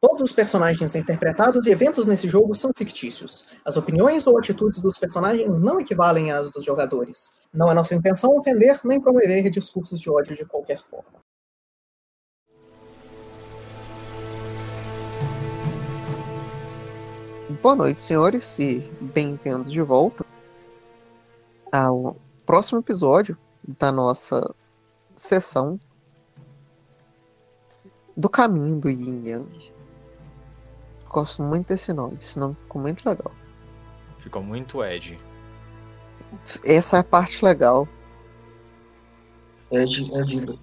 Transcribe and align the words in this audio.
Todos 0.00 0.30
os 0.30 0.32
personagens 0.32 0.94
interpretados 0.94 1.66
e 1.66 1.72
eventos 1.72 2.06
nesse 2.06 2.28
jogo 2.28 2.54
são 2.54 2.70
fictícios. 2.76 3.48
As 3.64 3.76
opiniões 3.76 4.28
ou 4.28 4.38
atitudes 4.38 4.78
dos 4.78 4.96
personagens 4.96 5.60
não 5.60 5.80
equivalem 5.80 6.30
às 6.30 6.52
dos 6.52 6.64
jogadores. 6.64 7.40
Não 7.52 7.68
é 7.68 7.74
nossa 7.74 7.96
intenção 7.96 8.30
ofender 8.36 8.80
nem 8.84 9.00
promover 9.00 9.50
discursos 9.50 10.00
de 10.00 10.08
ódio 10.08 10.36
de 10.36 10.44
qualquer 10.44 10.80
forma. 10.84 11.18
Boa 17.60 17.74
noite, 17.74 18.00
senhores, 18.00 18.56
e 18.60 18.78
bem-vindos 19.00 19.72
de 19.72 19.82
volta 19.82 20.24
ao 21.72 22.16
próximo 22.46 22.78
episódio 22.78 23.36
da 23.80 23.90
nossa 23.90 24.54
sessão 25.16 25.76
do 28.16 28.28
caminho 28.28 28.78
do 28.78 28.88
Yin 28.88 29.26
Yang. 29.26 29.77
Gosto 31.10 31.42
muito 31.42 31.68
desse 31.68 31.92
nome, 31.92 32.18
esse 32.20 32.38
nome 32.38 32.54
ficou 32.54 32.80
muito 32.80 33.08
legal. 33.08 33.32
Ficou 34.18 34.42
muito 34.42 34.84
Ed. 34.84 35.18
Essa 36.64 36.98
é 36.98 37.00
a 37.00 37.04
parte 37.04 37.44
legal. 37.44 37.88
Ed 39.70 40.10
é 40.14 40.22
vida. 40.22 40.58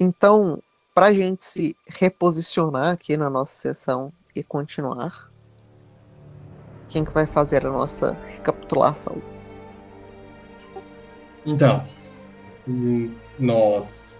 Então, 0.00 0.62
pra 0.94 1.12
gente 1.12 1.44
se 1.44 1.76
reposicionar 1.86 2.92
aqui 2.92 3.16
na 3.16 3.28
nossa 3.28 3.54
sessão 3.54 4.12
e 4.34 4.42
continuar, 4.42 5.30
quem 6.88 7.04
que 7.04 7.12
vai 7.12 7.26
fazer 7.26 7.66
a 7.66 7.70
nossa 7.70 8.12
recapitulação? 8.12 9.16
Então, 11.44 11.86
hum, 12.66 13.14
nós 13.38 14.18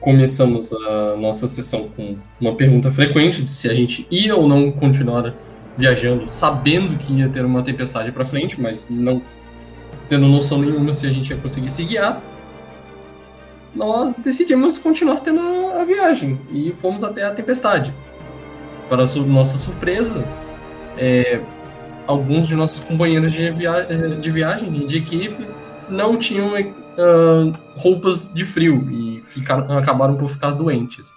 começamos 0.00 0.72
a 0.72 1.16
nossa 1.16 1.46
sessão 1.48 1.88
com 1.96 2.16
uma 2.40 2.54
pergunta 2.54 2.90
frequente 2.90 3.42
de 3.42 3.50
se 3.50 3.68
a 3.68 3.74
gente 3.74 4.06
ia 4.10 4.34
ou 4.36 4.48
não 4.48 4.70
continuar 4.70 5.34
viajando, 5.76 6.28
sabendo 6.28 6.98
que 6.98 7.12
ia 7.12 7.28
ter 7.28 7.44
uma 7.44 7.62
tempestade 7.62 8.10
para 8.10 8.24
frente, 8.24 8.60
mas 8.60 8.88
não 8.90 9.22
tendo 10.08 10.26
noção 10.26 10.58
nenhuma 10.58 10.92
se 10.92 11.06
a 11.06 11.10
gente 11.10 11.30
ia 11.30 11.36
conseguir 11.36 11.70
se 11.70 11.84
guiar. 11.84 12.20
Nós 13.74 14.14
decidimos 14.14 14.78
continuar 14.78 15.20
tendo 15.20 15.40
a 15.40 15.84
viagem 15.84 16.40
e 16.50 16.72
fomos 16.72 17.04
até 17.04 17.24
a 17.24 17.30
tempestade. 17.30 17.92
Para 18.88 19.04
nossa 19.26 19.58
surpresa, 19.58 20.24
é, 20.96 21.40
alguns 22.06 22.48
de 22.48 22.56
nossos 22.56 22.80
companheiros 22.80 23.32
de, 23.32 23.50
via 23.50 23.86
de 24.20 24.30
viagem, 24.30 24.86
de 24.86 24.96
equipe, 24.96 25.46
não 25.88 26.16
tinham 26.16 26.56
uh, 26.98 27.56
roupas 27.76 28.32
de 28.34 28.44
frio 28.44 28.90
e 28.90 29.22
ficaram, 29.24 29.78
acabaram 29.78 30.16
por 30.16 30.28
ficar 30.28 30.50
doentes. 30.50 31.10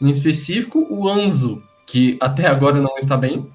Em 0.00 0.08
específico, 0.08 0.86
o 0.90 1.08
Anzo, 1.08 1.62
que 1.86 2.18
até 2.20 2.46
agora 2.46 2.80
não 2.80 2.96
está 2.96 3.16
bem. 3.16 3.48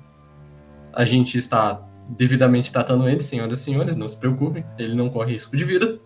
A 0.93 1.03
gente 1.05 1.37
está 1.37 1.81
devidamente 2.07 2.71
tratando 2.71 3.07
ele, 3.07 3.21
senhoras 3.21 3.59
e 3.59 3.63
senhores, 3.63 3.95
não 3.95 4.09
se 4.09 4.17
preocupem, 4.17 4.65
ele 4.77 4.95
não 4.95 5.09
corre 5.09 5.33
risco 5.33 5.55
de 5.55 5.63
vida. 5.63 5.99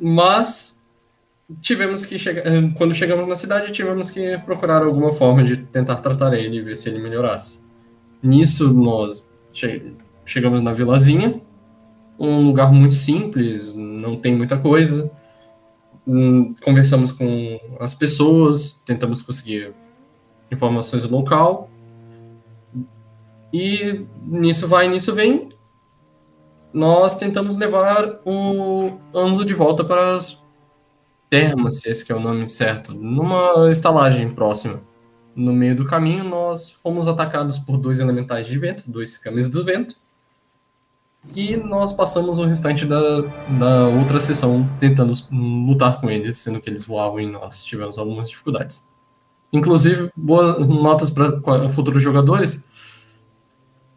Mas 0.00 0.82
tivemos 1.60 2.04
que 2.04 2.18
chegar, 2.18 2.44
quando 2.76 2.94
chegamos 2.94 3.26
na 3.26 3.36
cidade, 3.36 3.72
tivemos 3.72 4.10
que 4.10 4.36
procurar 4.38 4.82
alguma 4.82 5.12
forma 5.12 5.42
de 5.44 5.56
tentar 5.56 5.96
tratar 5.96 6.34
ele 6.34 6.58
e 6.58 6.62
ver 6.62 6.76
se 6.76 6.88
ele 6.88 6.98
melhorasse. 6.98 7.62
Nisso 8.22 8.72
nós 8.72 9.26
che 9.52 9.94
chegamos 10.24 10.62
na 10.62 10.72
vilazinha, 10.72 11.40
um 12.22 12.46
lugar 12.46 12.72
muito 12.72 12.94
simples, 12.94 13.74
não 13.74 14.16
tem 14.16 14.36
muita 14.36 14.56
coisa. 14.56 15.10
Hum, 16.06 16.54
conversamos 16.62 17.10
com 17.10 17.58
as 17.80 17.94
pessoas, 17.94 18.80
tentamos 18.84 19.20
conseguir 19.20 19.74
informações 20.50 21.06
do 21.06 21.14
local. 21.14 21.68
E 23.52 24.06
nisso 24.24 24.68
vai, 24.68 24.88
nisso 24.88 25.14
vem. 25.14 25.48
Nós 26.72 27.16
tentamos 27.16 27.56
levar 27.56 28.20
o 28.24 28.92
Anzo 29.14 29.44
de 29.44 29.52
volta 29.52 29.84
para 29.84 30.16
as 30.16 30.40
termas, 31.28 31.80
se 31.80 31.90
esse 31.90 32.10
é 32.10 32.14
o 32.14 32.20
nome 32.20 32.48
certo, 32.48 32.94
numa 32.94 33.70
estalagem 33.70 34.30
próxima. 34.30 34.80
No 35.34 35.52
meio 35.52 35.74
do 35.74 35.86
caminho, 35.86 36.24
nós 36.24 36.70
fomos 36.70 37.08
atacados 37.08 37.58
por 37.58 37.76
dois 37.78 38.00
elementais 38.00 38.46
de 38.46 38.58
vento, 38.58 38.90
dois 38.90 39.18
caminhos 39.18 39.48
do 39.48 39.64
vento, 39.64 39.96
e 41.34 41.56
nós 41.56 41.92
passamos 41.92 42.38
o 42.38 42.44
restante 42.44 42.84
da, 42.84 43.20
da 43.58 43.86
outra 43.88 44.20
sessão 44.20 44.68
tentando 44.80 45.14
lutar 45.30 46.00
com 46.00 46.10
eles, 46.10 46.36
sendo 46.38 46.60
que 46.60 46.68
eles 46.68 46.84
voavam 46.84 47.20
e 47.20 47.26
nós 47.26 47.62
tivemos 47.64 47.98
algumas 47.98 48.28
dificuldades. 48.28 48.90
Inclusive, 49.52 50.10
boas 50.16 50.66
notas 50.66 51.10
para 51.10 51.68
futuros 51.68 52.02
jogadores. 52.02 52.66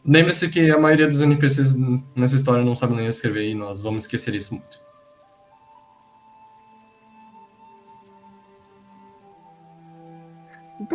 Lembre-se 0.06 0.50
que 0.50 0.70
a 0.70 0.80
maioria 0.80 1.08
dos 1.08 1.20
NPCs 1.20 1.76
nessa 2.16 2.36
história 2.36 2.64
não 2.64 2.76
sabem 2.76 2.98
ler 2.98 3.10
escrever 3.10 3.50
e 3.50 3.56
nós 3.56 3.82
vamos 3.82 4.04
esquecer 4.04 4.36
isso 4.36 4.54
muito. 4.54 4.80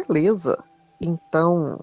Beleza. 0.06 0.62
Então, 1.00 1.82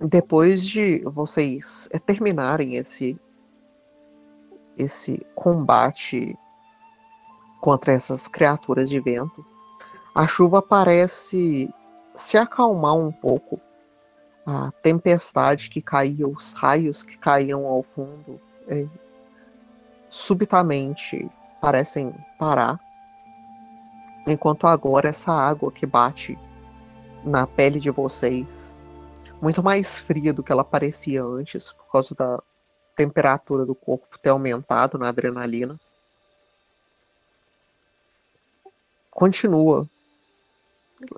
depois 0.00 0.64
de 0.66 1.02
vocês 1.04 1.88
terminarem 2.06 2.76
esse 2.76 3.18
esse 4.76 5.24
combate 5.34 6.36
contra 7.60 7.92
essas 7.92 8.28
criaturas 8.28 8.88
de 8.88 9.00
vento, 9.00 9.44
a 10.14 10.26
chuva 10.26 10.60
parece 10.60 11.72
se 12.14 12.36
acalmar 12.36 12.94
um 12.94 13.10
pouco. 13.10 13.60
A 14.46 14.70
tempestade 14.82 15.70
que 15.70 15.80
caía, 15.80 16.28
os 16.28 16.52
raios 16.52 17.02
que 17.02 17.16
caíam 17.16 17.66
ao 17.66 17.82
fundo, 17.82 18.38
é, 18.68 18.86
subitamente 20.10 21.30
parecem 21.60 22.14
parar. 22.38 22.78
Enquanto 24.26 24.66
agora 24.66 25.08
essa 25.08 25.32
água 25.32 25.72
que 25.72 25.86
bate 25.86 26.38
na 27.24 27.46
pele 27.46 27.80
de 27.80 27.90
vocês, 27.90 28.76
muito 29.40 29.62
mais 29.62 29.98
fria 29.98 30.32
do 30.32 30.42
que 30.42 30.52
ela 30.52 30.64
parecia 30.64 31.24
antes, 31.24 31.72
por 31.72 31.90
causa 31.90 32.14
da 32.14 32.42
temperatura 32.94 33.64
do 33.64 33.74
corpo 33.74 34.18
ter 34.18 34.30
aumentado 34.30 34.98
na 34.98 35.08
adrenalina. 35.08 35.78
Continua 39.10 39.88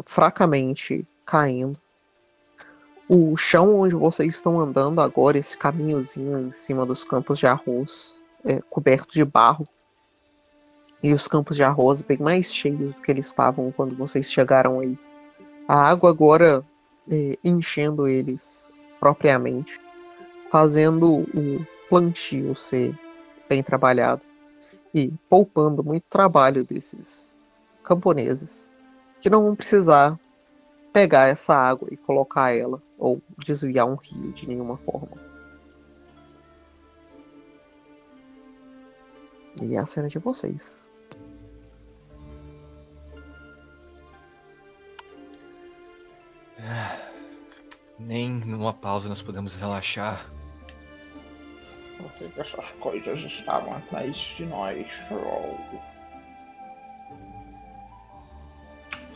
fracamente 0.04 1.06
caindo. 1.24 1.78
O 3.08 3.36
chão 3.36 3.78
onde 3.78 3.94
vocês 3.94 4.34
estão 4.34 4.60
andando 4.60 5.00
agora, 5.00 5.38
esse 5.38 5.56
caminhozinho 5.56 6.38
em 6.40 6.50
cima 6.50 6.84
dos 6.84 7.04
campos 7.04 7.38
de 7.38 7.46
arroz, 7.46 8.16
é, 8.44 8.60
coberto 8.62 9.12
de 9.12 9.24
barro, 9.24 9.66
e 11.02 11.12
os 11.12 11.28
campos 11.28 11.56
de 11.56 11.62
arroz 11.62 12.02
bem 12.02 12.18
mais 12.18 12.52
cheios 12.52 12.94
do 12.94 13.02
que 13.02 13.10
eles 13.10 13.26
estavam 13.26 13.70
quando 13.70 13.96
vocês 13.96 14.30
chegaram 14.30 14.80
aí. 14.80 14.98
A 15.68 15.88
água 15.88 16.10
agora 16.10 16.64
é, 17.08 17.38
enchendo 17.44 18.08
eles 18.08 18.68
propriamente 18.98 19.78
fazendo 20.50 21.20
o 21.20 21.66
plantio 21.88 22.54
ser 22.54 22.98
bem 23.48 23.62
trabalhado 23.62 24.22
e 24.94 25.12
poupando 25.28 25.82
muito 25.84 26.04
trabalho 26.08 26.64
desses 26.64 27.36
camponeses 27.82 28.72
que 29.20 29.30
não 29.30 29.42
vão 29.44 29.54
precisar 29.54 30.18
pegar 30.92 31.26
essa 31.28 31.54
água 31.54 31.88
e 31.90 31.96
colocar 31.96 32.56
ela 32.56 32.82
ou 32.98 33.20
desviar 33.44 33.86
um 33.86 33.96
rio 33.96 34.32
de 34.32 34.48
nenhuma 34.48 34.76
forma. 34.78 35.16
E 39.62 39.74
é 39.74 39.78
a 39.78 39.86
cena 39.86 40.08
de 40.08 40.18
vocês. 40.18 40.90
Nem 47.98 48.30
numa 48.40 48.72
pausa 48.72 49.08
nós 49.08 49.22
podemos 49.22 49.56
relaxar. 49.56 50.30
Por 51.98 52.10
que, 52.12 52.28
que 52.28 52.40
essas 52.40 52.64
coisas 52.80 53.20
estavam 53.20 53.74
atrás 53.74 54.16
de 54.36 54.44
nós, 54.44 54.86
Troll? 55.08 55.58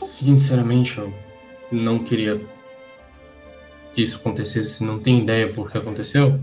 Sinceramente, 0.01 0.97
eu 0.97 1.13
não 1.71 1.99
queria 1.99 2.41
que 3.93 4.01
isso 4.01 4.17
acontecesse. 4.17 4.83
Não 4.83 4.99
tenho 4.99 5.21
ideia 5.23 5.51
por 5.51 5.71
que 5.71 5.77
aconteceu. 5.77 6.39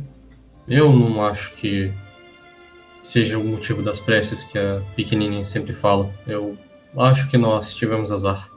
Eu 0.67 0.93
não 0.93 1.25
acho 1.25 1.55
que 1.55 1.93
seja 3.03 3.39
o 3.39 3.45
motivo 3.45 3.83
das 3.83 3.99
preces 3.99 4.45
que 4.45 4.59
a 4.59 4.83
pequenininha 4.95 5.45
sempre 5.45 5.73
fala. 5.73 6.11
Eu 6.27 6.57
acho 6.97 7.29
que 7.29 7.39
nós 7.39 7.75
tivemos 7.75 8.13
azar. 8.13 8.49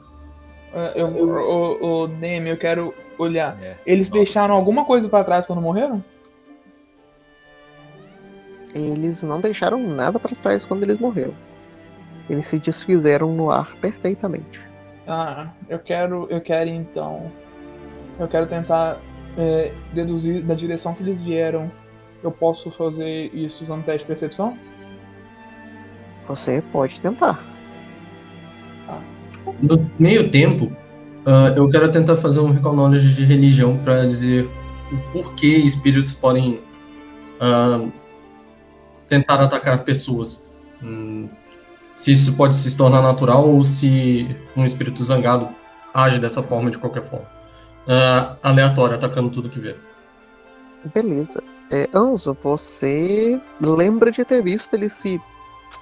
Uh, 0.73 0.97
eu, 0.97 1.07
o, 1.07 2.03
o, 2.03 2.07
Neme, 2.07 2.49
eu 2.49 2.57
quero 2.57 2.93
olhar. 3.17 3.57
É, 3.61 3.77
Eles 3.85 4.09
deixaram 4.09 4.55
alguma 4.55 4.85
coisa 4.85 5.07
para 5.09 5.23
trás 5.23 5.45
quando 5.45 5.61
morreram? 5.61 6.03
Eles 8.73 9.23
não 9.23 9.39
deixaram 9.39 9.79
nada 9.87 10.19
para 10.19 10.35
trás 10.35 10.65
quando 10.65 10.83
eles 10.83 10.99
morreram. 10.99 11.33
Eles 12.29 12.45
se 12.45 12.59
desfizeram 12.59 13.33
no 13.33 13.51
ar 13.51 13.75
perfeitamente. 13.77 14.61
Ah, 15.07 15.49
eu 15.67 15.79
quero, 15.79 16.27
eu 16.29 16.39
quero 16.39 16.69
então, 16.69 17.31
eu 18.19 18.27
quero 18.27 18.47
tentar 18.47 18.99
é, 19.37 19.73
deduzir 19.91 20.43
da 20.43 20.53
direção 20.53 20.93
que 20.93 21.03
eles 21.03 21.21
vieram. 21.21 21.71
Eu 22.23 22.31
posso 22.31 22.69
fazer 22.69 23.33
isso 23.33 23.63
usando 23.63 23.83
teste 23.83 24.01
de 24.01 24.05
percepção? 24.05 24.57
Você 26.27 26.63
pode 26.71 27.01
tentar. 27.01 27.43
No 29.61 29.89
meio 29.97 30.29
tempo, 30.29 30.65
uh, 31.25 31.53
eu 31.55 31.67
quero 31.69 31.91
tentar 31.91 32.15
fazer 32.15 32.39
um 32.39 32.51
recall 32.51 32.75
knowledge 32.75 33.15
de 33.15 33.25
religião 33.25 33.77
para 33.77 34.05
dizer 34.05 34.47
o 34.91 34.97
porquê 35.11 35.47
espíritos 35.47 36.11
podem 36.11 36.59
uh, 37.41 37.91
tentar 39.11 39.41
atacar 39.41 39.83
pessoas. 39.83 40.47
Hum, 40.81 41.27
se 41.97 42.13
isso 42.13 42.33
pode 42.33 42.55
se 42.55 42.77
tornar 42.77 43.01
natural 43.01 43.45
ou 43.45 43.61
se 43.61 44.25
um 44.55 44.65
espírito 44.65 45.03
zangado 45.03 45.49
age 45.93 46.17
dessa 46.17 46.41
forma 46.41 46.71
de 46.71 46.77
qualquer 46.77 47.03
forma. 47.03 47.25
Uh, 47.85 48.37
aleatório, 48.41 48.95
atacando 48.95 49.29
tudo 49.29 49.49
que 49.49 49.59
vê. 49.59 49.75
Beleza. 50.93 51.43
É, 51.69 51.89
Anzo, 51.93 52.37
você 52.41 53.39
lembra 53.59 54.11
de 54.11 54.23
ter 54.23 54.41
visto 54.41 54.75
ele 54.75 54.87
se 54.87 55.21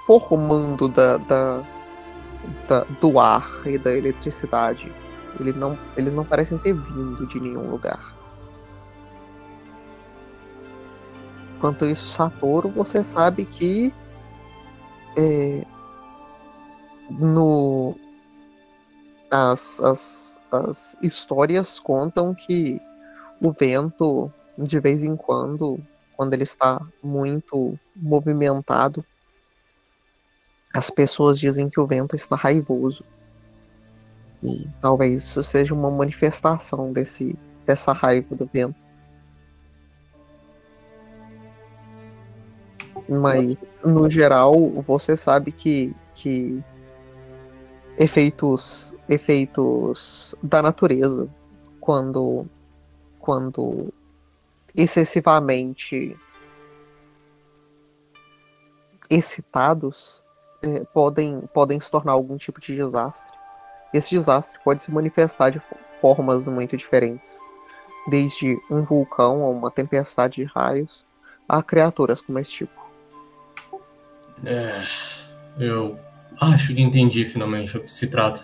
formando 0.07 0.87
da, 0.87 1.17
da, 1.17 1.63
da, 2.67 2.79
do 2.99 3.19
ar 3.19 3.47
e 3.65 3.77
da 3.77 3.93
eletricidade. 3.93 4.91
Ele 5.39 5.53
não, 5.53 5.77
eles 5.95 6.15
não 6.15 6.25
parecem 6.25 6.57
ter 6.57 6.73
vindo 6.73 7.27
de 7.27 7.39
nenhum 7.39 7.69
lugar. 7.69 8.18
Enquanto 11.59 11.85
isso, 11.85 12.05
Satoru, 12.05 12.69
você 12.69 13.03
sabe 13.03 13.43
que 13.43 13.93
é, 15.17 15.65
no 17.09 17.93
as, 19.29 19.81
as, 19.81 20.41
as 20.53 20.95
histórias 21.01 21.77
contam 21.77 22.33
que 22.33 22.79
o 23.41 23.51
vento, 23.51 24.31
de 24.57 24.79
vez 24.79 25.03
em 25.03 25.17
quando, 25.17 25.77
quando 26.15 26.33
ele 26.33 26.43
está 26.43 26.81
muito 27.03 27.77
movimentado, 27.93 29.03
as 30.73 30.89
pessoas 30.89 31.37
dizem 31.37 31.67
que 31.67 31.81
o 31.81 31.85
vento 31.85 32.15
está 32.15 32.37
raivoso. 32.37 33.03
E 34.41 34.65
talvez 34.79 35.23
isso 35.23 35.43
seja 35.43 35.73
uma 35.73 35.91
manifestação 35.91 36.93
desse, 36.93 37.37
dessa 37.65 37.91
raiva 37.91 38.33
do 38.33 38.45
vento. 38.45 38.88
Mas, 43.09 43.57
no 43.83 44.07
geral, 44.07 44.53
você 44.81 45.17
sabe 45.17 45.51
que, 45.51 45.95
que 46.13 46.63
efeitos, 47.97 48.95
efeitos 49.09 50.35
da 50.43 50.61
natureza, 50.61 51.27
quando, 51.79 52.45
quando 53.19 53.91
excessivamente 54.75 56.15
excitados, 59.09 60.23
é, 60.61 60.81
podem, 60.93 61.41
podem 61.53 61.79
se 61.79 61.89
tornar 61.89 62.11
algum 62.11 62.37
tipo 62.37 62.61
de 62.61 62.75
desastre. 62.75 63.35
Esse 63.91 64.11
desastre 64.11 64.59
pode 64.63 64.83
se 64.83 64.91
manifestar 64.91 65.49
de 65.49 65.59
formas 65.99 66.47
muito 66.47 66.77
diferentes, 66.77 67.39
desde 68.07 68.55
um 68.69 68.83
vulcão 68.83 69.41
ou 69.41 69.51
uma 69.51 69.71
tempestade 69.71 70.35
de 70.35 70.43
raios 70.43 71.07
a 71.47 71.63
criaturas 71.63 72.21
como 72.21 72.37
esse 72.37 72.51
tipo. 72.51 72.78
É, 74.45 74.81
eu 75.59 75.99
acho 76.39 76.73
que 76.73 76.81
entendi 76.81 77.25
finalmente 77.25 77.77
o 77.77 77.81
que 77.81 77.91
se 77.91 78.07
trata. 78.07 78.41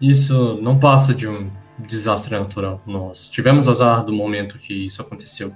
Isso 0.00 0.58
não 0.60 0.78
passa 0.78 1.14
de 1.14 1.28
um 1.28 1.50
desastre 1.78 2.38
natural. 2.38 2.82
Nós 2.86 3.28
tivemos 3.28 3.68
azar 3.68 4.04
do 4.04 4.12
momento 4.12 4.58
que 4.58 4.86
isso 4.86 5.00
aconteceu. 5.00 5.52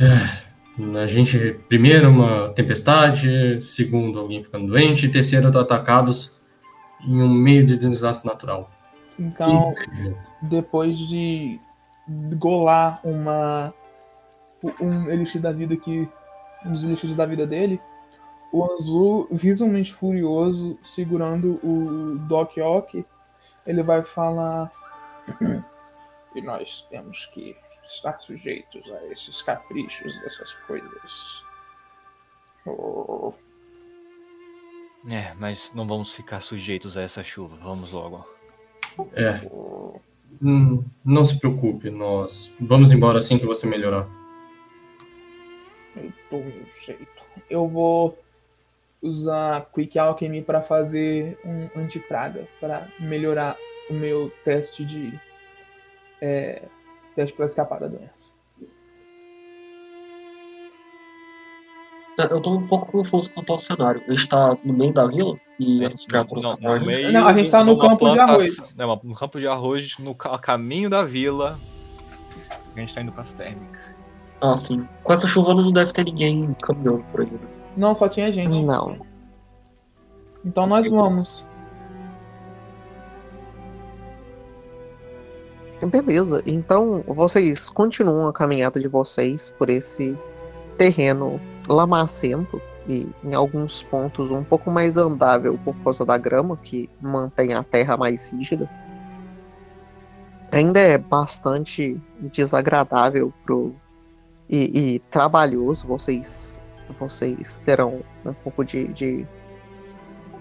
É, 0.00 0.98
a 1.02 1.06
gente, 1.06 1.58
primeiro, 1.68 2.08
uma 2.08 2.50
tempestade, 2.50 3.60
segundo, 3.64 4.20
alguém 4.20 4.42
ficando 4.42 4.68
doente, 4.68 5.06
e 5.06 5.10
terceiro, 5.10 5.56
atacados 5.58 6.38
em 7.04 7.20
um 7.20 7.28
meio 7.28 7.66
de 7.66 7.76
desastre 7.76 8.30
natural. 8.30 8.70
Então, 9.18 9.74
depois 10.42 10.96
de 10.96 11.60
golar 12.36 13.00
uma 13.02 13.74
um 14.80 15.08
elixir 15.08 15.40
da 15.40 15.52
vida 15.52 15.76
que 15.76 16.08
um 16.64 16.72
dos 16.72 16.84
elixires 16.84 17.16
da 17.16 17.26
vida 17.26 17.46
dele, 17.46 17.80
o 18.52 18.64
Anzu, 18.64 19.28
visualmente 19.30 19.92
furioso, 19.92 20.78
segurando 20.82 21.60
o 21.62 22.18
Doc 22.26 22.56
Ock, 22.58 23.04
ele 23.66 23.82
vai 23.82 24.02
falar 24.02 24.72
e 26.34 26.40
nós 26.40 26.86
temos 26.90 27.26
que 27.26 27.54
estar 27.86 28.18
sujeitos 28.20 28.90
a 28.90 29.06
esses 29.06 29.42
caprichos 29.42 30.18
dessas 30.20 30.54
coisas. 30.66 31.42
Oh. 32.66 33.32
É, 35.10 35.34
mas 35.34 35.72
não 35.74 35.86
vamos 35.86 36.14
ficar 36.14 36.40
sujeitos 36.40 36.96
a 36.96 37.02
essa 37.02 37.22
chuva. 37.22 37.56
Vamos 37.62 37.92
logo. 37.92 38.26
É. 39.12 39.40
Hum, 40.42 40.84
não 41.04 41.24
se 41.24 41.38
preocupe, 41.38 41.90
nós 41.90 42.52
vamos 42.60 42.92
embora 42.92 43.18
assim 43.18 43.38
que 43.38 43.46
você 43.46 43.66
melhorar. 43.66 44.08
Eu 45.98 46.12
dou 46.30 46.44
meu 46.44 46.66
jeito. 46.84 47.24
Eu 47.48 47.66
vou 47.66 48.18
usar 49.02 49.66
Quick 49.74 49.98
Alchemy 49.98 50.42
para 50.42 50.62
fazer 50.62 51.38
um 51.44 51.80
antipraga, 51.80 52.46
para 52.60 52.88
melhorar 52.98 53.56
o 53.90 53.94
meu 53.94 54.30
teste 54.44 54.84
de. 54.84 55.18
É, 56.20 56.62
teste 57.14 57.34
para 57.36 57.46
escapar 57.46 57.80
da 57.80 57.86
doença. 57.86 58.36
É, 62.18 62.24
eu 62.32 62.40
tô 62.40 62.50
um 62.50 62.66
pouco 62.66 62.90
confuso 62.90 63.32
quanto 63.32 63.52
ao 63.52 63.58
cenário. 63.58 64.02
A 64.08 64.10
gente 64.10 64.28
tá 64.28 64.58
no 64.64 64.74
meio 64.74 64.92
da 64.92 65.06
vila 65.06 65.38
e 65.60 65.84
essas 65.84 66.04
criaturas 66.04 66.44
não, 66.60 66.80
meio 66.80 67.12
Não, 67.12 67.28
a 67.28 67.32
gente 67.32 67.48
tá 67.48 67.62
no 67.62 67.78
campo 67.78 68.10
de 68.10 68.18
arroz. 68.18 68.74
Não, 68.76 69.00
no 69.04 69.14
campo 69.14 69.38
de 69.38 69.46
arroz, 69.46 69.96
no 69.98 70.14
ca- 70.16 70.36
caminho 70.38 70.90
da 70.90 71.04
vila. 71.04 71.60
A 72.74 72.80
gente 72.80 72.92
tá 72.92 73.00
indo 73.00 73.12
pras 73.12 73.32
térmicas. 73.32 73.97
Ah, 74.40 74.56
sim. 74.56 74.86
Com 75.02 75.12
essa 75.12 75.26
chuva 75.26 75.54
não 75.54 75.72
deve 75.72 75.92
ter 75.92 76.04
ninguém 76.04 76.54
caminhando 76.62 77.04
por 77.10 77.22
aí. 77.22 77.30
né? 77.30 77.38
Não, 77.76 77.94
só 77.94 78.08
tinha 78.08 78.32
gente. 78.32 78.62
Não. 78.62 78.96
Então 80.44 80.66
nós 80.66 80.88
vamos. 80.88 81.46
Beleza, 85.86 86.42
então 86.44 87.04
vocês 87.06 87.70
continuam 87.70 88.26
a 88.28 88.32
caminhada 88.32 88.80
de 88.80 88.88
vocês 88.88 89.54
por 89.56 89.70
esse 89.70 90.16
terreno 90.76 91.40
lamacento 91.68 92.60
e 92.88 93.06
em 93.22 93.34
alguns 93.34 93.82
pontos 93.84 94.30
um 94.32 94.42
pouco 94.42 94.70
mais 94.72 94.96
andável 94.96 95.58
por 95.64 95.76
causa 95.76 96.04
da 96.04 96.18
grama, 96.18 96.56
que 96.56 96.90
mantém 97.00 97.54
a 97.54 97.62
terra 97.62 97.96
mais 97.96 98.30
rígida. 98.30 98.68
Ainda 100.50 100.80
é 100.80 100.98
bastante 100.98 102.00
desagradável 102.20 103.32
pro, 103.44 103.74
e, 104.48 104.94
e 104.94 104.98
trabalhoso, 105.10 105.86
vocês, 105.86 106.62
vocês 106.98 107.58
terão 107.60 108.00
um 108.24 108.32
pouco 108.32 108.64
de, 108.64 108.88
de 108.88 109.26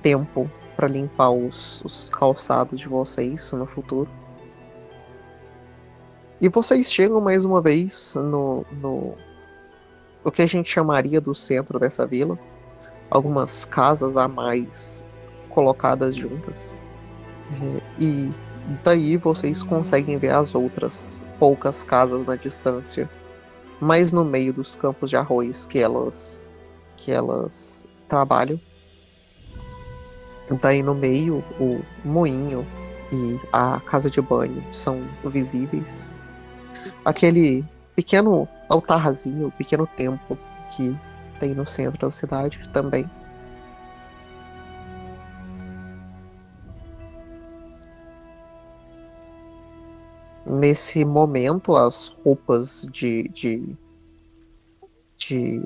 tempo 0.01 0.49
para 0.75 0.87
limpar 0.87 1.31
os, 1.31 1.83
os 1.83 2.09
calçados 2.09 2.79
de 2.79 2.87
vocês 2.87 3.51
no 3.53 3.65
futuro. 3.65 4.09
E 6.39 6.47
vocês 6.49 6.91
chegam 6.91 7.19
mais 7.19 7.43
uma 7.43 7.61
vez 7.61 8.13
no, 8.15 8.63
no 8.71 9.15
o 10.23 10.31
que 10.31 10.41
a 10.43 10.47
gente 10.47 10.69
chamaria 10.69 11.19
do 11.19 11.33
centro 11.33 11.79
dessa 11.79 12.05
vila. 12.05 12.37
Algumas 13.09 13.65
casas 13.65 14.15
a 14.15 14.27
mais 14.27 15.03
colocadas 15.49 16.15
juntas. 16.15 16.75
É, 17.49 17.81
e 17.99 18.31
daí 18.83 19.17
vocês 19.17 19.63
conseguem 19.63 20.17
ver 20.17 20.35
as 20.35 20.53
outras 20.53 21.19
poucas 21.39 21.83
casas 21.83 22.25
na 22.25 22.35
distância, 22.35 23.09
mais 23.79 24.11
no 24.11 24.23
meio 24.25 24.53
dos 24.53 24.75
campos 24.75 25.09
de 25.09 25.17
arroz 25.17 25.67
que 25.67 25.79
elas 25.79 26.51
que 26.95 27.11
elas 27.11 27.87
trabalham. 28.07 28.59
Daí 30.61 30.81
no 30.81 30.95
meio 30.95 31.43
o 31.59 31.81
moinho 32.03 32.65
e 33.11 33.39
a 33.53 33.79
casa 33.81 34.09
de 34.09 34.21
banho 34.21 34.63
são 34.73 35.01
visíveis 35.25 36.09
aquele 37.07 37.63
pequeno 37.95 38.47
altarzinho, 38.67 39.49
pequeno 39.57 39.87
templo 39.87 40.37
que 40.69 40.95
tem 41.39 41.53
no 41.53 41.65
centro 41.65 41.99
da 42.01 42.11
cidade 42.11 42.59
também. 42.73 43.09
Nesse 50.49 51.03
momento, 51.03 51.75
as 51.75 52.07
roupas 52.07 52.87
de, 52.89 53.27
de, 53.29 53.77
de 55.17 55.61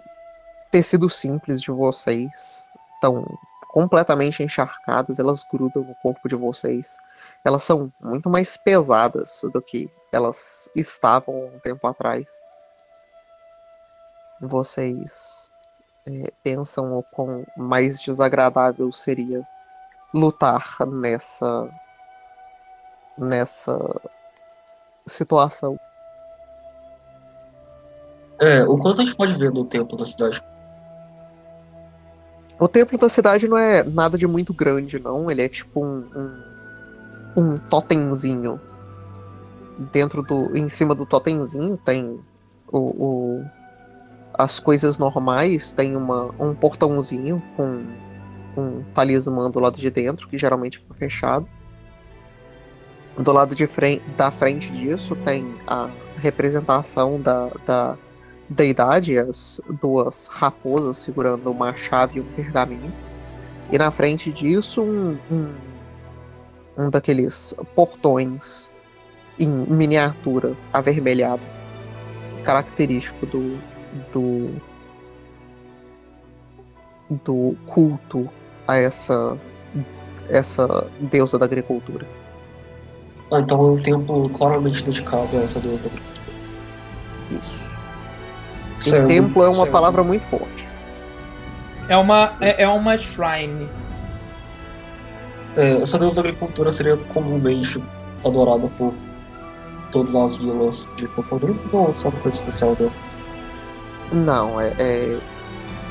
tecido 0.71 1.07
simples 1.07 1.61
de 1.61 1.69
vocês 1.69 2.65
estão 2.95 3.23
completamente 3.69 4.41
encharcadas, 4.41 5.19
elas 5.19 5.43
grudam 5.43 5.83
no 5.83 5.93
corpo 5.95 6.27
de 6.27 6.35
vocês. 6.35 6.97
Elas 7.45 7.63
são 7.63 7.93
muito 8.01 8.27
mais 8.27 8.57
pesadas 8.57 9.41
do 9.53 9.61
que 9.61 9.89
elas 10.11 10.67
estavam 10.75 11.45
um 11.45 11.59
tempo 11.59 11.85
atrás. 11.87 12.41
Vocês 14.41 15.51
é, 16.07 16.33
pensam 16.43 16.97
o 16.97 17.03
quão 17.03 17.45
mais 17.55 18.01
desagradável 18.01 18.91
seria 18.91 19.47
lutar 20.11 20.75
nessa 20.87 21.69
nessa 23.17 23.77
situação. 25.07 25.79
É, 28.39 28.63
o 28.63 28.77
quanto 28.77 29.01
a 29.01 29.05
gente 29.05 29.15
pode 29.15 29.33
ver 29.33 29.51
do 29.51 29.63
templo 29.65 29.97
da 29.97 30.05
cidade? 30.05 30.41
O 32.59 32.67
templo 32.67 32.97
da 32.97 33.09
cidade 33.09 33.47
não 33.47 33.57
é 33.57 33.83
nada 33.83 34.17
de 34.17 34.27
muito 34.27 34.53
grande, 34.53 34.99
não. 34.99 35.29
Ele 35.29 35.43
é 35.43 35.49
tipo 35.49 35.83
um, 35.83 36.05
um, 36.15 37.41
um 37.41 37.57
totemzinho. 37.57 38.59
Dentro 39.91 40.21
do. 40.21 40.55
Em 40.55 40.69
cima 40.69 40.93
do 40.93 41.05
totemzinho 41.05 41.77
tem 41.77 42.19
o, 42.71 42.79
o 42.79 43.45
as 44.33 44.59
coisas 44.59 44.97
normais, 44.97 45.71
tem 45.71 45.95
uma, 45.95 46.33
um 46.39 46.55
portãozinho 46.55 47.41
com 47.55 47.83
um 48.57 48.83
talismã 48.93 49.49
do 49.49 49.59
lado 49.59 49.77
de 49.77 49.89
dentro, 49.89 50.27
que 50.27 50.37
geralmente 50.37 50.79
fica 50.79 50.93
fechado. 50.93 51.47
Do 53.17 53.31
lado 53.31 53.53
de 53.53 53.67
frente, 53.67 54.03
da 54.17 54.31
frente 54.31 54.71
disso 54.71 55.15
tem 55.17 55.55
a 55.67 55.89
representação 56.17 57.19
da, 57.19 57.49
da 57.65 57.97
deidade, 58.49 59.17
as 59.17 59.59
duas 59.81 60.27
raposas 60.27 60.97
segurando 60.97 61.51
uma 61.51 61.75
chave 61.75 62.17
e 62.17 62.21
um 62.21 62.25
pergaminho. 62.33 62.93
E 63.71 63.77
na 63.77 63.91
frente 63.91 64.31
disso, 64.31 64.81
um, 64.81 65.17
um, 65.31 65.53
um 66.77 66.89
daqueles 66.89 67.53
portões 67.75 68.71
em 69.39 69.47
miniatura, 69.47 70.55
avermelhado, 70.71 71.41
característico 72.43 73.25
do, 73.25 73.57
do, 74.11 74.61
do 77.23 77.57
culto 77.67 78.29
a 78.67 78.77
essa, 78.77 79.37
essa 80.29 80.87
deusa 80.99 81.39
da 81.39 81.45
agricultura. 81.45 82.05
Ah, 83.31 83.39
então 83.39 83.59
é 83.59 83.71
um 83.71 83.75
templo 83.75 84.29
claramente 84.29 84.83
dedicado 84.83 85.29
a 85.37 85.43
essa 85.43 85.59
deusa 85.59 85.83
da 85.83 85.89
agricultura. 85.89 86.27
Isso. 87.31 87.71
E 88.85 89.07
templo 89.07 89.43
é 89.43 89.47
uma 89.47 89.57
certo. 89.57 89.71
palavra 89.71 90.03
muito 90.03 90.25
forte. 90.25 90.67
É 91.87 91.95
uma, 91.95 92.33
é, 92.41 92.63
é 92.63 92.67
uma 92.67 92.97
shrine. 92.97 93.69
É, 95.55 95.81
essa 95.81 95.97
deusa 95.97 96.15
da 96.21 96.27
agricultura 96.27 96.71
seria 96.71 96.97
comumente 96.97 97.81
adorada 98.25 98.67
por 98.77 98.93
todas 99.91 100.13
as 100.13 100.35
vilas 100.35 100.87
de 100.97 101.07
camponeses 101.09 101.69
ou 101.73 101.95
só 101.95 102.09
uma 102.09 102.19
coisa 102.19 102.39
especial 102.39 102.75
dessa? 102.75 102.99
Não, 104.13 104.59
é, 104.59 104.73
é, 104.77 105.17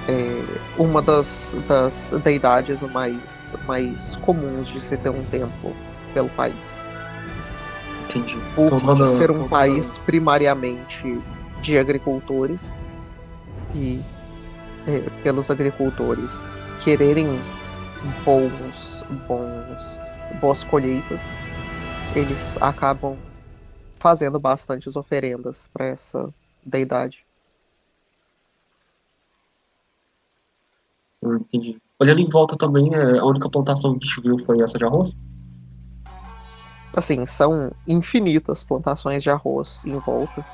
é 0.08 0.44
uma 0.78 1.00
das, 1.00 1.56
das 1.66 2.14
deidades 2.22 2.82
mais, 2.82 3.56
mais 3.66 4.16
comuns 4.16 4.68
de 4.68 4.80
se 4.80 4.96
ter 4.98 5.10
um 5.10 5.24
templo 5.24 5.74
pelo 6.12 6.28
país. 6.30 6.89
Entendi. 8.10 8.36
Por 8.54 8.64
Então, 8.64 8.78
roda- 8.78 9.06
ser 9.06 9.30
um 9.30 9.34
então, 9.34 9.48
país 9.48 9.98
primariamente 9.98 11.20
de 11.60 11.78
agricultores 11.78 12.72
e 13.74 14.00
é, 14.86 14.98
pelos 15.22 15.50
agricultores 15.50 16.58
quererem 16.82 17.26
bons, 18.24 19.04
bons, 19.28 20.00
boas 20.40 20.64
colheitas, 20.64 21.32
eles 22.16 22.60
acabam 22.60 23.16
fazendo 23.98 24.38
bastantes 24.40 24.96
oferendas 24.96 25.68
para 25.72 25.86
essa 25.86 26.32
deidade. 26.64 27.24
Eu 31.22 31.36
entendi. 31.36 31.76
Olhando 32.00 32.20
em 32.20 32.28
volta 32.28 32.56
também, 32.56 32.94
é, 32.94 33.18
a 33.18 33.24
única 33.24 33.48
plantação 33.50 33.98
que 33.98 34.04
a 34.04 34.08
gente 34.08 34.22
viu 34.22 34.38
foi 34.38 34.62
essa 34.62 34.78
de 34.78 34.84
arroz? 34.86 35.14
Assim, 36.96 37.24
são 37.24 37.70
infinitas 37.86 38.64
plantações 38.64 39.22
de 39.22 39.30
arroz 39.30 39.84
em 39.86 39.98
volta. 39.98 40.44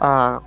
A, 0.00 0.40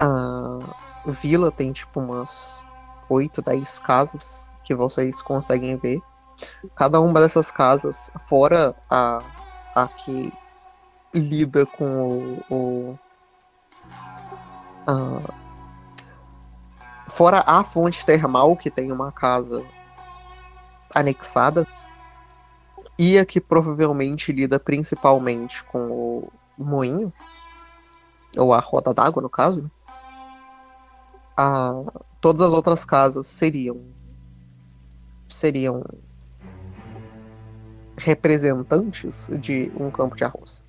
a 0.00 0.58
vila 1.06 1.50
tem 1.50 1.70
tipo 1.72 2.00
umas 2.00 2.64
8, 3.08 3.42
10 3.42 3.78
casas 3.78 4.48
que 4.64 4.74
vocês 4.74 5.20
conseguem 5.20 5.76
ver. 5.76 6.00
Cada 6.74 7.00
uma 7.00 7.20
dessas 7.20 7.50
casas, 7.50 8.10
fora 8.28 8.74
a, 8.90 9.22
a 9.74 9.86
que 9.88 10.32
lida 11.12 11.66
com 11.66 11.84
o. 11.84 12.54
o 12.54 12.98
a- 14.86 15.34
fora 17.08 17.42
a 17.46 17.62
fonte 17.62 18.04
termal, 18.06 18.56
que 18.56 18.70
tem 18.70 18.90
uma 18.90 19.12
casa 19.12 19.62
anexada, 20.94 21.66
e 22.98 23.18
a 23.18 23.24
que 23.24 23.40
provavelmente 23.40 24.32
lida 24.32 24.58
principalmente 24.58 25.64
com 25.64 26.28
o 26.58 26.64
moinho, 26.64 27.12
ou 28.36 28.52
a 28.52 28.60
roda 28.60 28.94
d'água, 28.94 29.22
no 29.22 29.28
caso, 29.28 29.70
a, 31.36 31.82
todas 32.20 32.42
as 32.42 32.52
outras 32.52 32.84
casas 32.84 33.26
seriam 33.26 33.80
seriam 35.28 35.82
representantes 37.96 39.30
de 39.40 39.72
um 39.78 39.90
campo 39.90 40.16
de 40.16 40.24
arroz. 40.24 40.64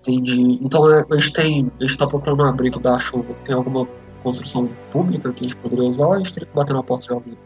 Entendi. 0.00 0.58
Então 0.62 0.90
é, 0.92 1.04
a 1.10 1.14
gente 1.18 1.32
tem. 1.32 1.72
A 1.78 1.82
gente 1.82 1.96
tá 1.96 2.06
procurando 2.06 2.42
um 2.42 2.46
abrigo 2.46 2.78
da 2.78 2.98
chuva. 2.98 3.34
Tem 3.44 3.54
alguma 3.54 3.86
construção 4.22 4.68
pública 4.90 5.32
que 5.32 5.44
a 5.44 5.48
gente 5.48 5.56
poderia 5.56 5.84
usar 5.84 6.06
ou 6.06 6.12
a 6.14 6.18
gente 6.18 6.32
teria 6.32 6.48
que 6.48 6.54
bater 6.54 6.72
na 6.72 6.82
porta 6.82 7.06
de 7.06 7.12
alguém? 7.12 7.38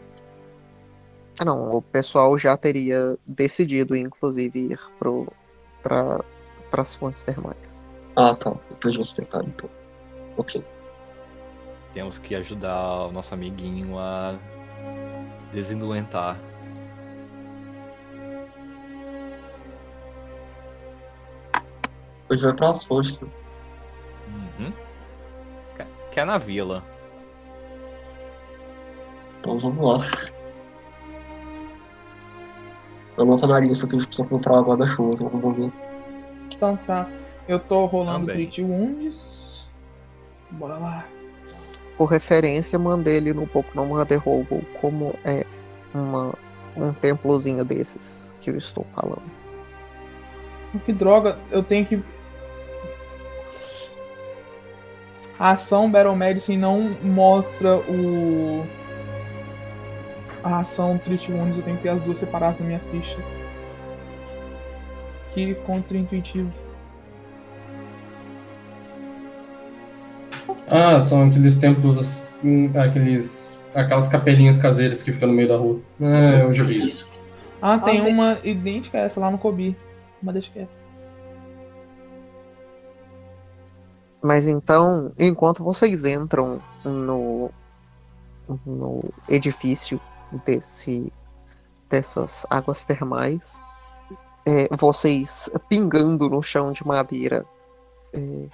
Ah, 1.39 1.45
não, 1.45 1.77
o 1.77 1.81
pessoal 1.81 2.37
já 2.37 2.55
teria 2.55 3.17
decidido, 3.25 3.95
inclusive, 3.95 4.71
ir 4.71 4.79
para 5.81 6.23
as 6.71 6.95
fontes 6.95 7.23
termais. 7.23 7.85
Ah, 8.15 8.35
tá. 8.35 8.51
Perdi 8.79 9.01
esse 9.01 9.17
detalhe, 9.17 9.47
então. 9.47 9.69
Ok. 10.37 10.63
Temos 11.93 12.19
que 12.19 12.35
ajudar 12.35 13.07
o 13.07 13.11
nosso 13.11 13.33
amiguinho 13.33 13.97
a 13.97 14.37
desinduentar. 15.51 16.37
Gente 22.31 22.43
vai 22.43 22.53
pras 22.53 22.83
fontes. 22.83 23.19
né? 23.19 23.29
Uhum. 24.59 24.73
Que 26.11 26.19
é 26.19 26.25
na 26.25 26.37
vila. 26.37 26.83
Então 29.39 29.57
vamos 29.57 29.85
lá. 29.85 29.97
Anota 33.17 33.47
na 33.47 33.59
lista 33.59 33.87
que 33.87 33.95
a 33.95 33.99
gente 33.99 34.07
precisa 34.07 34.27
comprar 34.27 34.61
guarda-chuva 34.61 35.21
em 35.21 35.25
algum 35.25 35.39
momento. 35.39 35.73
Então 36.55 36.77
tá. 36.77 37.07
Eu 37.47 37.59
tô 37.59 37.85
rolando 37.85 38.27
Também. 38.27 38.47
Treat 38.47 38.61
Wounds. 38.61 39.71
Bora 40.51 40.77
lá. 40.77 41.05
Por 41.97 42.05
referência, 42.05 42.79
mandei 42.79 43.17
ele 43.17 43.33
no 43.33 43.45
Pouco 43.45 43.69
Não 43.75 43.85
Mother 43.85 44.19
Robo 44.19 44.63
como 44.81 45.13
é 45.23 45.45
uma, 45.93 46.33
um 46.75 46.91
templozinho 46.93 47.63
desses 47.63 48.33
que 48.39 48.49
eu 48.49 48.57
estou 48.57 48.83
falando. 48.83 49.21
Que 50.85 50.91
droga, 50.91 51.37
eu 51.51 51.61
tenho 51.61 51.85
que. 51.85 52.03
A 55.37 55.51
ação 55.51 55.91
Battle 55.91 56.15
Medicine 56.15 56.57
não 56.57 56.97
mostra 57.03 57.77
o. 57.77 58.65
A 60.43 60.59
ação 60.59 60.97
Treat 60.97 61.31
Wounds, 61.31 61.57
eu 61.57 61.63
tenho 61.63 61.77
que 61.77 61.83
ter 61.83 61.89
as 61.89 62.01
duas 62.01 62.17
separadas 62.17 62.59
na 62.59 62.65
minha 62.65 62.79
ficha. 62.91 63.17
Que 65.33 65.55
contra-intuitivo. 65.65 66.51
Ah, 70.69 70.99
são 70.99 71.27
aqueles 71.27 71.57
templos, 71.57 72.33
aqueles, 72.75 73.61
aquelas 73.73 74.07
capelinhas 74.07 74.57
caseiras 74.57 75.01
que 75.01 75.11
ficam 75.11 75.29
no 75.29 75.33
meio 75.33 75.47
da 75.47 75.57
rua. 75.57 75.79
Ah, 76.01 76.39
eu 76.41 76.53
já 76.53 76.63
vi 76.63 76.77
isso. 76.77 77.11
Ah, 77.61 77.77
tem 77.79 78.01
tem- 78.03 78.13
uma 78.13 78.37
idêntica 78.43 78.97
a 78.97 79.01
essa 79.01 79.19
lá 79.19 79.31
no 79.31 79.37
Kobe. 79.37 79.75
Mas 80.21 80.33
deixa 80.33 80.51
quieto. 80.51 80.83
Mas 84.21 84.47
então, 84.47 85.11
enquanto 85.19 85.63
vocês 85.63 86.05
entram 86.05 86.61
no, 86.85 87.49
no 88.65 89.03
edifício 89.29 89.99
desse, 90.45 91.11
dessas 91.89 92.45
águas 92.49 92.83
termais, 92.83 93.61
é, 94.45 94.67
vocês 94.75 95.49
pingando 95.69 96.29
no 96.29 96.41
chão 96.41 96.71
de 96.71 96.85
madeira, 96.85 97.45
é, 98.13 98.47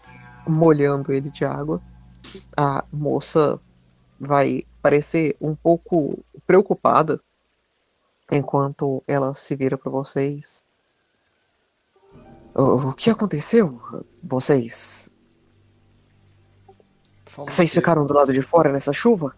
molhando 0.47 1.11
ele 1.11 1.29
de 1.29 1.45
água, 1.45 1.81
a 2.57 2.83
moça 2.91 3.59
vai, 4.19 4.63
parecer 4.81 5.35
um 5.39 5.55
pouco 5.55 6.19
preocupada 6.45 7.21
enquanto 8.31 9.03
ela 9.07 9.33
se 9.33 9.55
vira 9.55 9.77
para 9.77 9.91
vocês. 9.91 10.63
O, 12.55 12.89
o 12.89 12.93
que 12.93 13.09
aconteceu? 13.09 13.79
Vocês. 14.23 15.09
Vocês 17.37 17.73
ficaram 17.73 18.05
do 18.05 18.13
lado 18.13 18.33
de 18.33 18.41
fora 18.41 18.71
nessa 18.71 18.91
chuva? 18.91 19.35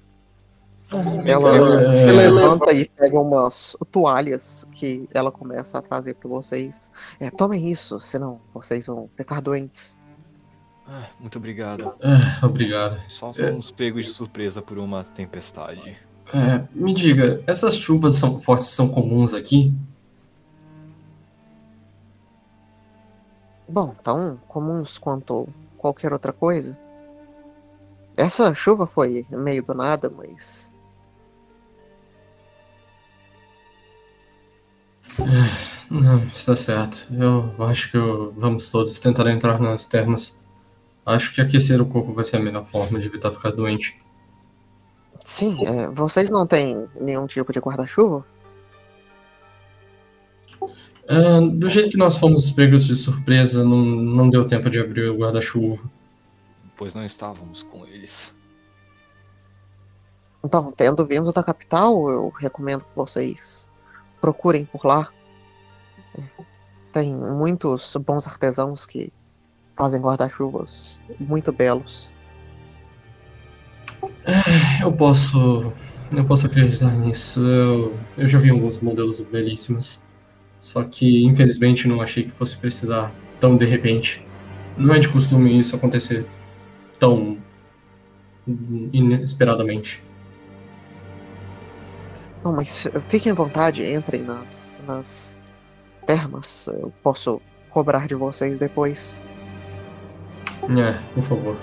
Ela 1.25 1.83
É. 1.87 1.91
se 1.91 2.11
levanta 2.11 2.73
e 2.73 2.89
pega 2.89 3.19
umas 3.19 3.77
toalhas 3.91 4.67
que 4.71 5.07
ela 5.13 5.31
começa 5.31 5.77
a 5.77 5.81
trazer 5.81 6.15
para 6.15 6.29
vocês. 6.29 6.91
É, 7.19 7.29
tomem 7.29 7.71
isso, 7.71 7.99
senão 7.99 8.41
vocês 8.53 8.85
vão 8.85 9.07
ficar 9.15 9.41
doentes. 9.41 9.97
Ah, 10.87 11.07
muito 11.19 11.37
obrigado. 11.37 11.93
Ah, 12.03 12.45
obrigado. 12.45 12.99
Só 13.07 13.31
fomos 13.31 13.71
pegos 13.71 14.05
de 14.05 14.11
surpresa 14.11 14.61
por 14.61 14.77
uma 14.77 15.03
tempestade. 15.03 15.95
É, 16.33 16.63
me 16.73 16.93
diga, 16.93 17.41
essas 17.47 17.75
chuvas 17.75 18.15
são, 18.15 18.39
fortes 18.39 18.69
são 18.69 18.89
comuns 18.89 19.33
aqui? 19.33 19.73
Bom, 23.67 23.93
tão 24.03 24.37
comuns 24.47 24.97
quanto 24.97 25.47
qualquer 25.77 26.11
outra 26.11 26.33
coisa. 26.33 26.77
Essa 28.17 28.53
chuva 28.53 28.85
foi 28.85 29.25
meio 29.29 29.63
do 29.63 29.73
nada, 29.73 30.09
mas 30.09 30.73
Não, 35.89 36.19
está 36.23 36.55
certo. 36.55 37.05
Eu 37.13 37.53
acho 37.65 37.91
que 37.91 37.97
eu- 37.97 38.33
vamos 38.37 38.69
todos 38.71 38.99
tentar 38.99 39.29
entrar 39.29 39.59
nas 39.59 39.85
termas. 39.85 40.41
Acho 41.05 41.33
que 41.33 41.41
aquecer 41.41 41.81
o 41.81 41.85
corpo 41.85 42.13
vai 42.13 42.23
ser 42.23 42.37
a 42.37 42.39
melhor 42.39 42.65
forma 42.65 42.99
de 42.99 43.07
evitar 43.07 43.31
ficar 43.31 43.51
doente. 43.51 43.99
sim, 45.23 45.65
é, 45.67 45.87
vocês 45.91 46.31
não 46.31 46.47
têm 46.47 46.87
nenhum 46.99 47.27
tipo 47.27 47.51
de 47.53 47.59
guarda-chuva? 47.59 48.25
É, 51.07 51.41
do 51.41 51.67
jeito 51.69 51.91
que 51.91 51.97
nós 51.97 52.17
fomos 52.17 52.49
pegos 52.51 52.85
de 52.85 52.95
surpresa, 52.95 53.63
não, 53.65 53.77
não 53.85 54.29
deu 54.29 54.45
tempo 54.45 54.69
de 54.69 54.79
abrir 54.79 55.09
o 55.09 55.17
guarda-chuva. 55.17 55.83
Pois 56.75 56.95
não 56.95 57.03
estávamos 57.05 57.63
com 57.63 57.85
eles. 57.85 58.33
Bom, 60.43 60.71
tendo 60.71 61.05
vindo 61.05 61.31
da 61.31 61.43
capital, 61.43 62.09
eu 62.09 62.29
recomendo 62.29 62.81
que 62.83 62.95
vocês 62.95 63.69
procurem 64.21 64.63
por 64.65 64.85
lá. 64.85 65.09
Tem 66.93 67.13
muitos 67.13 67.95
bons 68.05 68.27
artesãos 68.27 68.85
que 68.85 69.11
fazem 69.75 69.99
guarda-chuvas 69.99 70.99
muito 71.19 71.51
belos. 71.51 72.13
Eu 74.81 74.91
posso. 74.93 75.73
Eu 76.15 76.25
posso 76.25 76.45
acreditar 76.45 76.91
nisso. 76.91 77.39
Eu, 77.41 77.97
eu 78.17 78.27
já 78.27 78.37
vi 78.37 78.49
alguns 78.49 78.79
modelos 78.79 79.19
belíssimos. 79.19 80.01
Só 80.59 80.83
que, 80.83 81.25
infelizmente, 81.25 81.87
não 81.87 82.01
achei 82.01 82.23
que 82.23 82.31
fosse 82.31 82.55
precisar 82.57 83.11
tão 83.39 83.57
de 83.57 83.65
repente. 83.65 84.25
Não 84.77 84.93
é 84.93 84.99
de 84.99 85.09
costume 85.09 85.59
isso 85.59 85.75
acontecer 85.75 86.25
tão 86.99 87.37
inesperadamente. 88.93 90.03
Bom, 92.43 92.53
mas 92.53 92.87
fiquem 93.07 93.31
à 93.31 93.35
vontade, 93.35 93.83
entrem 93.83 94.23
nas, 94.23 94.81
nas 94.87 95.37
termas. 96.05 96.67
Eu 96.67 96.91
posso 97.03 97.39
cobrar 97.69 98.07
de 98.07 98.15
vocês 98.15 98.57
depois. 98.57 99.23
É, 100.63 100.97
por 101.13 101.23
favor. 101.23 101.57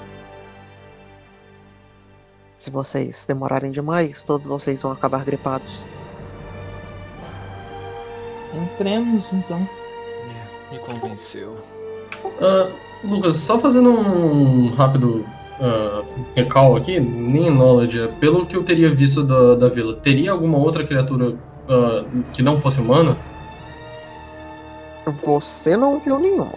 Se 2.56 2.70
vocês 2.70 3.25
demorarem 3.26 3.70
demais, 3.70 4.23
todos 4.25 4.47
vocês 4.47 4.82
vão 4.82 4.92
acabar 4.92 5.25
gripados. 5.25 5.87
Entremos 8.54 9.32
então. 9.32 9.68
É, 10.70 10.75
me 10.75 10.78
convenceu. 10.80 11.56
Ah, 12.40 12.70
Lucas, 13.04 13.36
só 13.36 13.58
fazendo 13.58 13.91
um 13.91 14.75
rápido 14.75 15.25
ah, 15.60 16.04
recall 16.36 16.76
aqui, 16.76 17.00
nem 17.00 17.50
knowledge, 17.50 18.00
é, 18.00 18.06
pelo 18.06 18.47
que 18.47 18.56
eu 18.56 18.62
teria 18.62 18.90
visto 18.90 19.25
da, 19.25 19.54
da 19.54 19.68
vila, 19.68 19.94
teria 19.94 20.32
alguma 20.32 20.58
outra 20.58 20.84
criatura 20.84 21.34
ah, 21.68 22.04
que 22.32 22.42
não 22.42 22.58
fosse 22.58 22.80
humana? 22.80 23.16
Você 25.25 25.76
não 25.76 25.99
viu 25.99 26.18
nenhuma. 26.18 26.52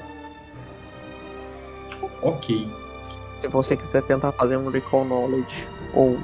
Ok. 2.21 2.67
Se 3.39 3.47
você 3.47 3.75
quiser 3.75 4.03
tentar 4.03 4.31
fazer 4.33 4.57
um 4.57 4.69
recall 4.69 5.05
knowledge 5.05 5.67
ou 5.93 6.17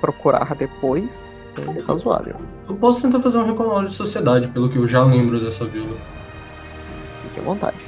procurar 0.00 0.54
depois, 0.54 1.44
é 1.56 1.80
razoável. 1.80 2.36
Eu 2.68 2.74
posso 2.74 3.02
tentar 3.02 3.20
fazer 3.20 3.38
um 3.38 3.46
recall 3.46 3.84
de 3.84 3.92
sociedade, 3.92 4.48
pelo 4.48 4.68
que 4.68 4.76
eu 4.76 4.88
já 4.88 5.04
lembro 5.04 5.40
dessa 5.40 5.64
vila. 5.64 5.96
Fique 7.22 7.40
à 7.40 7.42
vontade. 7.42 7.86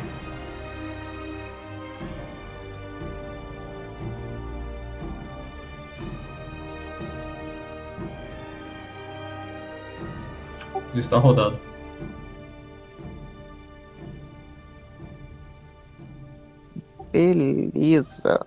Está 10.97 11.19
rodado. 11.19 11.59
Beleza. 17.13 18.45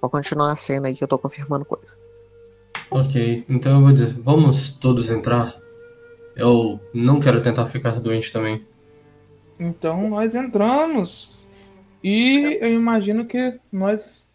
Vou 0.00 0.08
continuar 0.08 0.52
a 0.52 0.56
cena 0.56 0.88
aí 0.88 0.94
que 0.94 1.02
eu 1.02 1.08
tô 1.08 1.18
confirmando 1.18 1.64
coisa. 1.64 1.96
Ok, 2.90 3.44
então 3.48 3.76
eu 3.76 3.82
vou 3.82 3.92
dizer, 3.92 4.14
vamos 4.20 4.72
todos 4.72 5.10
entrar? 5.10 5.54
Eu 6.34 6.80
não 6.94 7.20
quero 7.20 7.42
tentar 7.42 7.66
ficar 7.66 8.00
doente 8.00 8.32
também. 8.32 8.64
Então 9.58 10.08
nós 10.08 10.34
entramos. 10.34 11.37
E 12.02 12.58
eu 12.60 12.72
imagino 12.72 13.26
que 13.26 13.58
nós. 13.72 14.30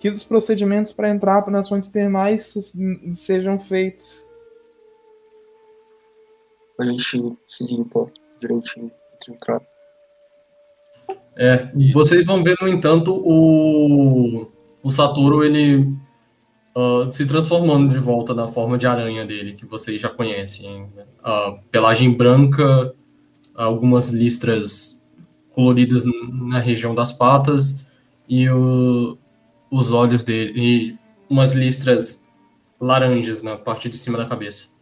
que 0.00 0.08
os 0.08 0.24
procedimentos 0.24 0.92
para 0.92 1.10
entrar 1.10 1.48
nas 1.50 1.68
fontes 1.68 1.88
termais 1.88 2.54
sejam 3.14 3.58
feitos. 3.58 4.26
A 6.78 6.84
gente 6.84 7.38
se 7.46 7.64
limpa 7.64 8.10
direitinho 8.40 8.90
de 9.22 9.32
entrar. 9.32 9.60
É, 11.36 11.70
vocês 11.92 12.26
vão 12.26 12.42
ver, 12.42 12.56
no 12.60 12.68
entanto, 12.68 13.14
o, 13.14 14.48
o 14.82 14.90
Satoru, 14.90 15.44
ele 15.44 15.96
ah, 16.74 17.08
se 17.10 17.24
transformando 17.24 17.88
de 17.88 17.98
volta 17.98 18.34
na 18.34 18.48
forma 18.48 18.76
de 18.76 18.86
aranha 18.86 19.24
dele, 19.24 19.54
que 19.54 19.64
vocês 19.64 20.00
já 20.00 20.08
conhecem. 20.08 20.88
né? 20.94 21.04
A 21.22 21.52
pelagem 21.70 22.12
branca, 22.12 22.92
algumas 23.54 24.10
listras 24.10 25.03
coloridas 25.54 26.04
na 26.04 26.58
região 26.58 26.94
das 26.94 27.12
patas 27.12 27.84
e 28.28 28.48
o- 28.50 29.16
os 29.70 29.92
olhos 29.92 30.22
dele, 30.22 30.52
e 30.56 30.98
umas 31.28 31.52
listras 31.52 32.26
laranjas 32.80 33.42
na 33.42 33.56
parte 33.56 33.88
de 33.88 33.96
cima 33.96 34.18
da 34.18 34.26
cabeça. 34.26 34.72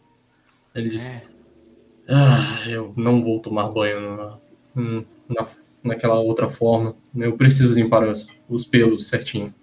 Ele 0.75 0.89
disse: 0.89 1.11
É, 2.09 2.15
ah, 2.15 2.69
eu 2.69 2.93
não 2.97 3.23
vou 3.23 3.39
tomar 3.41 3.69
banho 3.69 4.17
na, 4.17 4.39
na- 5.29 5.47
naquela 5.85 6.19
outra 6.19 6.49
forma. 6.51 6.97
Eu 7.15 7.37
preciso 7.37 7.75
limpar 7.75 8.03
os, 8.09 8.27
os 8.49 8.67
pelos 8.67 9.07
certinho. 9.09 9.55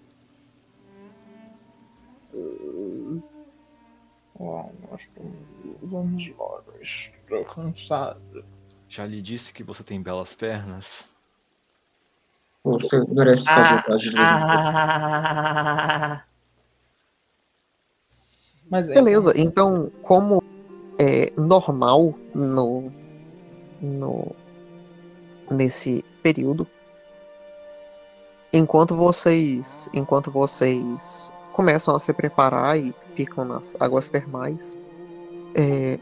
Vamos 5.81 6.27
lá. 6.37 6.61
Estou 6.81 7.43
cansado. 7.45 8.45
Já 8.89 9.05
lhe 9.05 9.21
disse 9.21 9.53
que 9.53 9.63
você 9.63 9.83
tem 9.83 10.01
belas 10.01 10.33
pernas. 10.33 11.07
Você 12.63 13.05
merece 13.07 13.43
ficar 13.43 13.55
à 13.55 13.69
Ah, 13.69 13.75
vontade 13.75 14.01
de 14.01 14.09
vez 14.09 14.27
ah. 14.27 16.23
Mas 18.69 18.89
é. 18.89 18.93
Beleza, 18.93 19.33
então, 19.35 19.91
como 20.01 20.43
é 20.99 21.31
normal 21.39 22.13
no, 22.35 22.91
no 23.81 24.35
nesse 25.49 26.03
período, 26.21 26.67
enquanto 28.51 28.95
vocês 28.95 29.89
enquanto 29.93 30.29
vocês 30.29 31.31
começam 31.53 31.95
a 31.95 31.99
se 31.99 32.13
preparar 32.13 32.77
e 32.77 32.93
ficam 33.15 33.45
nas 33.45 33.75
águas 33.79 34.09
termais, 34.09 34.77
é, 35.55 35.99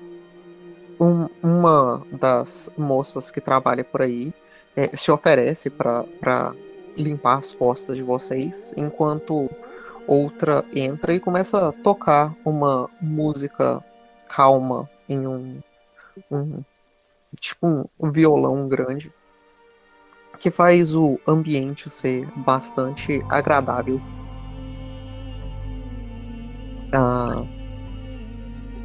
um- 0.99 1.27
uma 1.41 2.05
das 2.11 2.69
moças 2.77 3.31
que 3.31 3.41
trabalha 3.41 3.83
por 3.83 4.01
aí 4.01 4.33
é, 4.75 4.95
se 4.95 5.11
oferece 5.11 5.69
para 5.69 6.53
limpar 6.95 7.37
as 7.37 7.53
costas 7.53 7.95
de 7.95 8.03
vocês, 8.03 8.73
enquanto 8.77 9.49
outra 10.07 10.63
entra 10.73 11.13
e 11.13 11.19
começa 11.19 11.69
a 11.69 11.71
tocar 11.71 12.33
uma 12.45 12.89
música 13.01 13.83
calma 14.27 14.89
em 15.09 15.27
um, 15.27 15.59
um 16.31 16.63
tipo 17.39 17.89
um 17.99 18.11
violão 18.11 18.67
grande. 18.67 19.11
que 20.39 20.51
faz 20.51 20.93
o 20.93 21.19
ambiente 21.27 21.89
ser 21.89 22.27
bastante 22.37 23.23
agradável. 23.29 23.99
A, 26.93 27.43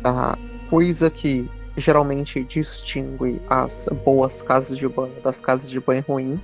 a 0.05 0.39
coisa 0.69 1.11
que 1.11 1.49
geralmente 1.77 2.45
distingue 2.45 3.41
as 3.49 3.89
boas 4.05 4.43
casas 4.43 4.77
de 4.77 4.89
banho 4.89 5.21
das 5.23 5.41
casas 5.41 5.71
de 5.71 5.81
banho 5.81 6.05
ruim, 6.07 6.41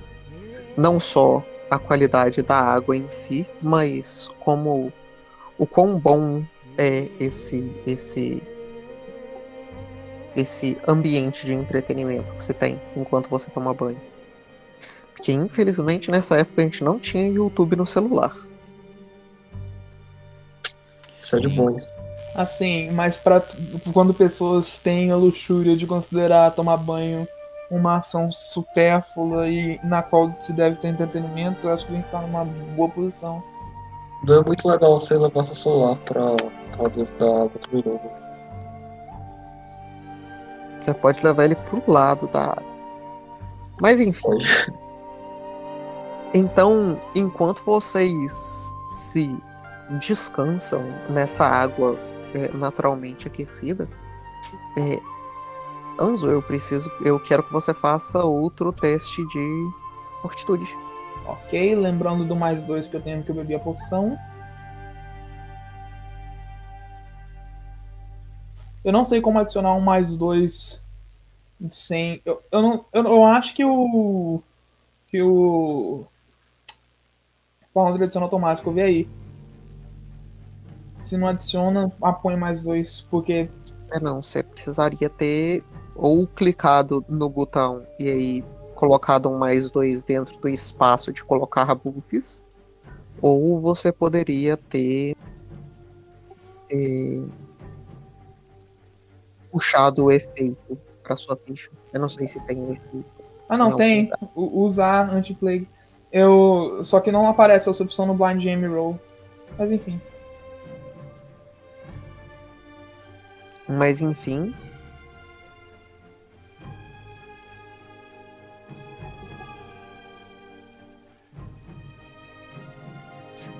não 0.75 0.99
só 0.99 1.43
a 1.69 1.77
qualidade 1.77 2.41
da 2.41 2.59
água 2.59 2.95
em 2.95 3.09
si, 3.09 3.45
mas 3.61 4.29
como 4.39 4.91
o 5.57 5.67
quão 5.67 5.99
bom 5.99 6.43
é 6.77 7.07
esse 7.19 7.71
esse 7.85 8.41
esse 10.35 10.77
ambiente 10.87 11.45
de 11.45 11.53
entretenimento 11.53 12.31
que 12.33 12.43
você 12.43 12.53
tem 12.53 12.79
enquanto 12.95 13.29
você 13.29 13.49
toma 13.51 13.73
banho. 13.73 13.99
Porque 15.13 15.31
infelizmente 15.31 16.09
nessa 16.09 16.37
época 16.37 16.61
a 16.61 16.65
gente 16.65 16.83
não 16.83 16.97
tinha 16.97 17.27
YouTube 17.27 17.75
no 17.75 17.85
celular. 17.85 18.35
Isso 21.11 21.35
é 21.35 21.39
de 21.39 21.49
bons. 21.49 21.98
Assim, 22.39 22.89
mas 22.91 23.17
para 23.17 23.43
quando 23.91 24.13
pessoas 24.13 24.79
têm 24.79 25.11
a 25.11 25.15
luxúria 25.17 25.75
de 25.75 25.85
considerar 25.85 26.51
tomar 26.51 26.77
banho 26.77 27.27
uma 27.69 27.97
ação 27.97 28.31
supérflua 28.31 29.49
e 29.49 29.77
na 29.83 30.01
qual 30.01 30.33
se 30.39 30.53
deve 30.53 30.77
ter 30.77 30.87
entretenimento, 30.87 31.67
eu 31.67 31.73
acho 31.73 31.85
que 31.85 31.91
a 31.91 31.95
gente 31.97 32.05
está 32.05 32.21
numa 32.21 32.45
boa 32.45 32.87
posição. 32.87 33.43
Não 34.25 34.39
é 34.39 34.43
muito 34.45 34.65
legal 34.69 34.97
você 34.97 35.17
levar 35.17 35.43
seu 35.43 35.53
celular 35.53 35.97
pra, 36.05 36.27
pra 36.77 36.87
dentro 36.87 37.13
da 37.17 37.25
água 37.27 37.51
dos 37.57 37.67
minutos. 37.67 38.21
Você 40.79 40.93
pode 40.93 41.21
levar 41.21 41.43
ele 41.43 41.55
pro 41.55 41.83
lado 41.91 42.25
da 42.27 42.41
água. 42.51 42.63
Mas 43.81 43.99
enfim. 43.99 44.21
Pode. 44.21 44.73
Então, 46.33 46.97
enquanto 47.13 47.61
vocês 47.65 48.71
se 48.87 49.29
descansam 49.99 50.85
nessa 51.09 51.43
água 51.45 51.99
é, 52.33 52.51
naturalmente 52.53 53.27
aquecida, 53.27 53.87
é, 54.77 54.99
Anzo, 56.01 56.29
eu 56.29 56.41
preciso, 56.41 56.89
eu 57.03 57.19
quero 57.19 57.43
que 57.43 57.51
você 57.51 57.73
faça 57.73 58.23
outro 58.23 58.71
teste 58.71 59.25
de 59.27 59.69
fortitude. 60.21 60.65
Ok, 61.25 61.75
lembrando 61.75 62.25
do 62.25 62.35
mais 62.35 62.63
dois 62.63 62.87
que 62.87 62.95
eu 62.95 63.01
tenho 63.01 63.21
que 63.21 63.29
eu 63.29 63.35
bebi 63.35 63.53
a 63.53 63.59
poção. 63.59 64.17
Eu 68.83 68.93
não 68.93 69.03
sei 69.03 69.19
como 69.19 69.39
adicionar 69.39 69.75
um 69.75 69.81
mais 69.81 70.15
dois 70.15 70.83
sem. 71.69 72.21
Eu, 72.23 72.41
eu, 72.51 72.61
não, 72.61 72.85
eu, 72.93 73.03
eu 73.03 73.25
acho 73.25 73.53
que 73.53 73.65
o. 73.65 74.41
Que 75.07 75.21
o. 75.21 76.05
Falando 77.73 77.97
de 77.97 78.05
adição 78.05 78.23
automático, 78.23 78.69
eu 78.69 78.73
vi 78.73 78.81
aí. 78.81 79.09
Se 81.03 81.17
não 81.17 81.27
adiciona, 81.27 81.91
apõe 82.01 82.35
mais 82.35 82.63
dois, 82.63 83.01
porque. 83.09 83.49
É 83.91 83.99
não, 83.99 84.21
você 84.21 84.43
precisaria 84.43 85.09
ter 85.09 85.63
ou 85.95 86.25
clicado 86.27 87.03
no 87.09 87.29
botão 87.29 87.83
e 87.99 88.09
aí 88.09 88.43
colocado 88.75 89.29
um 89.29 89.37
mais 89.37 89.69
dois 89.69 90.03
dentro 90.03 90.39
do 90.39 90.47
espaço 90.47 91.11
de 91.11 91.23
colocar 91.23 91.75
buffs, 91.75 92.45
ou 93.21 93.59
você 93.59 93.91
poderia 93.91 94.55
ter 94.55 95.15
é, 96.71 97.21
puxado 99.51 100.05
o 100.05 100.11
efeito 100.11 100.77
para 101.03 101.15
sua 101.15 101.35
ficha. 101.35 101.69
Eu 101.91 101.99
não 101.99 102.07
sei 102.07 102.27
se 102.27 102.39
tem 102.45 102.57
um 102.57 102.71
efeito. 102.71 103.05
Ah, 103.49 103.57
não, 103.57 103.71
Não, 103.71 103.75
tem. 103.75 104.11
Usar 104.35 105.09
anti-plague. 105.09 105.67
Eu. 106.11 106.79
Só 106.83 106.99
que 106.99 107.11
não 107.11 107.27
aparece 107.27 107.69
essa 107.69 107.83
opção 107.83 108.05
no 108.05 108.13
Blind 108.13 108.43
Game 108.43 108.65
Roll. 108.67 108.99
Mas 109.57 109.71
enfim. 109.71 109.99
Mas 113.69 114.01
enfim. 114.01 114.53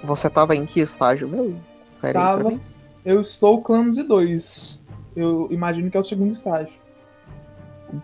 Você 0.04 0.28
tava 0.28 0.56
em 0.56 0.66
que 0.66 0.80
estágio 0.80 1.28
mesmo? 1.28 1.64
Pera 2.02 2.20
aí 2.20 2.26
Tava. 2.26 2.50
mim. 2.50 2.62
Eu 3.06 3.22
estou 3.22 3.62
Clumsy 3.62 4.02
2. 4.04 4.82
Eu 5.16 5.48
imagino 5.52 5.92
que 5.92 5.98
é 5.98 6.00
o 6.00 6.04
segundo 6.04 6.34
estágio. 6.34 6.74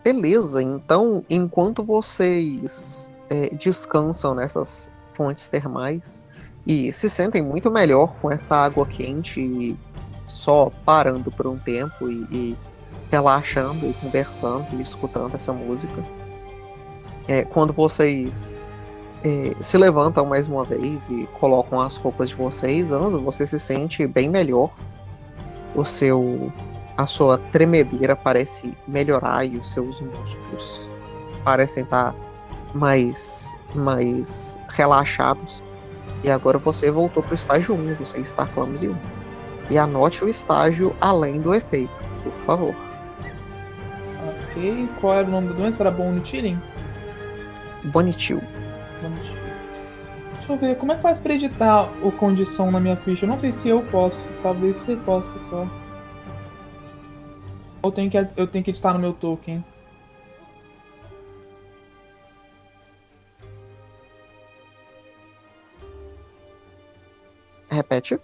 Beleza, 0.03 0.61
então 0.61 1.23
enquanto 1.29 1.83
vocês 1.83 3.11
é, 3.29 3.49
descansam 3.55 4.33
nessas 4.33 4.91
fontes 5.13 5.47
termais 5.47 6.25
e 6.65 6.91
se 6.91 7.09
sentem 7.09 7.41
muito 7.41 7.71
melhor 7.71 8.19
com 8.19 8.31
essa 8.31 8.55
água 8.55 8.85
quente 8.85 9.39
e 9.39 9.77
só 10.25 10.71
parando 10.85 11.31
por 11.31 11.47
um 11.47 11.57
tempo 11.57 12.09
e, 12.09 12.25
e 12.31 12.57
relaxando 13.11 13.85
e 13.85 13.93
conversando 13.93 14.67
e 14.73 14.81
escutando 14.81 15.35
essa 15.35 15.53
música, 15.53 16.03
é, 17.27 17.43
quando 17.43 17.73
vocês 17.73 18.57
é, 19.23 19.55
se 19.59 19.77
levantam 19.77 20.25
mais 20.25 20.47
uma 20.47 20.63
vez 20.63 21.09
e 21.09 21.27
colocam 21.39 21.81
as 21.81 21.97
roupas 21.97 22.29
de 22.29 22.35
vocês, 22.35 22.91
Anzo, 22.91 23.19
você 23.19 23.45
se 23.47 23.59
sente 23.59 24.05
bem 24.05 24.29
melhor. 24.29 24.71
O 25.73 25.83
seu 25.83 26.51
a 26.97 27.05
sua 27.05 27.37
tremedeira 27.37 28.15
parece 28.15 28.73
melhorar 28.87 29.43
e 29.45 29.57
os 29.57 29.69
seus 29.69 29.99
músculos 29.99 30.89
parecem 31.43 31.83
estar 31.83 32.15
mais, 32.73 33.55
mais 33.73 34.59
relaxados. 34.69 35.61
E 36.23 36.29
agora 36.29 36.57
você 36.57 36.89
voltou 36.89 37.21
para 37.21 37.31
o 37.31 37.35
estágio 37.35 37.75
1, 37.75 37.95
você 37.95 38.19
está 38.19 38.45
clumsy 38.45 38.87
1. 38.87 39.24
E 39.69 39.77
anote 39.77 40.23
o 40.23 40.29
estágio 40.29 40.95
além 41.01 41.39
do 41.39 41.53
efeito, 41.53 41.93
por 42.23 42.33
favor. 42.41 42.75
Ok. 44.27 44.89
Qual 44.99 45.13
era 45.13 45.27
o 45.27 45.31
nome 45.31 45.49
da 45.49 45.53
doença? 45.55 45.83
Era 45.83 45.91
Bone 45.91 46.25
Chilling? 46.25 46.61
Bonitil. 47.85 48.39
Chilling. 49.01 49.45
Deixa 50.33 50.53
eu 50.53 50.57
ver. 50.57 50.77
Como 50.77 50.91
é 50.91 50.95
que 50.95 51.01
faz 51.01 51.17
pra 51.17 51.33
editar 51.33 51.89
o 52.03 52.11
condição 52.11 52.69
na 52.69 52.79
minha 52.79 52.95
ficha? 52.95 53.25
Eu 53.25 53.29
não 53.29 53.37
sei 53.37 53.51
se 53.51 53.67
eu 53.67 53.81
posso. 53.85 54.27
Talvez 54.43 54.77
você 54.77 54.95
possa 54.95 55.39
só. 55.39 55.67
Ou 57.81 57.91
tenho 57.91 58.11
que, 58.11 58.17
eu 58.17 58.45
tenho 58.45 58.63
que 58.63 58.69
editar 58.69 58.93
no 58.93 58.99
meu 58.99 59.13
token. 59.13 59.65
Repete. 67.71 68.19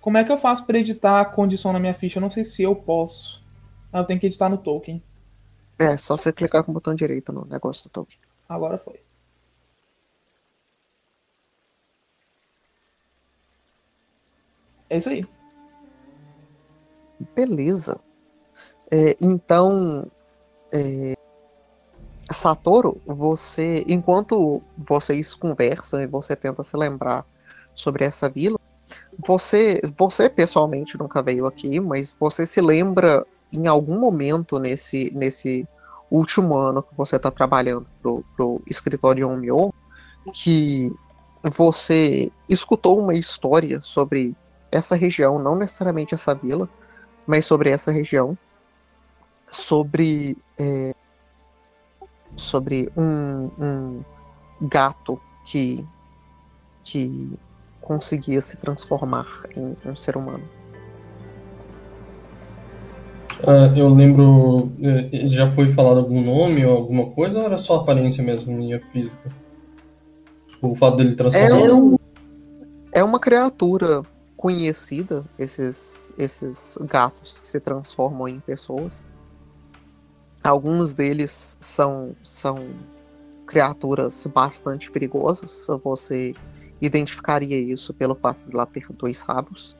Como 0.00 0.16
é 0.16 0.24
que 0.24 0.32
eu 0.32 0.38
faço 0.38 0.64
pra 0.64 0.78
editar 0.78 1.20
a 1.20 1.24
condição 1.24 1.72
na 1.72 1.80
minha 1.80 1.94
ficha? 1.94 2.18
Eu 2.18 2.22
não 2.22 2.30
sei 2.30 2.44
se 2.44 2.62
eu 2.62 2.74
posso. 2.74 3.44
Ah, 3.92 3.98
Eu 3.98 4.04
tenho 4.04 4.20
que 4.20 4.26
editar 4.26 4.48
no 4.48 4.58
token. 4.58 5.02
É, 5.78 5.96
só 5.96 6.16
você 6.16 6.32
clicar 6.32 6.64
com 6.64 6.70
o 6.70 6.74
botão 6.74 6.94
direito 6.94 7.32
no 7.32 7.44
negócio 7.44 7.84
do 7.84 7.90
token. 7.90 8.18
Agora 8.48 8.78
foi. 8.78 9.00
É 14.90 14.96
isso 14.96 15.10
aí. 15.10 15.26
Beleza. 17.34 18.00
É, 18.90 19.16
então, 19.20 20.10
é, 20.72 21.14
Satoru, 22.30 23.00
você, 23.06 23.84
enquanto 23.86 24.62
vocês 24.76 25.34
conversam 25.34 26.00
e 26.00 26.06
você 26.06 26.36
tenta 26.36 26.62
se 26.62 26.76
lembrar 26.76 27.26
sobre 27.74 28.04
essa 28.04 28.28
vila, 28.28 28.58
você, 29.18 29.80
você 29.96 30.28
pessoalmente 30.28 30.98
nunca 30.98 31.22
veio 31.22 31.46
aqui, 31.46 31.80
mas 31.80 32.14
você 32.18 32.46
se 32.46 32.60
lembra 32.60 33.26
em 33.52 33.66
algum 33.66 33.98
momento 33.98 34.58
nesse, 34.58 35.10
nesse 35.14 35.66
último 36.10 36.56
ano 36.56 36.82
que 36.82 36.96
você 36.96 37.16
está 37.16 37.30
trabalhando 37.30 37.88
pro, 38.00 38.24
pro 38.36 38.62
escritório 38.66 39.28
Onmyo, 39.28 39.72
que 40.32 40.92
você 41.44 42.30
escutou 42.48 43.00
uma 43.00 43.14
história 43.14 43.80
sobre 43.80 44.36
essa 44.70 44.94
região, 44.96 45.38
não 45.38 45.56
necessariamente 45.56 46.14
essa 46.14 46.34
vila, 46.34 46.68
mas 47.26 47.46
sobre 47.46 47.70
essa 47.70 47.90
região, 47.90 48.36
sobre 49.50 50.36
é, 50.58 50.94
sobre 52.36 52.90
um, 52.96 53.50
um 53.58 54.04
gato 54.62 55.20
que 55.44 55.86
que 56.84 57.38
conseguia 57.88 58.40
se 58.42 58.58
transformar 58.58 59.26
em 59.56 59.74
um 59.86 59.96
ser 59.96 60.16
humano. 60.18 60.44
Ah, 63.46 63.72
eu 63.76 63.88
lembro. 63.88 64.70
eh, 64.82 65.28
Já 65.30 65.48
foi 65.48 65.70
falado 65.70 65.98
algum 66.00 66.22
nome 66.22 66.64
ou 66.66 66.76
alguma 66.76 67.06
coisa 67.10 67.38
ou 67.38 67.44
era 67.46 67.56
só 67.56 67.76
aparência 67.76 68.22
mesmo, 68.22 68.54
minha 68.54 68.78
física? 68.92 69.30
O 70.60 70.74
fato 70.74 70.98
dele 70.98 71.12
É, 71.12 71.16
transformar. 71.16 71.72
um, 71.74 71.96
é 72.92 73.02
uma 73.02 73.18
criatura 73.18 74.02
conhecida, 74.36 75.24
esses, 75.38 76.12
esses 76.18 76.78
gatos 76.82 77.40
que 77.40 77.46
se 77.46 77.60
transformam 77.60 78.28
em 78.28 78.40
pessoas. 78.40 79.06
Alguns 80.44 80.94
deles 80.94 81.56
são, 81.60 82.14
são 82.22 82.56
criaturas 83.46 84.26
bastante 84.32 84.90
perigosas. 84.90 85.66
Você 85.82 86.34
identificaria 86.80 87.58
isso 87.58 87.92
pelo 87.92 88.14
fato 88.14 88.44
de 88.48 88.56
lá 88.56 88.66
ter 88.66 88.86
dois 88.92 89.20
rabos. 89.20 89.76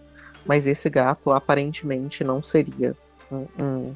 Mas 0.46 0.66
esse 0.66 0.88
gato 0.88 1.30
aparentemente 1.30 2.24
não 2.24 2.42
seria 2.42 2.96
um, 3.30 3.46
um, 3.62 3.94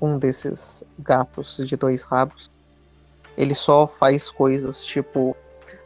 um 0.00 0.18
desses 0.18 0.84
gatos 0.98 1.56
de 1.66 1.76
dois 1.76 2.04
rabos. 2.04 2.50
Ele 3.36 3.54
só 3.54 3.86
faz 3.86 4.30
coisas 4.30 4.84
tipo 4.84 5.36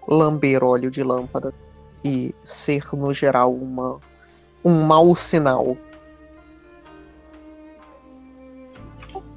lamber 0.09 0.63
óleo 0.63 0.91
de 0.91 1.03
lâmpada 1.03 1.55
e 2.05 2.35
ser, 2.45 2.85
no 2.93 3.15
geral, 3.15 3.55
uma, 3.55 3.99
um 4.65 4.83
mau 4.83 5.15
sinal. 5.17 5.77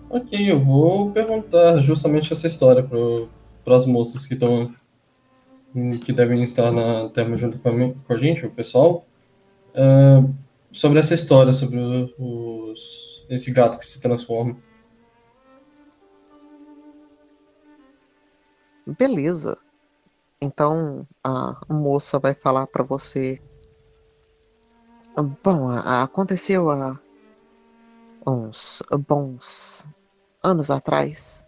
Ok, 0.09 0.51
eu 0.51 0.63
vou 0.63 1.11
perguntar 1.11 1.77
justamente 1.79 2.31
essa 2.31 2.47
história 2.47 2.81
para 2.83 3.75
as 3.75 3.85
moças 3.85 4.25
que 4.25 4.33
estão 4.33 4.73
que 6.03 6.11
devem 6.11 6.43
estar 6.43 6.71
na 6.71 7.09
terra 7.09 7.35
junto 7.35 7.59
com 7.59 7.69
a, 7.69 7.93
com 7.93 8.13
a 8.13 8.17
gente, 8.17 8.45
o 8.45 8.51
pessoal, 8.51 9.05
uh, 9.73 10.33
sobre 10.71 10.99
essa 10.99 11.13
história, 11.13 11.53
sobre 11.53 11.77
os, 12.17 13.25
esse 13.29 13.51
gato 13.51 13.77
que 13.77 13.85
se 13.85 13.99
transforma. 13.99 14.57
Beleza. 18.97 19.57
Então 20.41 21.05
a 21.23 21.57
moça 21.69 22.19
vai 22.19 22.33
falar 22.33 22.67
para 22.67 22.83
você. 22.83 23.41
Bom, 25.43 25.69
aconteceu 25.69 26.69
há 26.69 26.99
uns 28.25 28.83
bons 29.07 29.87
anos 30.43 30.69
atrás, 30.69 31.47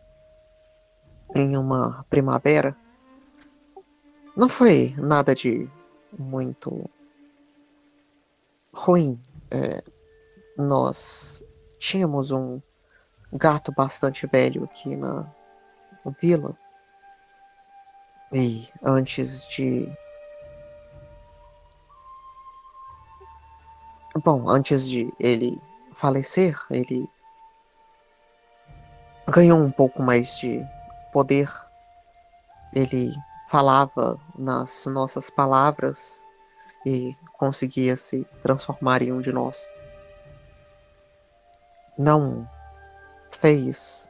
em 1.36 1.56
uma 1.56 2.04
primavera. 2.10 2.76
Não 4.36 4.48
foi 4.48 4.96
nada 4.98 5.36
de 5.36 5.70
muito 6.18 6.89
ruim. 8.74 9.20
É, 9.52 9.84
nós 10.58 11.44
tínhamos 11.80 12.32
um 12.32 12.62
gato 13.34 13.72
bastante 13.72 14.26
velho 14.28 14.63
aqui 14.63 14.96
na 14.96 15.26
vila. 16.22 16.58
E 18.34 18.70
antes 18.84 19.48
de. 19.48 19.92
Bom, 24.24 24.50
antes 24.50 24.88
de 24.88 25.12
ele 25.20 25.60
falecer, 25.94 26.60
ele 26.70 27.10
ganhou 29.28 29.60
um 29.60 29.72
pouco 29.72 30.02
mais 30.02 30.38
de 30.38 30.63
poder. 31.12 31.50
Ele 32.74 33.13
falava 33.50 34.20
nas 34.38 34.86
nossas 34.86 35.30
palavras 35.30 36.24
e 36.86 37.16
conseguia 37.34 37.98
se 37.98 38.26
transformar 38.42 39.02
em 39.02 39.12
um 39.12 39.20
de 39.20 39.32
nós. 39.32 39.66
Não 41.98 42.50
fez 43.32 44.10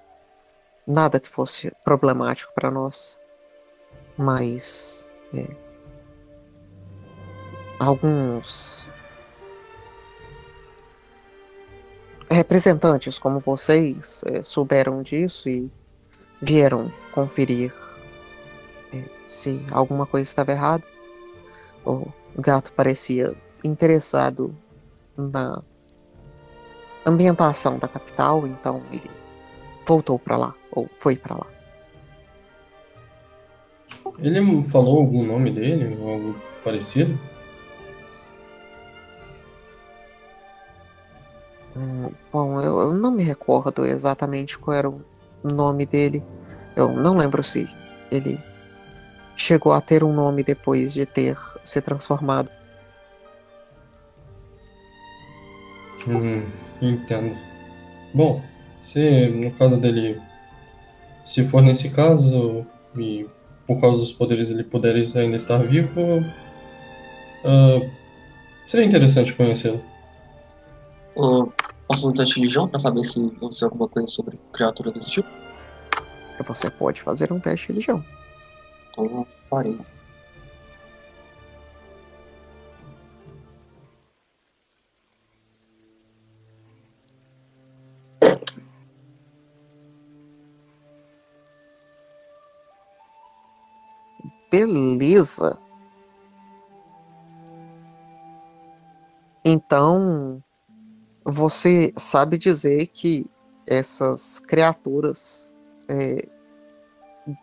nada 0.86 1.19
que 1.19 1.28
fosse 1.28 1.71
problemático 1.84 2.54
para 2.54 2.69
nós 2.69 3.19
mas 4.19 5.08
é, 5.34 5.47
alguns 7.80 8.91
representantes 12.30 13.17
como 13.17 13.39
vocês 13.39 14.25
é, 14.30 14.43
souberam 14.43 15.02
disso 15.02 15.47
e 15.47 15.71
vieram 16.41 16.91
conferir 17.13 17.73
se 19.28 19.63
alguma 19.71 20.06
coisa 20.06 20.28
estava 20.28 20.52
errada. 20.52 20.84
O 21.86 22.08
gato 22.38 22.73
parecia 22.73 23.36
interessado 23.63 24.56
na 25.17 25.62
ambientação 27.06 27.78
da 27.78 27.88
capital, 27.88 28.45
então 28.47 28.82
ele 28.91 29.10
voltou 29.86 30.19
para 30.19 30.38
lá 30.38 30.56
ou 30.71 30.88
foi 30.93 31.15
para 31.15 31.36
lá. 31.36 31.47
Ele 34.19 34.63
falou 34.63 34.99
algum 34.99 35.25
nome 35.25 35.52
dele 35.52 35.97
ou 35.99 36.10
algo 36.10 36.36
parecido? 36.63 37.17
Hum, 41.75 42.12
bom, 42.32 42.62
eu, 42.62 42.80
eu, 42.82 42.93
não 42.93 43.12
me 43.12 43.23
recordo 43.23 43.86
exatamente 43.86 44.58
qual 44.58 44.75
era 44.75 44.89
o 44.89 45.02
nome 45.43 45.86
dele. 45.86 46.23
Eu 46.75 46.89
não 46.89 47.15
lembro 47.15 47.41
se 47.41 47.67
ele 48.12 48.39
chegou 49.39 49.71
a 49.71 49.82
ter 49.82 50.04
um 50.04 50.13
nome 50.13 50.43
depois 50.43 50.93
de 50.93 51.06
ter 51.06 51.38
se 51.63 51.82
transformado. 51.82 52.49
Hum, 56.08 56.45
entendo. 56.82 57.36
Bom, 58.13 58.43
se 58.82 59.28
no 59.30 59.52
caso 59.52 59.78
dele, 59.80 60.19
se 61.23 61.47
for 61.47 61.62
nesse 61.62 61.89
caso, 61.89 62.65
e 62.97 63.25
por 63.65 63.80
causa 63.80 63.99
dos 63.99 64.12
poderes 64.12 64.49
ele 64.49 64.63
puder 64.63 64.95
ainda 64.95 65.36
estar 65.36 65.58
vivo, 65.60 66.19
uh, 67.43 67.89
seria 68.67 68.86
interessante 68.86 69.34
conhecê-lo. 69.34 69.84
Uh, 71.15 71.52
posso 71.88 72.02
fazer 72.02 72.08
um 72.08 72.13
teste 72.13 72.34
de 72.36 72.39
religião 72.41 72.67
para 72.67 72.80
saber 72.80 73.04
se 73.04 73.19
eu 73.41 73.52
sei 73.52 73.65
alguma 73.65 73.88
coisa 73.88 74.08
sobre 74.08 74.39
criaturas 74.54 74.93
desse 74.93 75.12
tipo? 75.12 75.30
Você 76.45 76.69
pode 76.69 77.02
fazer 77.02 77.34
um 77.34 77.39
teste 77.39 77.67
de 77.67 77.73
religião. 77.73 78.04
Então 78.99 79.05
eu 79.05 79.27
farei. 79.49 79.79
Beleza. 94.51 95.57
Então, 99.45 100.43
você 101.23 101.93
sabe 101.95 102.38
dizer 102.38 102.88
que 102.88 103.25
essas 103.65 104.39
criaturas, 104.39 105.53
é, 105.88 106.27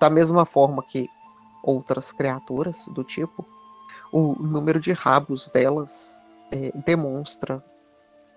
da 0.00 0.10
mesma 0.10 0.44
forma 0.44 0.82
que 0.82 1.08
outras 1.66 2.12
criaturas 2.12 2.86
do 2.94 3.02
tipo, 3.02 3.44
o 4.12 4.34
número 4.34 4.78
de 4.78 4.92
rabos 4.92 5.48
delas 5.48 6.22
é, 6.52 6.70
demonstra 6.86 7.62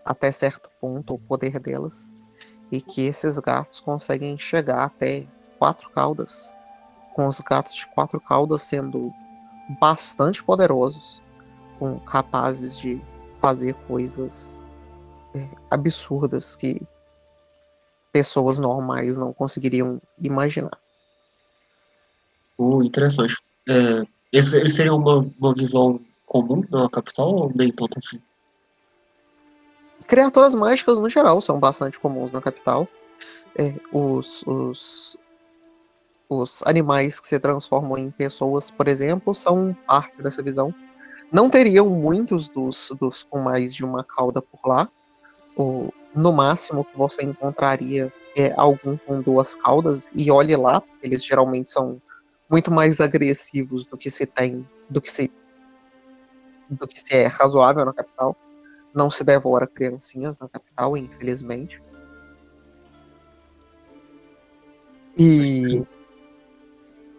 até 0.03 0.31
certo 0.31 0.69
ponto 0.81 1.13
o 1.13 1.19
poder 1.19 1.59
delas 1.59 2.11
e 2.71 2.81
que 2.81 3.05
esses 3.05 3.37
gatos 3.37 3.79
conseguem 3.79 4.37
chegar 4.37 4.83
até 4.83 5.27
quatro 5.59 5.89
caudas 5.91 6.55
com 7.13 7.27
os 7.27 7.39
gatos 7.39 7.75
de 7.75 7.85
quatro 7.87 8.19
caudas 8.19 8.63
sendo 8.63 9.11
bastante 9.79 10.43
poderosos, 10.43 11.21
com 11.77 11.99
capazes 11.99 12.77
de 12.77 13.01
fazer 13.39 13.73
coisas 13.87 14.65
é, 15.35 15.47
absurdas 15.69 16.55
que 16.55 16.81
pessoas 18.11 18.57
normais 18.57 19.17
não 19.17 19.31
conseguiriam 19.31 20.01
imaginar. 20.17 20.79
Uh, 22.59 22.83
interessante. 22.83 23.37
É, 23.67 24.03
esse, 24.33 24.67
seria 24.67 24.93
uma, 24.93 25.25
uma 25.39 25.53
visão 25.55 25.99
comum 26.25 26.63
na 26.69 26.89
capital 26.89 27.33
ou 27.33 27.51
nem 27.55 27.71
tanto 27.71 27.97
assim? 27.97 28.21
Criaturas 30.05 30.53
mágicas, 30.53 30.99
no 30.99 31.09
geral, 31.09 31.39
são 31.39 31.59
bastante 31.59 31.99
comuns 31.99 32.31
na 32.31 32.41
capital. 32.41 32.87
É, 33.57 33.73
os, 33.91 34.43
os 34.45 35.17
os 36.29 36.61
animais 36.63 37.19
que 37.19 37.27
se 37.27 37.39
transformam 37.39 37.97
em 37.97 38.11
pessoas, 38.11 38.69
por 38.69 38.87
exemplo, 38.87 39.33
são 39.33 39.75
parte 39.87 40.21
dessa 40.21 40.43
visão. 40.43 40.73
Não 41.31 41.49
teriam 41.49 41.89
muitos 41.89 42.49
dos, 42.49 42.91
dos 42.99 43.23
com 43.23 43.39
mais 43.39 43.73
de 43.73 43.83
uma 43.83 44.03
cauda 44.03 44.39
por 44.39 44.59
lá. 44.63 44.87
O, 45.57 45.91
no 46.15 46.31
máximo 46.31 46.85
que 46.85 46.95
você 46.95 47.23
encontraria 47.23 48.13
é 48.37 48.53
algum 48.55 48.95
com 48.95 49.21
duas 49.21 49.55
caudas, 49.55 50.07
e 50.15 50.29
olhe 50.29 50.55
lá, 50.55 50.83
eles 51.01 51.25
geralmente 51.25 51.69
são 51.69 51.99
muito 52.49 52.71
mais 52.71 52.99
agressivos 52.99 53.85
do 53.85 53.97
que 53.97 54.09
se 54.09 54.25
tem, 54.25 54.67
do 54.89 55.01
que 55.01 55.11
se 55.11 55.31
do 56.69 56.87
que 56.87 56.99
se 56.99 57.15
é 57.15 57.27
razoável 57.27 57.83
na 57.83 57.93
capital. 57.93 58.35
Não 58.93 59.09
se 59.09 59.23
devora 59.23 59.67
criancinhas 59.67 60.39
na 60.39 60.47
capital, 60.47 60.95
infelizmente. 60.95 61.81
E 65.17 65.83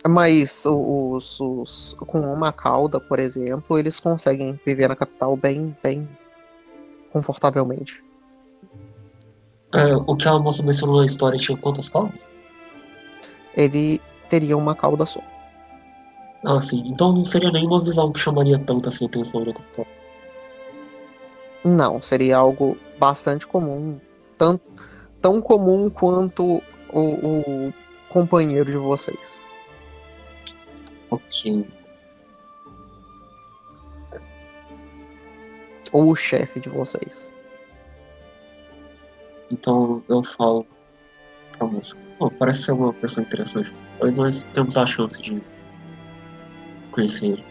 mas 0.09 0.65
os, 0.65 1.39
os, 1.41 1.95
com 1.95 2.21
uma 2.21 2.53
cauda, 2.53 2.99
por 2.99 3.19
exemplo, 3.19 3.79
eles 3.79 4.01
conseguem 4.01 4.59
viver 4.65 4.89
na 4.89 4.97
capital 4.97 5.37
bem, 5.37 5.77
bem 5.83 6.09
confortavelmente. 7.13 8.03
É, 9.75 9.95
o 9.95 10.17
que 10.17 10.27
a 10.27 10.39
moça 10.39 10.63
mencionou 10.63 11.01
na 11.01 11.07
história 11.07 11.39
tinha 11.39 11.57
quantas 11.57 11.89
caudas? 11.89 12.19
Ele 13.55 14.01
teria 14.31 14.57
uma 14.57 14.75
cauda 14.75 15.05
só. 15.05 15.21
Ah, 16.47 16.61
sim. 16.61 16.83
Então 16.87 17.13
não 17.13 17.25
seria 17.25 17.51
nenhuma 17.51 17.83
visão 17.83 18.11
que 18.11 18.19
chamaria 18.19 18.59
tanto 18.59 18.89
assim 18.89 19.05
a 19.05 19.09
atenção 19.09 19.45
do 19.45 19.53
capitão. 19.53 19.87
Não, 21.63 22.01
seria 22.01 22.39
algo 22.39 22.79
bastante 22.99 23.47
comum, 23.47 24.01
tanto, 24.39 24.63
tão 25.21 25.43
comum 25.43 25.91
quanto 25.91 26.63
o, 26.91 27.01
o 27.69 27.75
companheiro 28.09 28.71
de 28.71 28.79
vocês. 28.79 29.47
Ok. 31.11 31.67
Ou 35.93 36.13
o 36.13 36.17
chefe 36.17 36.61
de 36.61 36.71
vocês. 36.71 37.35
Então 39.51 40.03
eu 40.09 40.23
falo 40.23 40.65
pra 41.59 41.67
moça. 41.67 41.97
"Oh, 42.19 42.31
parece 42.31 42.63
ser 42.63 42.73
uma 42.73 42.93
pessoa 42.95 43.27
interessante. 43.27 43.71
Mas 44.01 44.17
nós 44.17 44.43
temos 44.55 44.77
a 44.77 44.87
chance 44.87 45.21
de 45.21 45.43
conhecer 46.91 47.27
ele. 47.27 47.45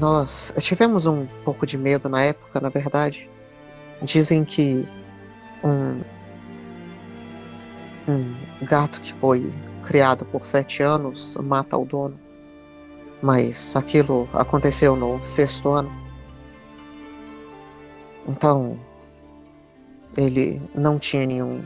Nós 0.00 0.54
tivemos 0.58 1.06
um 1.06 1.26
pouco 1.44 1.66
de 1.66 1.76
medo 1.76 2.08
na 2.08 2.22
época, 2.22 2.60
na 2.60 2.68
verdade. 2.68 3.28
Dizem 4.02 4.44
que 4.44 4.88
um, 5.62 6.00
um 8.08 8.64
gato 8.66 9.00
que 9.00 9.12
foi 9.12 9.52
criado 9.84 10.24
por 10.24 10.46
sete 10.46 10.82
anos 10.82 11.36
mata 11.42 11.76
o 11.76 11.84
dono. 11.84 12.18
Mas 13.20 13.76
aquilo 13.76 14.28
aconteceu 14.32 14.96
no 14.96 15.24
sexto 15.24 15.68
ano. 15.70 15.92
Então, 18.26 18.78
ele 20.16 20.60
não 20.74 20.98
tinha 20.98 21.26
nenhum 21.26 21.62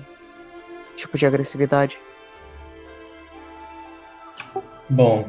tipo 0.97 1.17
de 1.19 1.27
agressividade. 1.27 2.01
Bom, 4.89 5.29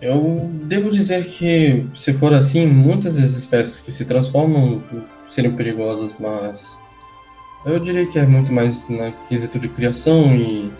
eu 0.00 0.50
devo 0.64 0.90
dizer 0.90 1.24
que, 1.26 1.86
se 1.94 2.12
for 2.12 2.32
assim, 2.32 2.66
muitas 2.66 3.16
das 3.16 3.30
espécies 3.30 3.78
que 3.78 3.92
se 3.92 4.04
transformam 4.04 4.82
seriam 5.28 5.54
perigosas, 5.54 6.14
mas 6.18 6.78
eu 7.64 7.78
diria 7.78 8.06
que 8.06 8.18
é 8.18 8.26
muito 8.26 8.52
mais 8.52 8.88
na 8.88 9.12
quesito 9.28 9.58
de 9.58 9.68
criação 9.68 10.34
e 10.34 10.72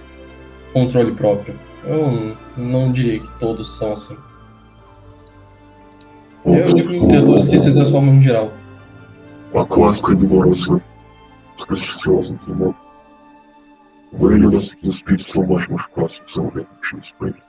controle 0.72 1.12
próprio. 1.12 1.54
Eu 1.84 2.36
não 2.58 2.90
diria 2.90 3.20
que 3.20 3.38
todos 3.38 3.76
são 3.76 3.92
assim. 3.92 4.16
Eu 6.44 6.72
digo 6.72 6.92
em 6.92 7.06
criaturas 7.06 7.46
que 7.46 7.58
se 7.58 7.72
transformam 7.72 8.14
em 8.14 8.22
geral. 8.22 8.50
A 9.54 9.64
clássica 9.66 10.12
ignorância 10.12 10.80
supersticiosa, 11.56 12.32
entendeu? 12.34 12.74
A 14.12 14.18
maioria 14.18 14.50
dos 14.50 14.74
espíritos 14.82 15.30
são 15.32 15.46
mais 15.46 15.68
machucados 15.68 16.20
que 16.20 16.32
são 16.32 16.48
repetidos 16.48 17.12
pra 17.18 17.28
ele. 17.28 17.42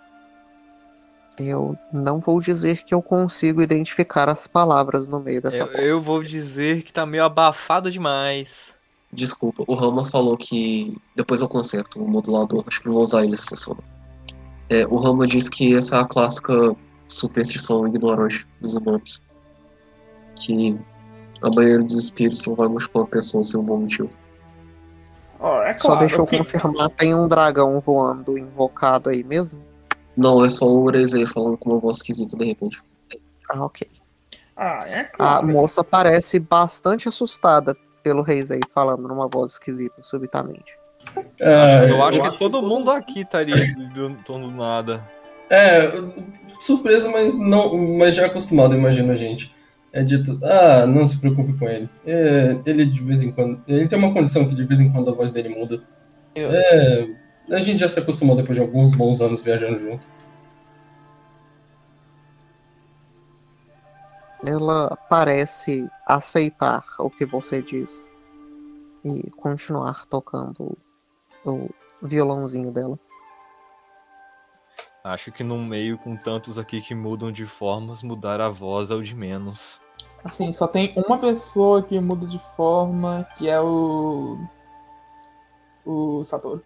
Eu 1.39 1.75
não 1.91 2.19
vou 2.19 2.39
dizer 2.41 2.83
que 2.83 2.93
eu 2.93 3.01
consigo 3.01 3.61
identificar 3.61 4.29
as 4.29 4.45
palavras 4.47 5.07
no 5.07 5.19
meio 5.19 5.41
dessa 5.41 5.59
Eu, 5.59 5.67
voz. 5.67 5.79
eu 5.79 6.01
vou 6.01 6.23
dizer 6.23 6.83
que 6.83 6.91
tá 6.93 7.05
meio 7.05 7.23
abafado 7.23 7.89
demais. 7.89 8.75
Desculpa, 9.11 9.63
o 9.67 9.73
Rama 9.73 10.05
falou 10.05 10.37
que 10.37 10.95
depois 11.15 11.41
eu 11.41 11.47
conserto 11.47 12.01
o 12.01 12.07
modulador, 12.07 12.63
acho 12.67 12.79
que 12.79 12.85
não 12.87 12.93
vou 12.93 13.03
usar 13.03 13.23
ele 13.23 13.33
essa 13.33 13.55
sessão. 13.55 13.77
É, 14.69 14.85
o 14.87 14.97
Rama 14.97 15.27
disse 15.27 15.49
que 15.49 15.75
essa 15.75 15.97
é 15.97 15.99
a 15.99 16.05
clássica 16.05 16.75
superstição 17.07 17.87
ignorante 17.87 18.47
dos 18.61 18.75
humanos. 18.75 19.21
Que 20.35 20.77
a 21.41 21.49
maioria 21.55 21.85
dos 21.85 21.97
espíritos 22.03 22.45
não 22.45 22.55
vai 22.55 22.67
machucar 22.67 23.01
uma 23.03 23.07
pessoa 23.07 23.43
sem 23.43 23.59
um 23.59 23.63
bom 23.63 23.77
motivo. 23.77 24.09
Ó, 25.39 25.63
é 25.63 25.75
Só 25.77 25.87
claro 25.89 25.99
deixa 26.01 26.17
eu 26.17 26.25
que- 26.27 26.37
confirmar, 26.37 26.89
tem 26.89 27.15
um 27.15 27.27
dragão 27.27 27.79
voando 27.79 28.37
invocado 28.37 29.09
aí 29.09 29.23
mesmo? 29.23 29.59
Não, 30.15 30.43
é 30.45 30.49
só 30.49 30.65
o 30.65 30.81
Urezei 30.83 31.25
falando 31.25 31.57
com 31.57 31.71
uma 31.71 31.79
voz 31.79 31.97
esquisita 31.97 32.37
de 32.37 32.45
repente. 32.45 32.79
Ah, 33.49 33.65
ok. 33.65 33.87
Ah, 34.55 34.79
é 34.85 34.99
A 34.99 35.03
claro. 35.05 35.47
moça 35.47 35.83
parece 35.83 36.39
bastante 36.39 37.07
assustada 37.07 37.75
pelo 38.03 38.21
Reis 38.21 38.51
aí 38.51 38.59
falando 38.73 39.07
numa 39.07 39.27
voz 39.27 39.53
esquisita 39.53 40.01
subitamente. 40.01 40.77
Ah, 41.41 41.85
eu 41.87 42.03
acho 42.03 42.21
que 42.21 42.37
todo 42.37 42.61
mundo 42.61 42.91
aqui 42.91 43.21
estaria 43.21 43.55
do, 43.73 43.87
do, 43.87 44.09
do 44.23 44.51
nada. 44.51 45.03
É, 45.49 45.91
surpresa, 46.59 47.09
mas 47.09 47.33
não, 47.37 47.75
mas 47.97 48.15
já 48.15 48.27
acostumado, 48.27 48.75
imagino 48.75 49.11
a 49.11 49.15
gente. 49.15 49.53
É 49.93 50.03
dito, 50.03 50.39
ah, 50.43 50.85
não 50.85 51.05
se 51.05 51.19
preocupe 51.19 51.53
com 51.57 51.67
ele. 51.67 51.89
É, 52.05 52.57
ele 52.65 52.85
de 52.85 53.03
vez 53.03 53.21
em 53.21 53.31
quando, 53.31 53.61
ele 53.67 53.87
tem 53.87 53.99
uma 53.99 54.13
condição 54.13 54.47
que 54.47 54.55
de 54.55 54.65
vez 54.65 54.79
em 54.79 54.91
quando 54.91 55.09
a 55.09 55.13
voz 55.13 55.31
dele 55.31 55.49
muda. 55.49 55.83
É, 56.33 57.07
a 57.51 57.59
gente 57.59 57.79
já 57.79 57.89
se 57.89 57.99
acostumou 57.99 58.35
depois 58.35 58.55
de 58.55 58.61
alguns 58.61 58.93
bons 58.93 59.19
anos 59.19 59.43
viajando 59.43 59.77
junto. 59.77 60.07
Ela 64.45 64.95
parece 65.09 65.87
aceitar 66.07 66.83
o 66.97 67.09
que 67.09 67.25
você 67.25 67.61
diz 67.61 68.11
e 69.03 69.29
continuar 69.31 70.05
tocando 70.05 70.77
o 71.45 71.69
violãozinho 72.01 72.71
dela. 72.71 72.97
Acho 75.03 75.31
que 75.31 75.43
num 75.43 75.63
meio 75.63 75.97
com 75.97 76.15
tantos 76.15 76.57
aqui 76.57 76.79
que 76.79 76.95
mudam 76.95 77.31
de 77.31 77.45
formas, 77.45 78.03
mudar 78.03 78.39
a 78.39 78.49
voz 78.49 78.91
é 78.91 78.95
o 78.95 79.01
de 79.01 79.15
menos. 79.15 79.80
Assim, 80.23 80.53
só 80.53 80.67
tem 80.67 80.93
uma 80.95 81.17
pessoa 81.17 81.81
que 81.81 81.99
muda 81.99 82.25
de 82.27 82.39
forma, 82.55 83.27
que 83.37 83.49
é 83.49 83.59
o. 83.59 84.37
O 85.85 86.23
Satoru. 86.23 86.63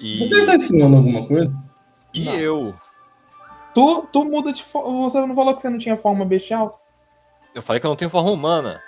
E, 0.00 0.18
Você 0.18 0.38
está 0.38 0.54
ensinando 0.54 0.96
alguma 0.96 1.26
coisa? 1.26 1.52
e 2.14 2.24
Não. 2.24 2.34
eu? 2.34 2.74
Tu, 3.74 4.06
tu 4.12 4.24
muda 4.24 4.52
de 4.52 4.62
forma. 4.64 5.08
Você 5.08 5.20
não 5.20 5.34
falou 5.34 5.54
que 5.54 5.60
você 5.60 5.68
não 5.70 5.78
tinha 5.78 5.96
forma 5.96 6.24
bestial? 6.24 6.80
Eu 7.54 7.60
falei 7.62 7.80
que 7.80 7.86
eu 7.86 7.90
não 7.90 7.96
tenho 7.96 8.10
forma 8.10 8.30
humana. 8.30 8.80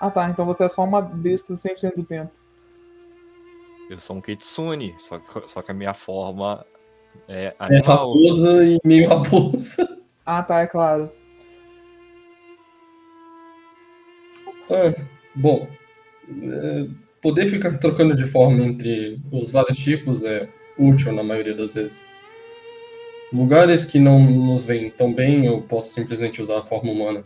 Ah 0.00 0.10
tá, 0.10 0.28
então 0.30 0.46
você 0.46 0.64
é 0.64 0.68
só 0.70 0.82
uma 0.82 1.02
besta 1.02 1.52
100% 1.54 1.94
do 1.96 2.04
tempo. 2.04 2.32
Eu 3.90 4.00
sou 4.00 4.16
um 4.16 4.20
Kitsune, 4.20 4.94
só 4.98 5.18
que, 5.18 5.48
só 5.48 5.60
que 5.60 5.70
a 5.70 5.74
minha 5.74 5.92
forma 5.92 6.64
é 7.28 7.46
É 7.46 7.54
animal. 7.58 8.08
raposa 8.12 8.64
e 8.64 8.80
meio 8.84 9.08
raposa. 9.08 9.98
Ah 10.24 10.42
tá, 10.42 10.60
é 10.60 10.66
claro. 10.66 11.10
Ah, 14.70 14.94
bom, 15.34 15.68
é, 16.42 16.86
poder 17.20 17.50
ficar 17.50 17.76
trocando 17.78 18.14
de 18.14 18.24
forma 18.24 18.62
entre 18.62 19.20
os 19.30 19.50
vários 19.50 19.78
tipos 19.78 20.22
é 20.24 20.48
útil 20.78 21.12
na 21.12 21.22
maioria 21.22 21.54
das 21.54 21.74
vezes. 21.74 22.04
Lugares 23.32 23.84
que 23.84 23.98
não 23.98 24.18
nos 24.18 24.64
veem 24.64 24.90
tão 24.90 25.12
bem, 25.12 25.46
eu 25.46 25.60
posso 25.62 25.92
simplesmente 25.92 26.40
usar 26.40 26.60
a 26.60 26.62
forma 26.62 26.90
humana. 26.90 27.24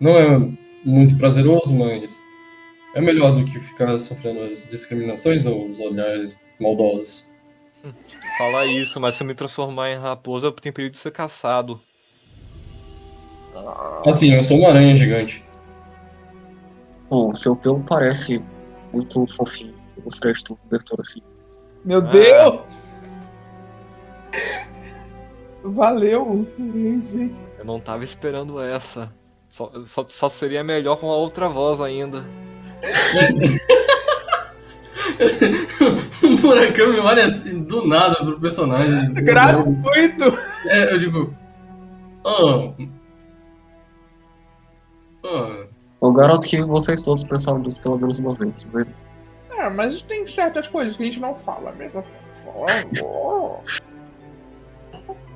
Não 0.00 0.16
é 0.16 0.38
muito 0.84 1.16
prazeroso, 1.16 1.74
mas 1.74 2.18
é 2.94 3.00
melhor 3.00 3.32
do 3.32 3.44
que 3.44 3.60
ficar 3.60 3.98
sofrendo 3.98 4.40
as 4.40 4.66
discriminações 4.68 5.46
ou 5.46 5.66
os 5.68 5.78
olhares 5.80 6.38
maldosos. 6.58 7.26
Fala 8.38 8.66
isso, 8.66 9.00
mas 9.00 9.14
se 9.14 9.22
eu 9.22 9.26
me 9.26 9.34
transformar 9.34 9.92
em 9.92 9.98
raposa, 9.98 10.46
eu 10.48 10.52
tenho 10.52 10.74
perigo 10.74 10.92
de 10.92 10.98
ser 10.98 11.12
caçado. 11.12 11.80
Assim, 14.04 14.34
eu 14.34 14.42
sou 14.42 14.58
uma 14.58 14.68
aranha 14.68 14.94
gigante. 14.94 15.45
Bom, 17.08 17.32
seu 17.32 17.54
pelo 17.54 17.80
parece 17.80 18.42
muito 18.92 19.26
fofinho. 19.28 19.74
Eu 19.96 20.02
gostaria 20.02 20.34
de 20.34 20.44
ter 20.44 20.52
um 20.52 20.56
cobertor 20.56 21.00
assim. 21.00 21.22
Meu 21.84 21.98
Ah. 21.98 22.02
Deus! 22.02 22.92
Valeu! 25.62 26.46
Eu 27.58 27.64
não 27.64 27.80
tava 27.80 28.04
esperando 28.04 28.60
essa. 28.60 29.12
Só, 29.48 29.72
só, 29.84 30.04
só 30.08 30.28
seria 30.28 30.62
melhor 30.62 30.96
com 30.96 31.10
a 31.10 31.16
outra 31.16 31.48
voz 31.48 31.80
ainda. 31.80 32.24
o 36.22 36.28
Murakami 36.42 36.98
olha 36.98 37.26
assim, 37.26 37.62
do 37.62 37.86
nada 37.86 38.16
pro 38.16 38.40
personagem. 38.40 39.12
Gratuito! 39.14 40.24
É, 40.66 40.92
eu 40.92 40.98
digo. 40.98 41.34
Ah. 42.24 42.72
Ah. 45.24 45.65
Eu 46.06 46.12
garanto 46.12 46.46
que 46.46 46.62
vocês 46.62 47.02
todos 47.02 47.24
pensaram 47.24 47.58
nisso 47.58 47.80
pelo 47.80 47.98
menos 47.98 48.18
uma 48.18 48.32
vez, 48.32 48.62
viu? 48.62 48.86
Ah, 49.58 49.68
mas 49.68 50.02
tem 50.02 50.24
certas 50.24 50.68
coisas 50.68 50.96
que 50.96 51.02
a 51.02 51.06
gente 51.06 51.18
não 51.18 51.34
fala 51.34 51.72
mesmo. 51.72 52.04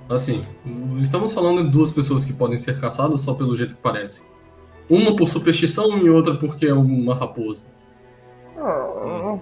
Assim, 0.08 0.46
estamos 1.00 1.34
falando 1.34 1.64
de 1.64 1.70
duas 1.70 1.90
pessoas 1.90 2.24
que 2.24 2.32
podem 2.32 2.56
ser 2.56 2.80
caçadas 2.80 3.20
só 3.20 3.34
pelo 3.34 3.56
jeito 3.56 3.74
que 3.74 3.80
parecem. 3.80 4.24
Uma 4.88 5.16
por 5.16 5.28
superstição 5.28 5.98
e 5.98 6.08
outra 6.08 6.36
porque 6.36 6.66
é 6.66 6.74
uma 6.74 7.16
raposa. 7.16 7.64
Ah. 8.56 9.38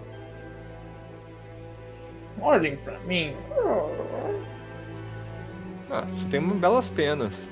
Olhem 2.40 2.76
pra 2.76 2.98
mim. 3.00 3.34
Ah, 5.90 6.06
você 6.10 6.26
tem 6.28 6.40
belas 6.40 6.88
penas. 6.88 7.48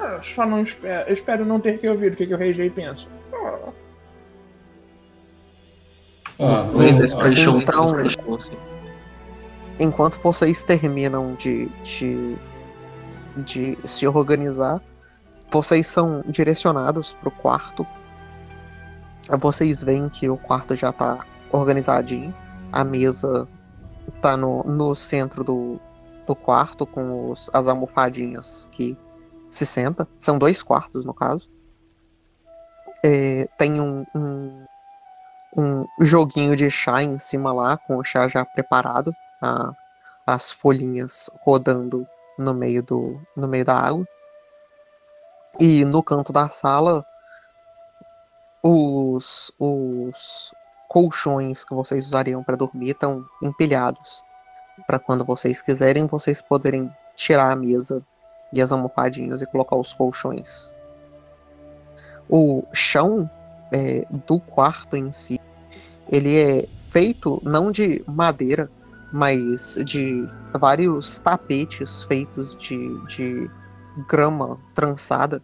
Ah, 0.00 0.20
Só 0.22 0.46
não 0.46 0.62
espero. 0.62 1.08
Eu 1.08 1.14
espero 1.14 1.44
não 1.44 1.60
ter 1.60 1.78
que 1.78 1.88
ouvir 1.88 2.12
o 2.12 2.16
que, 2.16 2.26
que 2.26 2.34
o 2.34 2.38
Rei 2.38 2.52
Jay 2.52 2.70
pensa. 2.70 3.06
Ah. 3.32 3.72
Ah, 6.40 7.22
então- 7.62 7.84
enquanto 9.80 10.18
vocês 10.18 10.62
terminam 10.64 11.34
de, 11.34 11.66
de, 11.82 12.36
de 13.38 13.78
se 13.84 14.06
organizar, 14.06 14.80
vocês 15.50 15.86
são 15.86 16.22
direcionados 16.28 17.12
para 17.14 17.28
o 17.28 17.32
quarto. 17.32 17.86
Vocês 19.38 19.82
veem 19.82 20.08
que 20.08 20.28
o 20.28 20.36
quarto 20.36 20.74
já 20.76 20.90
está 20.90 21.24
organizadinho. 21.52 22.34
A 22.72 22.84
mesa 22.84 23.48
está 24.14 24.36
no, 24.36 24.62
no 24.64 24.94
centro 24.94 25.42
do, 25.44 25.80
do 26.26 26.34
quarto, 26.36 26.86
com 26.86 27.30
os- 27.30 27.50
as 27.52 27.66
almofadinhas 27.68 28.68
que 28.72 28.96
se 29.50 29.64
senta. 29.66 30.06
São 30.18 30.38
dois 30.38 30.62
quartos, 30.62 31.04
no 31.04 31.14
caso. 31.14 31.50
É, 33.04 33.48
tem 33.58 33.80
um, 33.80 34.04
um, 34.14 34.66
um 35.56 35.86
joguinho 36.00 36.56
de 36.56 36.70
chá 36.70 37.02
em 37.02 37.18
cima 37.18 37.52
lá, 37.52 37.76
com 37.76 37.96
o 37.96 38.04
chá 38.04 38.26
já 38.28 38.44
preparado 38.44 39.14
a- 39.40 39.72
as 40.26 40.50
folhinhas 40.50 41.30
rodando 41.42 42.06
no 42.38 42.54
meio, 42.54 42.82
do, 42.82 43.20
no 43.36 43.48
meio 43.48 43.64
da 43.64 43.76
água. 43.76 44.06
E 45.58 45.84
no 45.84 46.02
canto 46.02 46.32
da 46.32 46.48
sala, 46.50 47.04
os, 48.62 49.52
os 49.58 50.52
colchões 50.88 51.64
que 51.64 51.74
vocês 51.74 52.06
usariam 52.06 52.42
para 52.42 52.56
dormir 52.56 52.90
estão 52.90 53.24
empilhados. 53.42 54.22
Para 54.86 54.98
quando 54.98 55.24
vocês 55.24 55.62
quiserem, 55.62 56.06
vocês 56.06 56.40
poderem 56.40 56.90
tirar 57.16 57.50
a 57.52 57.56
mesa 57.56 58.04
e 58.52 58.62
as 58.62 58.72
almofadinhas 58.72 59.42
e 59.42 59.46
colocar 59.46 59.76
os 59.76 59.92
colchões. 59.92 60.74
O 62.28 62.62
chão 62.72 63.28
é, 63.72 64.06
do 64.26 64.40
quarto 64.40 64.96
em 64.96 65.12
si, 65.12 65.38
ele 66.10 66.40
é 66.40 66.68
feito 66.76 67.40
não 67.44 67.70
de 67.70 68.02
madeira, 68.06 68.70
mas 69.12 69.78
de 69.84 70.28
vários 70.58 71.18
tapetes 71.18 72.02
feitos 72.04 72.54
de, 72.54 72.78
de 73.06 73.50
grama 74.08 74.58
trançada. 74.74 75.42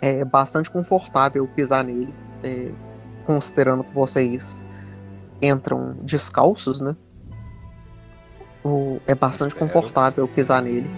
É 0.00 0.24
bastante 0.24 0.70
confortável 0.70 1.46
pisar 1.48 1.84
nele, 1.84 2.14
é, 2.42 2.72
considerando 3.26 3.84
que 3.84 3.94
vocês 3.94 4.66
entram 5.40 5.94
descalços, 6.02 6.80
né? 6.80 6.96
O- 8.64 9.00
é 9.06 9.14
bastante 9.14 9.54
confortável 9.54 10.26
pisar 10.28 10.62
nele. 10.62 10.90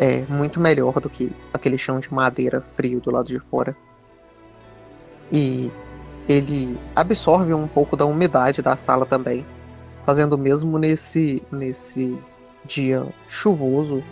É 0.00 0.24
muito 0.26 0.58
melhor 0.58 0.94
do 0.94 1.08
que 1.08 1.30
aquele 1.52 1.78
chão 1.78 2.00
de 2.00 2.12
madeira 2.12 2.60
frio 2.60 3.00
do 3.00 3.12
lado 3.12 3.26
de 3.26 3.38
fora. 3.38 3.76
E 5.30 5.70
ele 6.28 6.76
absorve 6.96 7.54
um 7.54 7.68
pouco 7.68 7.96
da 7.96 8.04
umidade 8.04 8.60
da 8.60 8.76
sala 8.76 9.06
também 9.06 9.46
fazendo 10.10 10.36
mesmo 10.36 10.76
nesse 10.76 11.40
nesse 11.52 12.18
dia 12.64 13.06
chuvoso, 13.28 14.02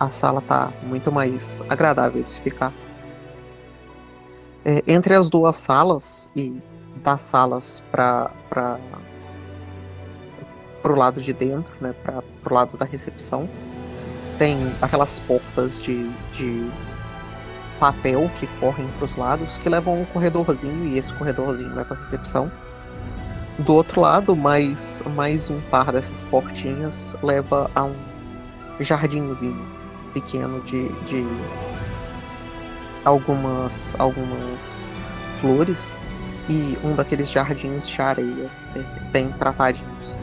a 0.00 0.10
sala 0.10 0.40
tá 0.40 0.72
muito 0.82 1.12
mais 1.12 1.62
agradável 1.68 2.22
de 2.22 2.30
se 2.30 2.40
ficar. 2.40 2.72
É, 4.64 4.82
entre 4.86 5.14
as 5.14 5.28
duas 5.28 5.58
salas 5.58 6.30
e 6.34 6.60
das 7.02 7.22
salas 7.22 7.82
para 7.92 8.30
para 8.48 8.78
pro 10.82 10.96
lado 10.96 11.20
de 11.20 11.32
dentro, 11.34 11.74
né, 11.80 11.94
para 12.02 12.22
pro 12.42 12.54
lado 12.54 12.76
da 12.78 12.86
recepção, 12.86 13.46
tem 14.38 14.58
aquelas 14.80 15.18
portas 15.20 15.80
de, 15.80 16.10
de 16.32 16.70
papel 17.78 18.30
que 18.38 18.46
correm 18.58 18.88
para 18.98 19.04
os 19.04 19.16
lados 19.16 19.58
que 19.58 19.68
levam 19.68 19.94
a 19.94 19.96
um 19.98 20.04
corredorzinho 20.06 20.86
e 20.86 20.98
esse 20.98 21.12
corredorzinho 21.14 21.74
vai 21.74 21.84
para 21.84 21.96
recepção. 21.96 22.50
Do 23.58 23.74
outro 23.74 24.00
lado, 24.00 24.34
mais, 24.34 25.02
mais 25.14 25.48
um 25.48 25.60
par 25.70 25.92
dessas 25.92 26.24
portinhas 26.24 27.16
leva 27.22 27.70
a 27.74 27.84
um 27.84 27.94
jardinzinho 28.80 29.64
pequeno 30.12 30.60
de, 30.62 30.88
de 31.04 31.24
algumas, 33.04 33.94
algumas 33.98 34.90
flores 35.36 35.98
e 36.48 36.76
um 36.82 36.94
daqueles 36.94 37.30
jardins 37.30 37.88
de 37.88 38.00
areia 38.00 38.50
bem 39.12 39.30
tratadinhos. 39.30 40.20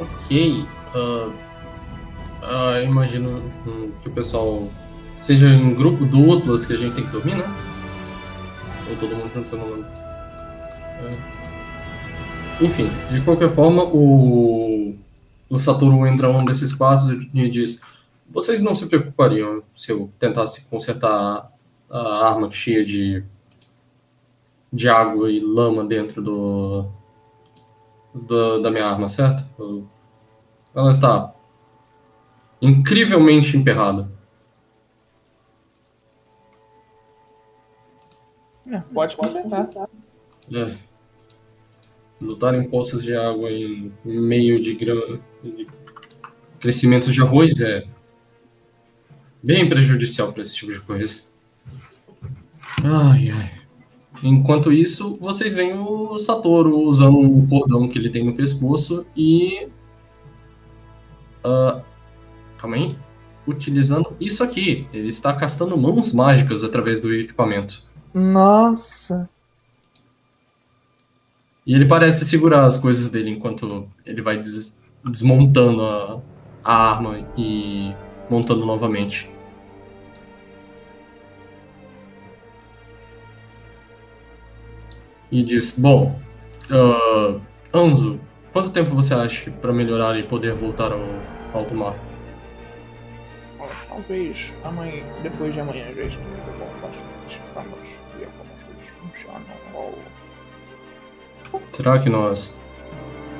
Ok. 0.00 0.64
ah, 0.94 1.30
ah, 2.42 2.82
imagino 2.82 3.42
hum, 3.66 3.90
que 4.02 4.08
o 4.08 4.12
pessoal 4.12 4.68
seja 5.14 5.48
em 5.48 5.74
grupo 5.74 6.04
duplas 6.04 6.64
que 6.64 6.72
a 6.72 6.76
gente 6.76 6.94
tem 6.94 7.04
que 7.04 7.10
dormir, 7.10 7.36
né? 7.36 7.44
Ou 8.88 8.96
todo 8.96 9.16
mundo 9.16 9.30
junto. 9.34 9.86
É. 11.04 12.64
Enfim, 12.64 12.88
de 13.10 13.20
qualquer 13.20 13.50
forma, 13.50 13.84
o, 13.84 14.94
o 15.48 15.58
Satoru 15.58 16.06
entra 16.06 16.32
num 16.32 16.44
desses 16.44 16.72
quartos 16.72 17.10
e 17.10 17.50
diz: 17.50 17.80
Vocês 18.28 18.62
não 18.62 18.74
se 18.74 18.86
preocupariam 18.86 19.62
se 19.74 19.92
eu 19.92 20.10
tentasse 20.18 20.64
consertar 20.66 21.50
a 21.90 22.26
arma 22.28 22.50
cheia 22.50 22.84
de, 22.84 23.22
de 24.72 24.88
água 24.88 25.30
e 25.30 25.40
lama 25.40 25.84
dentro 25.84 26.22
do, 26.22 26.86
do- 28.14 28.60
da 28.60 28.70
minha 28.70 28.86
arma, 28.86 29.08
certo? 29.08 29.44
Ela 30.74 30.90
está 30.90 31.34
incrivelmente 32.60 33.56
emperrada. 33.56 34.10
É, 38.70 38.80
pode 38.92 39.16
consertar. 39.16 39.68
É. 40.52 40.76
Lutar 42.20 42.54
em 42.54 42.68
poças 42.68 43.02
de 43.02 43.14
água 43.16 43.50
em 43.50 43.92
meio 44.04 44.60
de, 44.60 44.74
grama, 44.74 45.20
de 45.42 45.66
crescimentos 46.60 47.14
de 47.14 47.22
arroz 47.22 47.60
é 47.60 47.86
bem 49.42 49.68
prejudicial 49.68 50.32
para 50.32 50.42
esse 50.42 50.56
tipo 50.56 50.72
de 50.72 50.80
coisa. 50.80 51.22
Ai, 52.84 53.30
ai. 53.30 53.57
Enquanto 54.22 54.72
isso, 54.72 55.14
vocês 55.20 55.54
veem 55.54 55.78
o 55.78 56.18
Satoru 56.18 56.80
usando 56.80 57.18
um 57.18 57.46
cordão 57.46 57.88
que 57.88 57.98
ele 57.98 58.10
tem 58.10 58.24
no 58.24 58.34
pescoço 58.34 59.06
e. 59.16 59.68
ah, 61.44 61.82
calma 62.58 62.76
aí. 62.76 62.96
Utilizando 63.46 64.14
isso 64.20 64.42
aqui. 64.44 64.86
Ele 64.92 65.08
está 65.08 65.32
castando 65.34 65.76
mãos 65.76 66.12
mágicas 66.12 66.62
através 66.64 67.00
do 67.00 67.12
equipamento. 67.14 67.82
Nossa. 68.12 69.28
E 71.66 71.74
ele 71.74 71.86
parece 71.86 72.24
segurar 72.24 72.64
as 72.64 72.76
coisas 72.76 73.08
dele 73.10 73.30
enquanto 73.30 73.88
ele 74.04 74.20
vai 74.22 74.38
des- 74.38 74.76
desmontando 75.04 75.82
a, 75.82 76.20
a 76.64 76.90
arma 76.92 77.26
e 77.36 77.92
montando 78.30 78.66
novamente. 78.66 79.30
E 85.30 85.42
diz: 85.42 85.74
Bom, 85.76 86.18
ah, 86.70 87.38
Anzo, 87.72 88.18
quanto 88.52 88.70
tempo 88.70 88.94
você 88.94 89.14
acha 89.14 89.44
que 89.44 89.50
para 89.50 89.72
melhorar 89.72 90.18
e 90.18 90.22
poder 90.22 90.54
voltar 90.54 90.92
ao 90.92 91.00
alto 91.52 91.74
mar? 91.74 91.94
Talvez 93.88 94.52
amanhã, 94.64 95.02
depois 95.22 95.52
de 95.52 95.60
amanhã 95.60 95.84
já 95.86 96.04
esteja 96.04 96.18
bom 96.58 96.66
bastante. 96.80 97.40
Vamos 97.54 97.78
ver 98.16 98.28
como 98.38 98.50
as 98.56 98.62
coisas 98.62 98.88
funcionam. 99.00 99.42
Ou 99.74 99.98
Será 101.72 101.98
que 101.98 102.08
nós. 102.08 102.54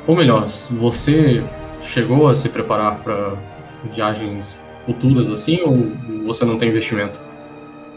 Ou 0.06 0.16
melhor, 0.16 0.46
você 0.70 1.42
chegou 1.80 2.28
a 2.28 2.34
se 2.34 2.48
preparar 2.48 2.98
para 3.02 3.36
viagens 3.92 4.56
futuras 4.84 5.30
assim 5.30 5.60
ou 5.62 5.76
você 6.24 6.44
não 6.44 6.58
tem 6.58 6.70
investimento? 6.70 7.18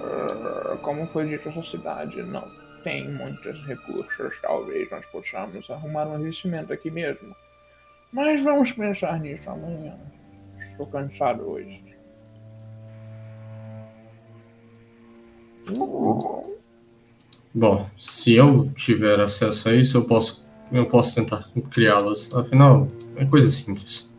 Ah, 0.03 0.77
Como 0.81 1.07
foi 1.07 1.25
dito, 1.27 1.49
essa 1.49 1.63
cidade 1.63 2.21
não 2.21 2.43
tem 2.84 3.09
muitos 3.09 3.63
recursos. 3.65 4.34
Talvez 4.41 4.89
nós 4.91 5.05
possamos 5.07 5.69
arrumar 5.69 6.07
um 6.07 6.19
investimento 6.19 6.71
aqui 6.71 6.91
mesmo. 6.91 7.36
Mas 8.11 8.43
vamos 8.43 8.71
pensar 8.71 9.19
nisso 9.19 9.49
amanhã. 9.49 9.97
Estou 10.71 10.88
cansado 10.88 11.43
hoje. 11.43 11.82
Bom, 17.53 17.89
se 17.97 18.34
eu 18.36 18.71
tiver 18.73 19.19
acesso 19.19 19.69
a 19.69 19.73
isso, 19.73 19.97
eu 19.97 20.05
posso, 20.05 20.45
eu 20.71 20.88
posso 20.88 21.15
tentar 21.15 21.49
criá-las. 21.69 22.34
Afinal, 22.34 22.88
é 23.15 23.25
coisa 23.25 23.49
simples. 23.49 24.11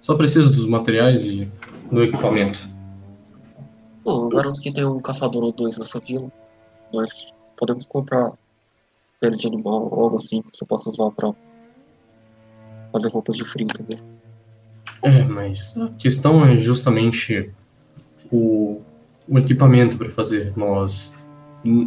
Só 0.00 0.16
preciso 0.16 0.52
dos 0.52 0.66
materiais 0.66 1.26
e 1.26 1.50
do 1.90 2.02
equipamento. 2.02 2.68
Bom, 4.04 4.24
eu 4.24 4.28
garanto 4.30 4.60
que 4.60 4.72
tem 4.72 4.84
um 4.84 5.00
caçador 5.00 5.44
ou 5.44 5.52
dois 5.52 5.78
nessa 5.78 6.00
vila. 6.00 6.32
Nós 6.92 7.32
podemos 7.58 7.84
comprar 7.84 8.32
pele 9.20 9.36
de 9.36 9.46
animal 9.46 9.88
ou 9.90 10.04
algo 10.04 10.16
assim 10.16 10.40
que 10.42 10.56
você 10.56 10.64
possa 10.64 10.90
usar 10.90 11.10
pra 11.10 11.34
fazer 12.92 13.08
roupas 13.08 13.36
de 13.36 13.44
frio 13.44 13.66
também. 13.66 13.98
É, 15.02 15.24
mas 15.24 15.76
a 15.76 15.88
questão 15.90 16.44
é 16.44 16.56
justamente 16.56 17.50
o, 18.30 18.80
o 19.28 19.38
equipamento 19.38 19.98
para 19.98 20.10
fazer. 20.10 20.56
Nós 20.56 21.14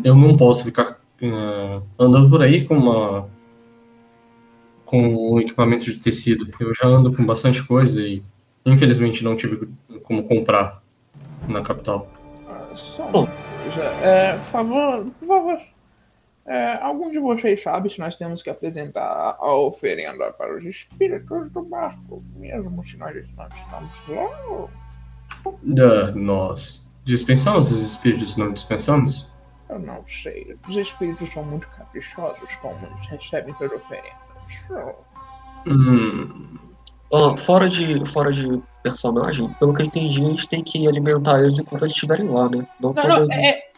eu 0.04 0.16
não 0.16 0.36
posso 0.36 0.64
ficar 0.64 1.00
uh, 1.22 1.82
andando 1.98 2.30
por 2.30 2.42
aí 2.42 2.66
com 2.66 2.78
uma 2.78 3.28
com 4.86 5.36
um 5.36 5.40
equipamento 5.40 5.86
de 5.86 6.00
tecido. 6.00 6.50
Eu 6.60 6.74
já 6.76 6.86
ando 6.86 7.14
com 7.14 7.26
bastante 7.26 7.64
coisa 7.64 8.02
e 8.02 8.22
infelizmente 8.66 9.24
não 9.24 9.38
tive 9.38 9.70
como 10.04 10.24
comprar 10.24 10.84
na 11.48 11.62
capital. 11.62 12.12
Ah, 12.48 13.51
coisa. 13.62 13.84
É, 13.84 14.38
por 14.38 14.46
favor, 14.46 15.06
por 15.20 15.28
favor. 15.28 15.62
É, 16.46 16.74
algum 16.82 17.12
de 17.12 17.20
vocês 17.20 17.62
sabe 17.62 17.90
se 17.90 18.00
nós 18.00 18.16
temos 18.16 18.42
que 18.42 18.50
apresentar 18.50 19.38
a 19.40 19.56
oferenda 19.56 20.32
para 20.34 20.58
os 20.58 20.66
espíritos 20.66 21.52
do 21.52 21.62
barco, 21.64 22.22
mesmo 22.36 22.86
se 22.86 22.98
nós 22.98 23.16
não 23.38 23.48
estamos 23.48 23.92
lá? 24.10 24.68
Da, 25.62 26.12
nós 26.12 26.88
dispensamos 27.04 27.72
os 27.72 27.82
espíritos, 27.82 28.36
não 28.36 28.52
dispensamos? 28.52 29.32
Eu 29.70 29.80
não 29.80 30.04
sei. 30.08 30.58
Os 30.68 30.76
espíritos 30.76 31.32
são 31.32 31.44
muito 31.44 31.68
caprichosos 31.70 32.54
como 32.56 32.86
eles 32.86 33.06
recebem 33.08 33.54
suas 33.56 33.72
oferendas. 33.72 34.12
Hum, 35.68 36.58
Ah, 37.14 37.36
fora, 37.38 37.68
de, 37.70 38.06
fora 38.10 38.32
de 38.32 38.62
personagem, 38.84 39.48
pelo 39.60 39.74
que 39.74 39.82
eu 39.82 39.86
entendi, 39.86 40.24
a 40.26 40.30
gente 40.30 40.48
tem 40.48 40.64
que 40.64 40.88
alimentar 40.88 41.42
eles 41.44 41.60
enquanto 41.60 41.84
eles 41.84 41.94
estiverem 41.94 42.28
lá, 42.30 42.50
né? 42.50 42.66
Não, 42.80 42.94
Não, 42.94 43.08
não, 43.08 43.18
eles- 43.24 43.36
é. 43.46 43.72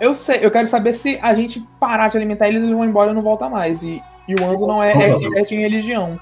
Eu 0.00 0.14
sei, 0.16 0.44
eu 0.44 0.50
quero 0.50 0.66
saber 0.66 0.94
se 0.94 1.16
a 1.22 1.32
gente 1.32 1.60
parar 1.78 2.08
de 2.08 2.16
alimentar 2.16 2.48
eles, 2.48 2.60
eles 2.62 2.74
vão 2.74 2.84
embora 2.84 3.12
e 3.12 3.14
não 3.14 3.22
voltar 3.22 3.48
mais. 3.48 3.84
E, 3.84 4.02
e 4.26 4.34
o 4.34 4.44
Anzo 4.50 4.66
não 4.66 4.82
é 4.82 4.90
Provavelmente. 4.92 5.26
expert 5.26 5.52
em 5.52 5.60
religião. 5.60 6.18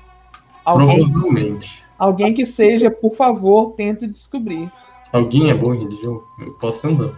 Alguém, 0.62 1.10
provavelmente. 1.10 1.82
alguém 1.98 2.34
que 2.34 2.44
seja, 2.44 2.90
por 2.90 3.14
favor, 3.14 3.72
tente 3.72 4.06
descobrir. 4.06 4.70
Alguém 5.10 5.50
é 5.50 5.54
bom 5.54 5.74
em 5.74 5.78
religião? 5.84 6.22
Eu 6.46 6.52
posso 6.58 6.86
tentar. 6.86 7.10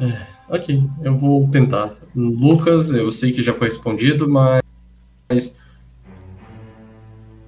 É, 0.00 0.26
ok, 0.48 0.88
eu 1.02 1.16
vou 1.16 1.46
tentar. 1.50 1.94
Lucas, 2.16 2.90
eu 2.92 3.10
sei 3.12 3.30
que 3.30 3.42
já 3.42 3.52
foi 3.52 3.68
respondido, 3.68 4.26
mas. 4.28 4.62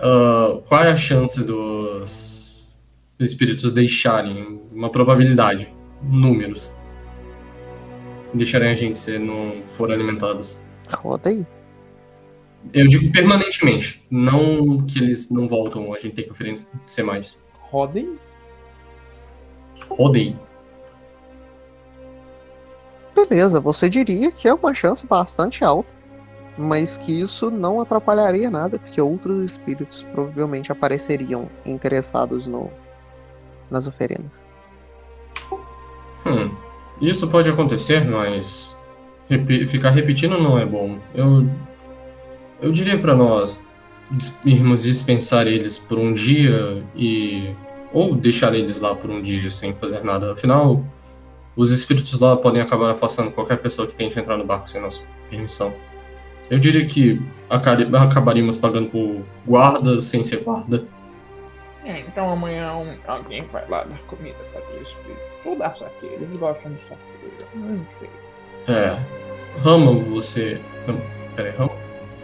Ah, 0.05 0.61
qual 0.69 0.85
é 0.85 0.93
a 0.93 0.97
chance 0.97 1.43
dos 1.43 2.71
espíritos 3.19 3.73
deixarem 3.73 4.61
uma 4.71 4.91
probabilidade? 4.91 5.73
Números. 6.03 6.77
Deixarem 8.35 8.71
a 8.71 8.75
gente 8.75 8.99
se 8.99 9.19
não 9.19 9.63
for 9.65 9.91
alimentados. 9.91 10.63
Roda 10.99 11.31
aí. 11.31 11.47
Eu 12.73 12.87
digo 12.87 13.11
permanentemente, 13.13 14.05
não 14.11 14.85
que 14.87 14.99
eles 14.99 15.31
não 15.31 15.49
voltam, 15.49 15.95
a 15.95 15.99
gente 15.99 16.15
tem 16.15 16.25
que 16.25 16.31
oferecer 16.31 17.03
mais. 17.03 17.43
Rodem. 17.71 18.19
Rodei. 19.89 20.37
Beleza, 23.15 23.61
você 23.61 23.89
diria 23.89 24.31
que 24.31 24.49
é 24.49 24.53
uma 24.53 24.75
chance 24.75 25.07
bastante 25.07 25.65
alta, 25.65 25.89
mas 26.57 26.97
que 26.97 27.21
isso 27.21 27.51
não 27.51 27.81
atrapalharia 27.81 28.51
nada, 28.51 28.79
porque 28.79 29.01
outros 29.01 29.43
espíritos 29.43 30.03
provavelmente 30.13 30.71
apareceriam 30.71 31.49
interessados 31.67 32.47
no, 32.47 32.71
nas 33.71 33.87
oferendas. 33.87 34.49
Hum, 36.27 36.55
isso 37.01 37.29
pode 37.29 37.51
acontecer, 37.51 38.05
mas 38.05 38.77
repi- 39.29 39.67
ficar 39.67 39.91
repetindo 39.91 40.39
não 40.39 40.59
é 40.59 40.65
bom. 40.65 40.99
Eu, 41.15 41.47
eu 42.63 42.73
diria 42.73 42.99
pra 42.99 43.15
nós 43.15 43.63
irmos 44.45 44.85
dispensar 44.85 45.47
eles 45.47 45.77
por 45.77 45.99
um 45.99 46.13
dia 46.13 46.85
e 46.95 47.55
ou 47.93 48.15
deixar 48.15 48.55
eles 48.55 48.81
lá 48.81 48.95
por 48.95 49.11
um 49.11 49.21
dia 49.23 49.51
sem 49.51 49.75
fazer 49.75 50.03
nada. 50.05 50.33
Afinal, 50.33 50.85
os 51.57 51.71
espíritos 51.71 52.19
lá 52.19 52.37
podem 52.37 52.61
acabar 52.61 52.91
afastando 52.91 53.31
qualquer 53.31 53.59
pessoa 53.59 53.87
que 53.87 53.95
tente 53.95 54.19
entrar 54.19 54.37
no 54.37 54.45
barco 54.45 54.69
sem 54.69 54.81
nossa 54.81 55.03
permissão. 55.31 55.73
Eu 56.51 56.59
diria 56.59 56.85
que 56.87 57.21
acabaríamos 57.49 58.59
pagando 58.59 58.89
por 58.91 59.23
guarda 59.47 60.01
sem 60.01 60.23
ser 60.25 60.39
guarda. 60.43 60.85
É, 61.85 62.01
então 62.01 62.31
amanhã 62.31 62.73
um- 62.75 62.97
alguém 63.07 63.45
vai 63.47 63.69
lá 63.69 63.85
dar 63.85 63.99
comida 64.07 64.37
para 64.53 64.61
aqueles 64.61 64.89
espíritos. 64.89 65.23
Ou 65.45 65.57
dar 65.59 65.77
saque, 65.77 66.07
eles 66.07 66.37
gostam 66.39 66.73
de 66.73 66.79
saque. 66.89 67.01
Eu 67.55 67.61
Não 67.61 67.87
sei. 67.99 68.09
É. 68.75 68.99
Rama, 69.63 69.93
você. 69.93 70.61
Não, 70.87 71.01
peraí, 71.37 71.53
Rama? 71.53 71.73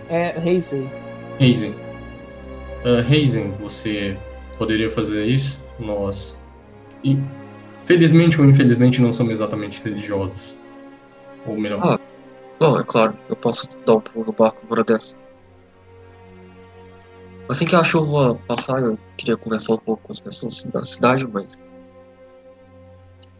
É, 0.09 0.35
Reisei. 0.39 0.89
Hazen. 1.41 1.75
Uh, 2.85 3.01
Hazen, 3.07 3.51
você 3.53 4.17
poderia 4.59 4.91
fazer 4.91 5.25
isso? 5.27 5.63
Nós. 5.79 6.39
e, 7.05 7.19
Felizmente 7.85 8.41
ou 8.41 8.47
infelizmente 8.49 9.01
não 9.03 9.13
somos 9.13 9.33
exatamente 9.33 9.83
religiosos. 9.83 10.57
Ou 11.47 11.57
melhor. 11.59 11.81
Ah. 11.83 11.99
Bom, 12.61 12.79
é 12.79 12.85
claro, 12.85 13.17
eu 13.27 13.35
posso 13.37 13.67
dar 13.87 13.95
um 13.95 14.01
pulo 14.01 14.27
no 14.27 14.33
barco 14.35 14.59
uma 14.65 14.73
hora 14.73 14.85
dessa. 14.85 15.17
Assim 17.49 17.65
que 17.65 17.75
a 17.75 17.83
chuva 17.83 18.35
passar, 18.47 18.83
eu 18.83 18.99
queria 19.17 19.35
conversar 19.37 19.73
um 19.73 19.79
pouco 19.79 20.03
com 20.03 20.13
as 20.13 20.21
pessoas 20.21 20.65
da 20.65 20.85
cidade, 20.85 21.27
mas. 21.27 21.59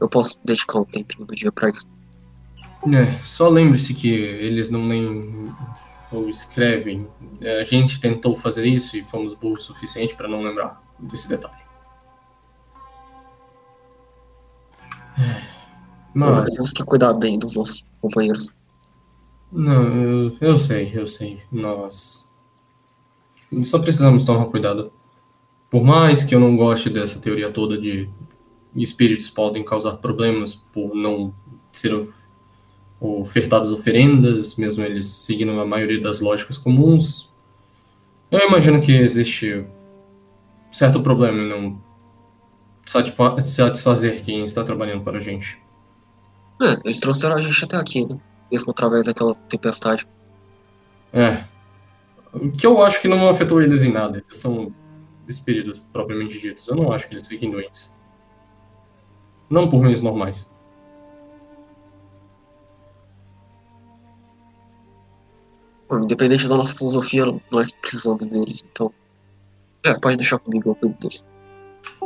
Eu 0.01 0.09
posso 0.09 0.39
dedicar 0.43 0.81
um 0.81 0.85
tempinho 0.87 1.27
do 1.27 1.35
dia 1.35 1.53
pra 1.53 1.69
isso. 1.69 1.87
É, 2.87 3.13
só 3.23 3.51
lembre-se 3.51 3.93
que 3.93 4.11
eles 4.11 4.71
não 4.71 4.89
leem 4.89 5.55
ou 6.11 6.27
escrevem. 6.27 7.07
É, 7.43 7.61
A 7.61 7.65
gente 7.65 8.01
tentou 8.01 8.35
fazer 8.39 8.65
isso 8.65 8.97
e 8.97 9.05
fomos 9.05 9.35
burros 9.35 9.65
o 9.65 9.75
suficiente 9.75 10.17
para 10.17 10.27
não 10.27 10.41
lembrar 10.41 10.83
desse 10.99 11.29
detalhe. 11.29 11.61
É, 15.19 15.43
Mas. 16.15 16.55
temos 16.55 16.73
que 16.73 16.83
cuidar 16.85 17.13
bem 17.13 17.39
dos 17.39 17.55
nossos 17.55 17.85
companheiros. 18.01 18.49
Não, 19.53 20.03
eu, 20.03 20.37
eu 20.41 20.59
sei, 20.59 20.91
eu 20.95 21.07
sei. 21.07 21.43
Nós 21.51 22.31
só 23.65 23.79
precisamos 23.79 24.25
tomar 24.25 24.47
cuidado. 24.47 24.93
Por 25.69 25.83
mais 25.85 26.23
que 26.25 26.35
eu 26.35 26.41
não 26.41 26.57
goste 26.57 26.89
dessa 26.91 27.19
teoria 27.19 27.51
toda 27.51 27.77
de 27.79 28.09
espíritos 28.75 29.29
podem 29.29 29.65
causar 29.65 29.97
problemas 29.97 30.55
por 30.55 30.95
não 30.95 31.35
ser 31.73 31.93
of- 31.95 32.13
ofertadas 33.01 33.73
oferendas, 33.73 34.55
mesmo 34.57 34.85
eles 34.85 35.07
seguindo 35.07 35.51
a 35.59 35.67
maioria 35.67 36.01
das 36.01 36.21
lógicas 36.21 36.57
comuns, 36.57 37.33
eu 38.31 38.47
imagino 38.47 38.81
que 38.81 38.93
existe 38.93 39.65
certo 40.71 41.01
problema 41.01 41.39
em 41.39 41.49
não 41.49 41.83
satisfa- 42.87 43.41
satisfazer 43.43 44.23
quem 44.25 44.45
está 44.45 44.63
trabalhando 44.63 45.03
para 45.03 45.19
a 45.19 45.21
gente. 45.21 45.59
É, 46.63 46.79
eles 46.85 47.01
trouxeram 47.01 47.37
a 47.37 47.41
gente 47.41 47.65
até 47.65 47.77
aqui, 47.77 48.05
né? 48.07 48.21
Mesmo 48.51 48.71
através 48.71 49.07
daquela 49.07 49.35
tempestade. 49.49 50.07
É. 51.13 51.45
O 52.33 52.51
que 52.51 52.67
eu 52.67 52.83
acho 52.83 53.01
que 53.01 53.09
não 53.09 53.29
afetou 53.29 53.61
eles 53.61 53.83
em 53.83 53.93
nada. 53.93 54.19
Eles 54.19 54.37
são 54.37 54.73
espíritos 55.29 55.79
propriamente 55.93 56.41
ditos. 56.41 56.67
Eu 56.69 56.77
não 56.77 56.93
acho 56.93 57.09
que 57.09 57.15
eles 57.15 57.27
fiquem 57.27 57.51
doentes. 57.51 57.93
Não 59.49 59.69
por 59.69 59.83
meios 59.83 60.03
normais. 60.03 60.51
Independente 65.93 66.47
da 66.47 66.57
nossa 66.57 66.73
filosofia, 66.73 67.25
nós 67.51 67.71
precisamos 67.73 68.29
deles, 68.29 68.65
então. 68.71 68.93
É, 69.83 69.95
pode 69.95 70.17
deixar 70.17 70.39
comigo, 70.39 70.71
eu 70.71 70.75
cuido 70.77 70.97
deles. 71.01 71.25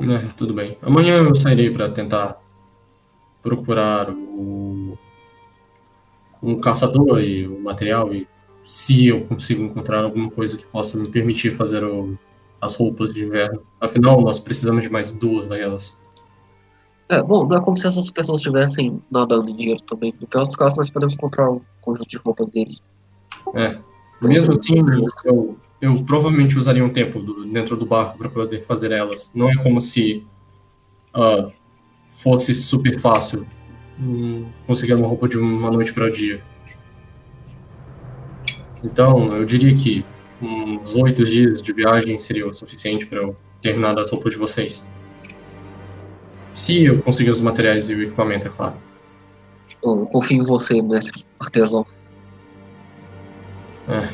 É, 0.02 0.28
tudo 0.36 0.54
bem. 0.54 0.78
Amanhã 0.80 1.18
eu 1.18 1.34
sairei 1.34 1.70
para 1.70 1.90
tentar 1.90 2.40
procurar 3.42 4.10
o 4.10 4.83
um 6.44 6.60
caçador 6.60 7.20
e 7.20 7.46
o 7.46 7.58
material 7.60 8.14
e 8.14 8.26
se 8.62 9.06
eu 9.08 9.22
consigo 9.22 9.62
encontrar 9.62 10.02
alguma 10.02 10.30
coisa 10.30 10.56
que 10.56 10.64
possa 10.66 10.98
me 10.98 11.08
permitir 11.08 11.54
fazer 11.56 11.84
o- 11.84 12.16
as 12.60 12.76
roupas 12.76 13.12
de 13.12 13.24
inverno. 13.24 13.60
Afinal, 13.80 14.20
nós 14.22 14.38
precisamos 14.38 14.82
de 14.82 14.88
mais 14.90 15.12
duas 15.12 15.48
daquelas. 15.48 15.98
É, 17.08 17.22
bom, 17.22 17.46
não 17.46 17.56
é 17.56 17.60
como 17.60 17.76
se 17.76 17.86
essas 17.86 18.10
pessoas 18.10 18.38
estivessem 18.40 19.02
nadando 19.10 19.50
em 19.50 19.56
dinheiro 19.56 19.82
também. 19.82 20.14
No 20.18 20.26
pior 20.26 20.44
dos 20.46 20.56
casos, 20.56 20.78
nós 20.78 20.90
podemos 20.90 21.14
comprar 21.16 21.50
um 21.50 21.60
conjunto 21.82 22.08
de 22.08 22.16
roupas 22.16 22.48
deles. 22.50 22.80
É. 23.54 23.78
Mesmo 24.22 24.54
assim, 24.54 24.76
eu, 25.26 25.58
eu 25.82 26.02
provavelmente 26.04 26.56
usaria 26.58 26.82
um 26.82 26.88
tempo 26.88 27.20
do- 27.20 27.44
dentro 27.44 27.76
do 27.76 27.84
barco 27.84 28.16
para 28.16 28.30
poder 28.30 28.62
fazer 28.62 28.90
elas. 28.92 29.30
Não 29.34 29.50
é 29.50 29.62
como 29.62 29.80
se 29.82 30.24
ah, 31.12 31.46
fosse 32.08 32.54
super 32.54 32.98
fácil 32.98 33.46
conseguir 34.66 34.94
uma 34.94 35.06
roupa 35.06 35.28
de 35.28 35.38
uma 35.38 35.70
noite 35.70 35.92
para 35.92 36.06
o 36.06 36.10
dia. 36.10 36.42
Então, 38.82 39.34
eu 39.34 39.44
diria 39.44 39.74
que 39.74 40.04
uns 40.42 40.94
oito 40.96 41.24
dias 41.24 41.62
de 41.62 41.72
viagem 41.72 42.18
seria 42.18 42.46
o 42.46 42.52
suficiente 42.52 43.06
para 43.06 43.20
eu 43.20 43.36
terminar 43.62 43.98
as 43.98 44.10
roupas 44.10 44.32
de 44.32 44.38
vocês. 44.38 44.86
Se 46.52 46.84
eu 46.84 47.02
conseguir 47.02 47.30
os 47.30 47.40
materiais 47.40 47.88
e 47.88 47.94
o 47.94 48.02
equipamento, 48.02 48.46
é 48.46 48.50
claro. 48.50 48.74
Eu, 49.82 50.06
confio 50.06 50.42
em 50.42 50.44
você, 50.44 50.80
mestre 50.80 51.24
artesão. 51.40 51.86
É. 53.88 54.08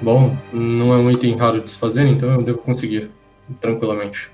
Bom, 0.00 0.36
não 0.52 0.94
é 0.94 0.96
um 0.96 1.10
item 1.10 1.36
raro 1.36 1.60
de 1.60 1.70
se 1.70 1.76
fazer, 1.76 2.06
então 2.06 2.30
eu 2.32 2.42
devo 2.42 2.58
conseguir 2.58 3.10
tranquilamente. 3.60 4.30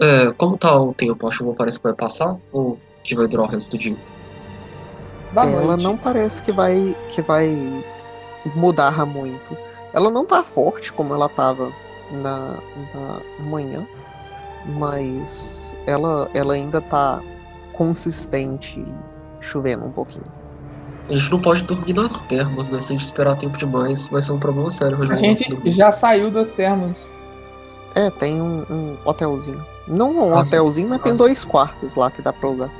É, 0.00 0.32
como 0.32 0.58
tá 0.58 0.76
o 0.76 0.92
tempo? 0.92 1.26
A 1.26 1.30
chuva 1.30 1.54
parece 1.54 1.78
que 1.78 1.84
vai 1.84 1.94
passar 1.94 2.36
ou 2.52 2.78
que 3.02 3.14
vai 3.14 3.26
durar 3.28 3.46
o 3.46 3.48
resto 3.48 3.70
do 3.70 3.78
dia? 3.78 3.96
Da 5.32 5.42
Ela 5.42 5.62
noite. 5.62 5.82
não 5.82 5.96
parece 5.96 6.42
que 6.42 6.52
vai 6.52 6.96
que 7.08 7.22
vai 7.22 7.84
mudar 8.54 9.04
muito. 9.06 9.56
Ela 9.92 10.10
não 10.10 10.24
tá 10.24 10.42
forte 10.42 10.92
como 10.92 11.14
ela 11.14 11.28
tava 11.28 11.72
na, 12.10 12.58
na 12.94 13.20
manhã, 13.38 13.86
mas 14.66 15.74
ela, 15.86 16.28
ela 16.34 16.54
ainda 16.54 16.80
tá 16.80 17.20
consistente 17.72 18.84
chovendo 19.40 19.84
um 19.84 19.92
pouquinho. 19.92 20.26
A 21.08 21.12
gente 21.12 21.30
não 21.30 21.40
pode 21.40 21.62
dormir 21.64 21.92
nas 21.92 22.22
termas, 22.22 22.70
né? 22.70 22.80
Se 22.80 22.92
a 22.92 22.96
gente 22.96 23.04
esperar 23.04 23.36
tempo 23.36 23.58
demais, 23.58 24.08
vai 24.08 24.22
ser 24.22 24.32
um 24.32 24.38
problema 24.38 24.70
sério. 24.70 25.00
A 25.02 25.16
gente 25.16 25.70
já 25.70 25.92
saiu 25.92 26.30
das 26.30 26.48
termas. 26.48 27.14
É, 27.94 28.10
tem 28.10 28.40
um, 28.40 28.64
um 28.70 28.96
hotelzinho. 29.04 29.64
Não 29.86 30.12
um 30.12 30.34
Ah, 30.34 30.40
hotelzinho, 30.40 30.88
mas 30.88 30.98
tem 31.00 31.12
Ah, 31.12 31.16
dois 31.16 31.44
quartos 31.44 31.94
lá 31.94 32.10
que 32.10 32.22
dá 32.22 32.32
pra 32.32 32.48
usar. 32.48 32.70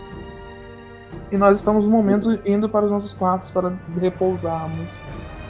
E 1.31 1.37
nós 1.37 1.59
estamos 1.59 1.85
no 1.85 1.91
momento 1.91 2.39
indo 2.47 2.69
para 2.69 2.85
os 2.87 2.91
nossos 2.91 3.15
quartos 3.15 3.51
para 3.51 3.73
repousarmos. 4.01 5.01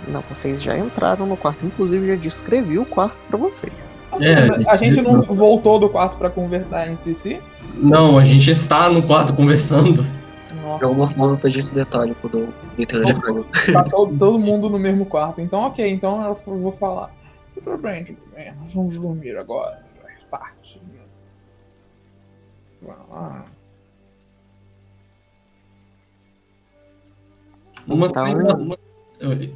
Não, 0.08 0.22
vocês 0.28 0.62
já 0.62 0.76
entraram 0.76 1.26
no 1.26 1.36
quarto, 1.36 1.64
inclusive 1.64 2.06
já 2.06 2.14
descrevi 2.16 2.78
o 2.78 2.84
quarto 2.84 3.16
pra 3.28 3.38
vocês. 3.38 4.00
É, 4.20 4.70
a 4.70 4.76
gente 4.76 5.00
não 5.00 5.22
voltou 5.22 5.78
do 5.78 5.88
quarto 5.88 6.16
para 6.18 6.28
conversar 6.30 6.88
em 6.88 6.96
si? 7.14 7.40
Não, 7.74 8.18
a 8.18 8.24
gente 8.24 8.50
está 8.50 8.88
no 8.90 9.02
quarto 9.02 9.32
conversando. 9.34 10.02
De 10.02 10.54
Nossa, 10.62 10.84
alguma 10.86 11.08
forma 11.08 11.34
eu 11.34 11.38
perdi 11.38 11.58
esse 11.58 11.74
detalhe 11.74 12.14
quando 12.20 12.48
entrei 12.78 13.04
de 13.04 13.14
caiu. 13.20 13.46
tá 13.72 13.82
todo, 13.84 14.16
todo 14.18 14.38
mundo 14.38 14.68
no 14.68 14.78
mesmo 14.78 15.04
quarto. 15.06 15.40
Então, 15.40 15.60
ok, 15.60 15.90
então 15.90 16.22
eu 16.46 16.56
vou 16.58 16.72
falar. 16.72 17.10
Tudo 17.54 17.78
bem, 17.78 18.04
tudo 18.04 18.18
bem, 18.34 18.52
nós 18.62 18.72
vamos 18.72 18.96
dormir 18.96 19.36
agora. 19.36 19.83
Uma, 27.86 28.06
Então- 28.06 28.26
cena, 28.26 28.56
uma, 28.56 28.76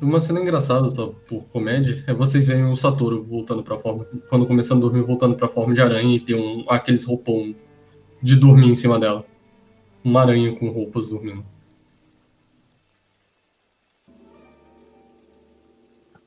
uma 0.02 0.20
cena 0.20 0.40
engraçada, 0.40 0.90
só 0.90 1.08
por 1.28 1.44
comédia, 1.44 2.04
é 2.06 2.12
vocês 2.12 2.46
verem 2.46 2.66
o 2.66 2.76
Satoru 2.76 3.22
voltando 3.24 3.62
pra 3.62 3.78
forma. 3.78 4.04
Quando 4.28 4.46
começando 4.46 4.78
a 4.78 4.88
dormir, 4.88 5.02
voltando 5.02 5.34
pra 5.36 5.48
forma 5.48 5.74
de 5.74 5.80
aranha 5.80 6.14
e 6.16 6.20
ter 6.20 6.34
um, 6.34 6.64
aqueles 6.68 7.04
roupão 7.04 7.54
de 8.22 8.36
dormir 8.36 8.70
em 8.70 8.76
cima 8.76 8.98
dela. 8.98 9.24
Uma 10.04 10.20
aranha 10.22 10.54
com 10.56 10.68
roupas 10.70 11.08
dormindo. 11.08 11.44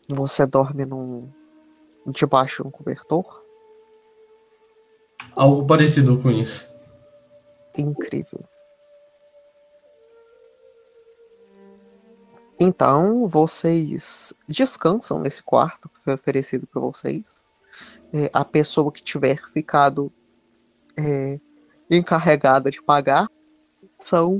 Você 0.10 0.45
dorme 0.45 0.86
num. 0.86 1.30
debaixo 2.08 2.64
de 2.64 2.68
um 2.68 2.72
cobertor? 2.72 3.41
Algo 5.36 5.66
parecido 5.66 6.18
com 6.18 6.30
isso. 6.32 6.70
Incrível. 7.82 8.43
Então, 12.59 13.27
vocês 13.27 14.34
descansam 14.47 15.19
nesse 15.19 15.41
quarto 15.41 15.89
que 15.89 15.99
foi 16.03 16.13
oferecido 16.13 16.67
para 16.67 16.79
vocês. 16.79 17.43
É, 18.13 18.29
a 18.32 18.45
pessoa 18.45 18.91
que 18.91 19.01
tiver 19.01 19.41
ficado 19.51 20.11
é, 20.95 21.39
encarregada 21.89 22.69
de 22.69 22.79
pagar 22.82 23.27
são 23.97 24.39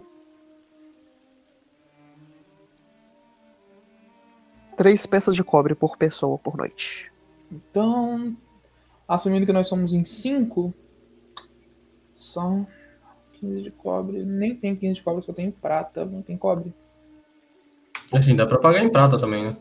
três 4.78 5.06
peças 5.06 5.36
de 5.36 5.44
cobre 5.44 5.74
por 5.74 5.98
pessoa 5.98 6.38
por 6.38 6.56
noite. 6.56 7.12
Então, 7.52 8.38
assumindo 9.08 9.46
que 9.46 9.54
nós 9.54 9.68
somos 9.68 9.94
em 9.94 10.06
5, 10.06 10.74
são 12.16 12.68
15 13.42 13.62
de 13.64 13.72
cobre. 13.72 14.24
Nem 14.24 14.56
tem 14.56 14.76
15 14.76 14.94
de 14.94 15.04
cobre, 15.04 15.24
só 15.24 15.34
tem 15.34 15.52
prata, 15.52 16.06
não 16.06 16.22
tem 16.22 16.38
cobre. 16.38 16.74
Assim, 18.14 18.36
dá 18.36 18.46
pra 18.46 18.60
pagar 18.60 18.84
em 18.84 18.90
prata 18.90 19.18
também, 19.18 19.46
né? 19.46 19.58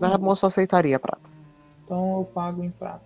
A 0.00 0.18
moça 0.18 0.46
aceitaria 0.46 0.98
prata. 0.98 1.30
Então 1.84 2.18
eu 2.18 2.24
pago 2.24 2.64
em 2.64 2.70
prata. 2.70 3.04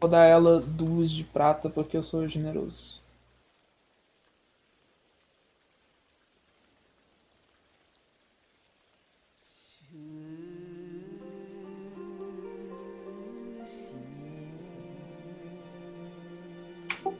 Vou 0.00 0.08
dar 0.08 0.24
ela 0.24 0.60
duas 0.60 1.10
de 1.10 1.24
prata 1.24 1.68
porque 1.68 1.96
eu 1.96 2.02
sou 2.02 2.26
generoso. 2.26 3.01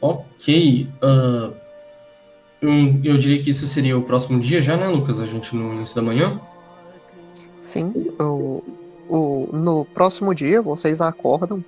Ok. 0.02 0.88
ah, 1.00 1.50
eu, 2.60 2.70
eu 3.02 3.18
diria 3.18 3.42
que 3.42 3.50
isso 3.50 3.66
seria 3.66 3.98
o 3.98 4.02
próximo 4.02 4.38
dia 4.38 4.62
já, 4.62 4.76
né, 4.76 4.86
Lucas? 4.86 5.20
A 5.20 5.24
gente 5.24 5.54
no 5.56 5.74
início 5.74 5.96
da 5.96 6.02
manhã? 6.02 6.40
Sim, 7.58 7.92
o, 8.20 8.62
o, 9.08 9.48
no 9.52 9.84
próximo 9.84 10.34
dia 10.34 10.62
vocês 10.62 11.00
acordam. 11.00 11.64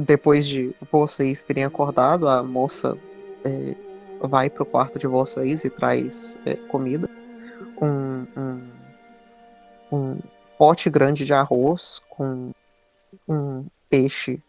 Depois 0.00 0.46
de 0.46 0.74
vocês 0.90 1.44
terem 1.44 1.64
acordado, 1.64 2.28
a 2.28 2.42
moça 2.42 2.96
é, 3.44 3.76
vai 4.20 4.48
pro 4.48 4.66
quarto 4.66 4.98
de 4.98 5.06
vocês 5.06 5.64
e 5.64 5.70
traz 5.70 6.38
é, 6.44 6.54
comida. 6.54 7.08
Um, 7.80 8.26
um, 8.36 8.60
um 9.92 10.18
pote 10.58 10.90
grande 10.90 11.24
de 11.24 11.32
arroz 11.32 12.00
com 12.10 12.52
um 13.28 13.64
peixe, 13.88 14.42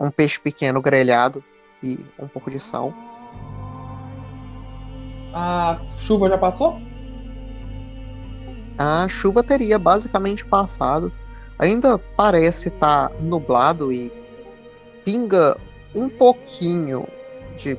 um 0.00 0.10
peixe 0.10 0.40
pequeno 0.40 0.80
grelhado 0.80 1.44
e 1.82 2.00
um 2.18 2.26
pouco 2.26 2.50
de 2.50 2.58
sal. 2.58 2.92
A 5.34 5.78
chuva 5.98 6.28
já 6.30 6.38
passou? 6.38 6.80
A 8.78 9.06
chuva 9.08 9.42
teria 9.42 9.78
basicamente 9.78 10.44
passado. 10.44 11.12
Ainda 11.58 11.98
parece 11.98 12.68
estar 12.68 13.10
nublado 13.20 13.92
e 13.92 14.10
pinga 15.04 15.56
um 15.94 16.08
pouquinho 16.08 17.06
de 17.58 17.76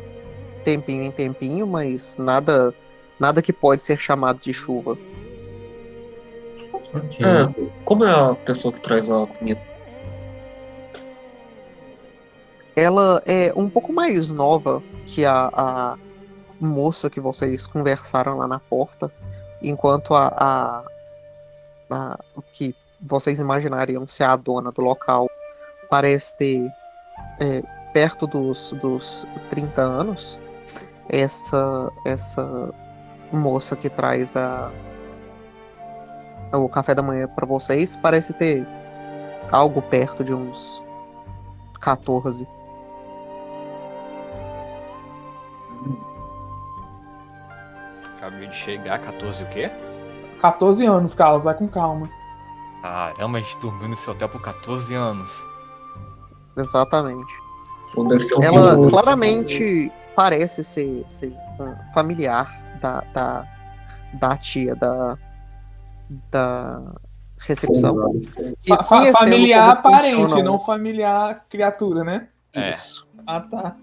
tempinho 0.64 1.04
em 1.04 1.12
tempinho, 1.12 1.66
mas 1.66 2.20
nada 2.20 2.72
nada 3.20 3.42
que 3.42 3.52
pode 3.52 3.82
ser 3.82 4.00
chamado 4.00 4.40
de 4.40 4.54
chuva. 4.54 4.98
Ok. 6.94 7.26
É, 7.26 7.70
como 7.84 8.04
é 8.04 8.12
a 8.12 8.36
pessoa 8.36 8.74
que 8.74 8.82
traz 8.82 9.10
a 9.10 9.26
comida? 9.26 9.71
Ela 12.76 13.22
é 13.26 13.52
um 13.56 13.70
pouco 13.70 13.92
mais 13.92 14.30
nova 14.30 14.82
que 15.06 15.26
a, 15.26 15.50
a 15.54 15.98
moça 16.60 17.10
que 17.10 17.20
vocês 17.20 17.68
conversaram 17.68 18.38
lá 18.38 18.48
na 18.48 18.60
porta, 18.60 19.12
enquanto 19.62 20.14
a, 20.14 20.28
a, 20.38 20.84
a- 21.90 22.20
que 22.54 22.76
vocês 23.02 23.40
imaginariam 23.40 24.08
ser 24.08 24.24
a 24.26 24.36
dona 24.36 24.72
do 24.72 24.82
local 24.82 25.28
parece 25.90 26.38
ter 26.38 26.72
é, 27.40 27.62
perto 27.94 28.26
dos, 28.28 28.74
dos 28.82 29.28
30 29.50 29.82
anos. 29.82 30.40
Essa, 31.10 31.92
essa 32.06 32.74
moça 33.34 33.76
que 33.76 33.90
traz 33.90 34.36
a, 34.38 34.72
o 36.54 36.70
café 36.70 36.96
da 36.96 37.02
manhã 37.02 37.28
para 37.28 37.46
vocês 37.46 37.98
parece 37.98 38.34
ter 38.34 38.66
algo 39.52 39.82
perto 39.82 40.24
de 40.24 40.34
uns 40.34 40.82
14. 41.82 42.48
Acabei 48.22 48.48
de 48.48 48.56
chegar, 48.56 49.00
14 49.00 49.44
o 49.44 49.48
quê? 49.50 49.72
14 50.40 50.86
anos, 50.86 51.16
Carlos, 51.16 51.44
vai 51.44 51.56
com 51.56 51.68
calma. 51.68 52.08
Caramba, 52.84 53.40
a 53.40 53.42
gente 53.42 53.58
dormiu 53.58 53.88
nesse 53.90 54.08
hotel 54.08 54.30
por 54.30 54.42
14 54.44 54.94
anos. 54.94 55.32
Exatamente. 56.56 57.34
Um 57.98 58.08
Ela 58.44 58.90
claramente 58.90 59.92
parece 60.16 60.64
ser, 60.64 61.04
ser 61.08 61.36
um 61.60 61.76
familiar 61.94 62.48
da, 62.80 63.02
da, 63.12 63.48
da 64.14 64.38
tia 64.38 64.76
da, 64.76 65.18
da 66.32 66.80
recepção. 67.40 68.22
E 68.64 68.70
Fa- 68.70 68.84
familiar 69.14 69.82
como 69.82 69.96
parente, 69.98 70.16
funcionam- 70.16 70.44
não 70.46 70.60
familiar 70.60 71.44
criatura, 71.50 72.04
né? 72.04 72.28
É. 72.56 72.70
Isso. 72.70 73.08
Ah, 73.26 73.40
tá. 73.42 73.76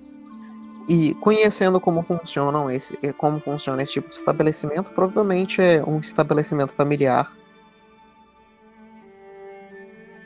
E 0.88 1.14
conhecendo 1.16 1.78
como 1.78 2.00
funcionam 2.00 2.70
esse, 2.70 2.98
eh, 3.02 3.12
como 3.12 3.38
funciona 3.38 3.82
esse 3.82 3.92
tipo 3.92 4.08
de 4.08 4.14
estabelecimento, 4.14 4.90
provavelmente 4.92 5.60
é 5.60 5.84
um 5.84 5.98
estabelecimento 6.00 6.72
familiar. 6.72 7.30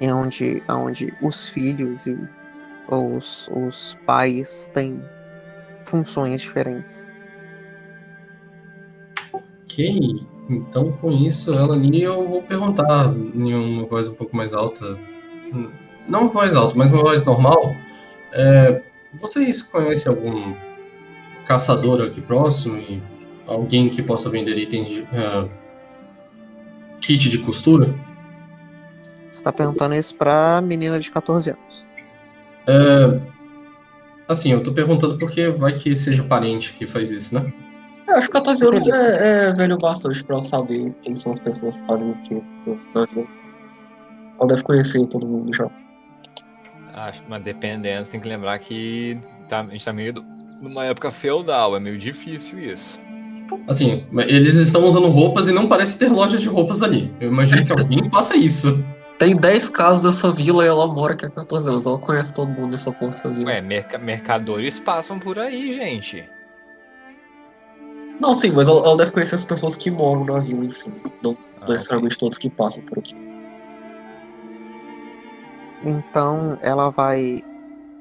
É 0.01 0.15
onde, 0.15 0.63
onde 0.69 1.13
os 1.21 1.49
filhos 1.49 2.07
e 2.07 2.17
os, 2.89 3.49
os 3.49 3.99
pais 4.07 4.71
têm 4.73 5.03
funções 5.85 6.41
diferentes. 6.41 7.11
Ok. 9.33 10.25
Então, 10.49 10.93
com 10.93 11.11
isso, 11.11 11.53
ela 11.53 11.75
ali, 11.75 12.03
eu 12.03 12.29
vou 12.29 12.43
perguntar 12.43 13.13
em 13.13 13.55
uma 13.55 13.87
voz 13.87 14.07
um 14.07 14.15
pouco 14.15 14.37
mais 14.37 14.55
alta. 14.55 14.97
não 16.09 16.29
voz 16.29 16.55
alta, 16.55 16.77
mas 16.77 16.93
uma 16.93 17.03
voz 17.03 17.25
normal. 17.25 17.75
É, 18.33 18.83
vocês 19.21 19.63
conhecem 19.63 20.11
algum 20.11 20.55
caçador 21.47 22.03
aqui 22.03 22.21
próximo 22.21 22.77
e 22.79 23.01
alguém 23.47 23.89
que 23.89 24.03
possa 24.03 24.31
vender 24.31 24.57
itens 24.57 24.89
de 24.89 25.01
uh, 25.03 25.49
kit 27.01 27.29
de 27.29 27.39
costura? 27.39 27.95
Você 29.29 29.43
tá 29.43 29.53
perguntando 29.53 29.95
isso 29.95 30.15
pra 30.15 30.61
menina 30.61 31.01
de 31.01 31.11
14 31.11 31.51
anos. 31.51 31.87
É, 32.67 33.21
assim, 34.29 34.53
eu 34.53 34.63
tô 34.63 34.73
perguntando 34.73 35.19
porque 35.19 35.49
vai 35.49 35.75
que 35.75 35.97
seja 35.97 36.23
parente 36.23 36.75
que 36.75 36.87
faz 36.87 37.11
isso, 37.11 37.35
né? 37.35 37.53
Eu 38.09 38.17
acho 38.17 38.27
que 38.27 38.33
14 38.33 38.65
anos 38.65 38.87
é, 38.87 39.49
é 39.49 39.53
velho 39.53 39.79
bastante 39.79 40.23
pra 40.25 40.37
eu 40.37 40.43
saber 40.43 40.93
quem 41.03 41.15
são 41.15 41.33
as 41.33 41.39
pessoas 41.39 41.77
que 41.77 41.87
fazem 41.87 42.11
o 42.11 42.15
que 42.23 42.43
na 42.95 43.07
vida. 43.07 43.27
Ela 44.39 44.49
deve 44.49 44.63
conhecer 44.63 45.07
todo 45.07 45.27
mundo 45.27 45.55
já. 45.55 45.71
Acho, 47.09 47.23
mas 47.29 47.43
dependendo, 47.43 48.09
tem 48.09 48.21
que 48.21 48.29
lembrar 48.29 48.59
que 48.61 49.19
tá, 49.49 49.61
a 49.61 49.67
gente 49.67 49.85
tá 49.85 49.93
meio 49.93 50.13
do- 50.13 50.25
numa 50.61 50.85
época 50.85 51.11
feudal, 51.11 51.75
é 51.77 51.81
meio 51.81 51.99
difícil 51.99 52.59
isso. 52.61 52.99
Assim, 53.67 54.05
eles 54.29 54.55
estão 54.55 54.85
usando 54.85 55.09
roupas 55.09 55.49
e 55.49 55.53
não 55.53 55.67
parece 55.69 55.99
ter 55.99 56.09
lojas 56.09 56.41
de 56.41 56.49
roupas 56.49 56.83
ali. 56.83 57.13
Eu 57.21 57.29
imagino 57.29 57.65
que 57.67 57.73
alguém 57.73 57.99
faça 58.11 58.37
isso. 58.37 58.83
Tem 59.19 59.37
10 59.37 59.69
casas 59.69 60.03
dessa 60.03 60.33
vila 60.33 60.65
e 60.65 60.69
ela 60.69 60.87
mora 60.87 61.15
aqui 61.15 61.27
há 61.27 61.31
14 61.31 61.69
anos. 61.69 61.87
Ela 61.87 61.99
conhece 61.99 62.33
todo 62.33 62.49
mundo 62.49 62.71
nessa 62.71 62.91
porra 62.93 63.13
vila. 63.31 63.47
Ué, 63.47 63.61
merca- 63.61 63.99
mercadores 63.99 64.79
passam 64.81 65.19
por 65.19 65.39
aí, 65.39 65.75
gente. 65.75 66.25
Não, 68.21 68.35
sim, 68.37 68.51
mas 68.53 68.69
ela, 68.69 68.81
ela 68.87 68.97
deve 68.97 69.11
conhecer 69.11 69.35
as 69.35 69.45
pessoas 69.45 69.75
que 69.75 69.91
moram 69.91 70.25
na 70.25 70.39
vila 70.39 70.65
em 70.65 70.71
si. 70.71 70.93
Não 71.23 71.37
Ah, 71.61 71.67
necessariamente 71.69 72.17
todos 72.19 72.39
que 72.39 72.49
passam 72.49 72.83
por 72.85 72.99
aqui. 73.01 73.15
Então 75.85 76.57
ela 76.61 76.91
vai 76.91 77.43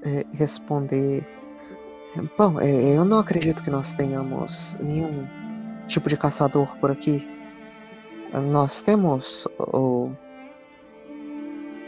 é, 0.04 0.26
responder. 0.34 1.26
Bom, 2.38 2.60
é, 2.60 2.96
eu 2.96 3.06
não 3.06 3.20
acredito 3.20 3.64
que 3.64 3.70
nós 3.70 3.94
tenhamos 3.94 4.78
nenhum 4.82 5.28
tipo 5.88 6.10
de 6.10 6.18
caçador 6.18 6.78
por 6.78 6.92
aqui. 6.92 7.28
Nós 8.50 8.82
temos 8.82 9.48
o, 9.58 10.10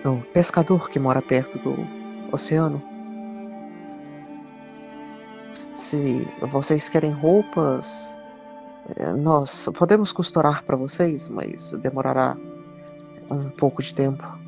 o 0.03 0.17
pescador 0.33 0.89
que 0.89 0.99
mora 0.99 1.21
perto 1.21 1.57
do 1.59 1.75
oceano. 2.31 2.81
Se 5.75 6.27
vocês 6.41 6.89
querem 6.89 7.11
roupas, 7.11 8.17
é, 8.97 9.13
nós 9.13 9.69
podemos 9.73 10.11
costurar 10.11 10.63
para 10.63 10.75
vocês, 10.75 11.29
mas 11.29 11.71
demorará 11.73 12.35
um 13.29 13.49
pouco 13.49 13.81
de 13.81 13.93
tempo. 13.93 14.42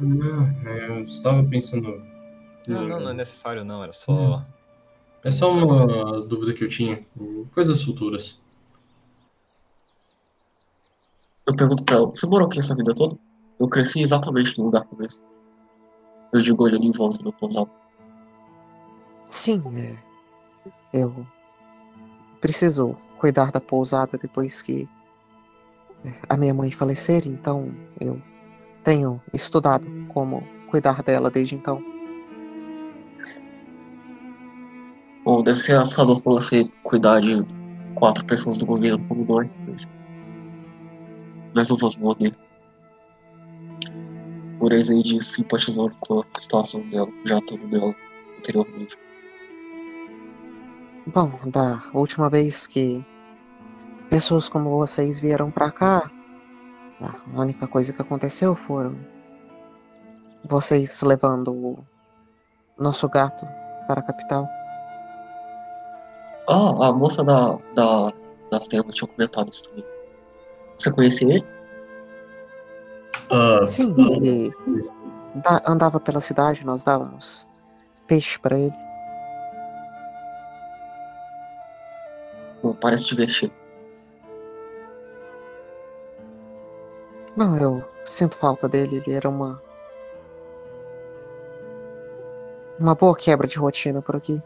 Ah, 0.00 0.68
é, 0.68 0.88
eu 0.88 1.04
estava 1.04 1.42
pensando. 1.44 2.02
Não, 2.68 2.88
não, 2.88 3.00
não 3.00 3.10
é 3.10 3.14
necessário 3.14 3.64
não, 3.64 3.82
era 3.82 3.92
só. 3.92 4.44
É 5.24 5.32
só 5.32 5.52
uma 5.52 6.20
dúvida 6.22 6.52
que 6.52 6.64
eu 6.64 6.68
tinha. 6.68 7.04
Coisas 7.52 7.82
futuras. 7.82 8.42
Eu 11.46 11.54
pergunto 11.54 11.84
pra 11.84 11.96
ela, 11.96 12.06
você 12.06 12.26
morou 12.26 12.48
aqui 12.48 12.58
a 12.58 12.62
sua 12.62 12.76
vida 12.76 12.94
toda? 12.94 13.16
Eu 13.58 13.68
cresci 13.68 14.02
exatamente 14.02 14.58
no 14.58 14.66
lugar 14.66 14.84
que 14.84 14.94
eu. 14.94 15.06
Eu 16.32 16.42
digo 16.42 16.62
olhando 16.62 16.84
em 16.84 16.92
volta 16.92 17.22
do 17.22 17.32
pousado. 17.32 17.70
Sim, 19.26 19.62
é, 19.76 19.96
eu 20.92 21.26
preciso 22.40 22.96
cuidar 23.18 23.50
da 23.50 23.60
pousada 23.60 24.18
depois 24.18 24.60
que 24.60 24.88
é, 26.04 26.12
a 26.28 26.36
minha 26.36 26.54
mãe 26.54 26.70
falecer, 26.70 27.26
então 27.26 27.74
eu 28.00 28.20
tenho 28.86 29.20
estudado 29.34 29.84
como 30.06 30.46
cuidar 30.70 31.02
dela 31.02 31.28
desde 31.28 31.56
então. 31.56 31.82
Bom, 35.24 35.42
deve 35.42 35.58
ser 35.58 35.76
assustador 35.76 36.22
pra 36.22 36.34
você 36.34 36.70
cuidar 36.84 37.20
de 37.20 37.44
quatro 37.96 38.24
pessoas 38.24 38.58
do 38.58 38.64
governo 38.64 39.04
como 39.08 39.24
nós, 39.24 39.56
mas. 39.66 39.88
Nós 41.52 41.68
não 41.68 41.76
vamos 41.76 41.96
morrer. 41.96 42.32
Por 44.60 44.70
de 44.70 45.24
simpatizando 45.24 45.94
com 46.06 46.20
a 46.20 46.38
situação 46.38 46.80
dela, 46.88 47.08
já 47.24 47.38
estando 47.38 47.66
nela 47.66 47.92
anteriormente. 48.38 48.96
Bom, 51.08 51.32
da 51.46 51.82
última 51.92 52.30
vez 52.30 52.68
que 52.68 53.04
pessoas 54.08 54.48
como 54.48 54.70
vocês 54.70 55.18
vieram 55.18 55.50
pra 55.50 55.72
cá, 55.72 56.08
a 57.00 57.40
única 57.40 57.66
coisa 57.66 57.92
que 57.92 58.00
aconteceu 58.02 58.54
foram 58.54 58.96
vocês 60.44 61.02
levando 61.02 61.52
o 61.52 61.78
nosso 62.78 63.08
gato 63.08 63.46
para 63.86 64.00
a 64.00 64.02
capital. 64.02 64.48
Ah, 66.48 66.86
a 66.88 66.92
moça 66.92 67.24
da, 67.24 67.56
da, 67.74 68.12
das 68.50 68.68
termas 68.68 68.94
tinha 68.94 69.08
comentado 69.08 69.50
isso 69.50 69.64
também. 69.68 69.84
Você 70.78 70.90
conhecia 70.92 71.28
ele? 71.28 71.46
Ah, 73.30 73.64
Sim, 73.66 73.94
ele 74.22 74.52
da- 75.36 75.62
andava 75.66 75.98
pela 75.98 76.20
cidade, 76.20 76.64
nós 76.64 76.84
dávamos 76.84 77.46
peixe 78.06 78.38
para 78.38 78.58
ele. 78.58 78.74
Bom, 82.62 82.72
parece 82.74 83.06
divertido. 83.06 83.52
Não, 87.36 87.56
eu 87.56 87.84
sinto 88.04 88.36
falta 88.36 88.68
dele, 88.68 88.96
ele 88.96 89.14
era 89.14 89.28
uma. 89.28 89.62
Uma 92.78 92.94
boa 92.94 93.16
quebra 93.16 93.46
de 93.46 93.58
rotina 93.58 94.00
por 94.00 94.16
aqui. 94.16 94.40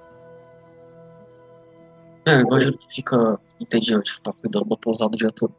É, 2.27 2.37
eu 2.37 2.41
imagino 2.41 2.77
que 2.77 2.95
fica 2.95 3.39
entediante 3.61 4.13
ficar 4.13 4.33
cuidando 4.35 4.67
da 4.67 4.77
pousada 4.77 5.15
o 5.15 5.19
dia 5.19 5.31
todo. 5.31 5.55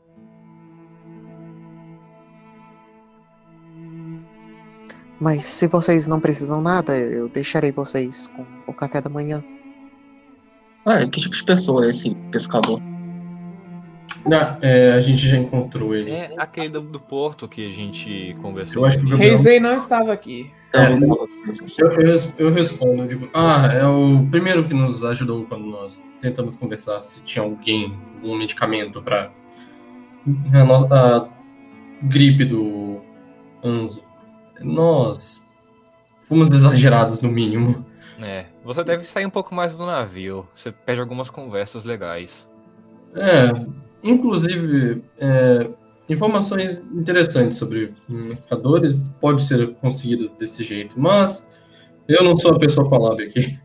Mas 5.19 5.45
se 5.45 5.67
vocês 5.67 6.07
não 6.07 6.19
precisam 6.19 6.61
nada, 6.61 6.97
eu 6.97 7.29
deixarei 7.29 7.71
vocês 7.71 8.27
com 8.27 8.45
o 8.67 8.73
café 8.73 8.99
da 8.99 9.09
manhã. 9.09 9.43
Ah, 10.85 11.05
que 11.05 11.21
tipo 11.21 11.35
de 11.35 11.43
pessoa 11.43 11.85
é 11.85 11.89
esse 11.89 12.15
pescador? 12.31 12.81
Ah, 14.31 14.57
é, 14.61 14.93
a 14.93 15.01
gente 15.01 15.27
já 15.27 15.37
encontrou 15.37 15.95
ele. 15.95 16.11
É 16.11 16.33
aquele 16.37 16.69
do, 16.69 16.81
do 16.81 16.99
porto 16.99 17.47
que 17.47 17.67
a 17.67 17.71
gente 17.71 18.35
conversou. 18.41 18.83
Eu 18.83 18.87
acho 18.87 18.97
que 18.99 19.05
o 19.05 19.15
Reisei 19.15 19.59
não 19.59 19.77
estava 19.77 20.11
aqui. 20.13 20.51
É, 20.73 20.91
eu 20.91 20.99
não. 20.99 21.27
Eu, 21.79 21.91
eu, 21.91 21.97
res- 21.97 22.33
eu 22.37 22.53
respondo, 22.53 23.03
eu 23.03 23.07
digo, 23.07 23.29
ah, 23.33 23.69
é 23.73 23.85
o 23.85 24.25
primeiro 24.31 24.63
que 24.63 24.73
nos 24.73 25.03
ajudou 25.03 25.45
quando 25.45 25.65
nós 25.65 26.03
tentamos 26.21 26.55
conversar 26.55 27.01
se 27.03 27.21
tinha 27.21 27.43
alguém, 27.43 27.97
algum 28.15 28.37
medicamento 28.37 29.01
para 29.01 29.31
a 30.91 31.27
gripe 32.03 32.45
do 32.45 33.01
Anzo. 33.63 34.03
Nós 34.61 35.45
fomos 36.27 36.49
exagerados 36.49 37.21
no 37.21 37.29
mínimo. 37.29 37.85
É, 38.19 38.45
você 38.63 38.83
deve 38.83 39.03
sair 39.03 39.25
um 39.25 39.31
pouco 39.31 39.53
mais 39.55 39.77
do 39.77 39.85
navio. 39.85 40.45
Você 40.55 40.71
perde 40.71 41.01
algumas 41.01 41.29
conversas 41.29 41.83
legais. 41.83 42.47
É, 43.15 43.47
inclusive, 44.03 45.03
é, 45.17 45.69
informações 46.09 46.79
interessantes 46.93 47.57
sobre 47.57 47.93
mercadores 48.07 49.09
pode 49.21 49.43
ser 49.43 49.73
conseguido 49.75 50.29
desse 50.39 50.63
jeito, 50.63 50.99
mas 50.99 51.49
eu 52.07 52.23
não 52.23 52.35
sou 52.35 52.55
a 52.55 52.59
pessoa 52.59 52.87
com 52.87 52.95
a 52.95 52.99
lábia 52.99 53.27
aqui. 53.27 53.59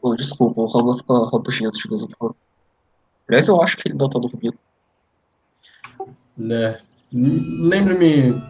Pô, 0.00 0.16
desculpa, 0.16 0.60
o 0.60 0.66
Rama 0.66 0.96
fica 0.96 1.12
rabugento 1.30 1.78
de 1.78 1.88
vez 1.88 2.02
em 2.02 2.08
quando. 2.18 2.34
Aliás, 3.28 3.46
eu 3.48 3.62
acho 3.62 3.76
que 3.76 3.86
ele 3.86 3.94
ainda 3.94 4.08
tá 4.08 4.18
dormindo. 4.18 4.58
Né? 6.36 6.80
Lembre-me. 7.12 8.42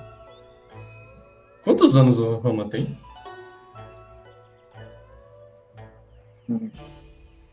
Quantos 1.65 1.97
anos 1.97 2.19
o 2.19 2.39
Rama 2.39 2.67
tem? 2.67 2.97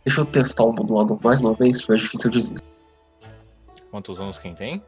Deixa 0.08 0.22
eu 0.22 0.26
testar 0.26 0.64
o 0.64 0.72
modulador 0.72 1.20
mais 1.22 1.42
uma 1.42 1.54
vez, 1.54 1.84
se 1.84 1.96
difícil 1.98 2.30
eu 2.30 2.32
desisto. 2.32 2.64
Quantos 3.92 4.22
anos 4.22 4.40
quem 4.40 4.56
tem? 4.56 4.82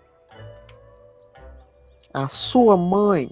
A 2.13 2.29
sua 2.29 2.77
mãe. 2.77 3.29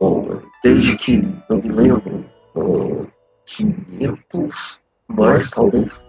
Bom, 0.00 0.40
desde 0.64 0.96
que 0.96 1.22
eu 1.48 1.62
me 1.62 1.68
lembro, 1.68 2.24
ah, 2.56 3.06
500 3.46 4.80
mais 5.06 5.48
talvez. 5.48 6.00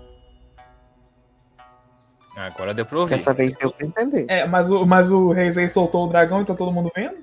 Agora 2.35 2.73
deu 2.73 2.87
pra 2.87 3.01
ouvir. 3.01 3.11
Dessa 3.11 3.35
vez 3.35 3.55
deu 3.55 3.69
pra 3.69 3.85
entender. 3.85 4.25
É, 4.27 4.47
mas 4.47 4.71
o, 4.71 4.83
mas 4.83 5.11
o 5.11 5.31
Reisei 5.31 5.69
soltou 5.69 6.07
o 6.07 6.09
dragão 6.09 6.41
e 6.41 6.45
tá 6.45 6.55
todo 6.55 6.71
mundo 6.71 6.91
vendo? 6.95 7.17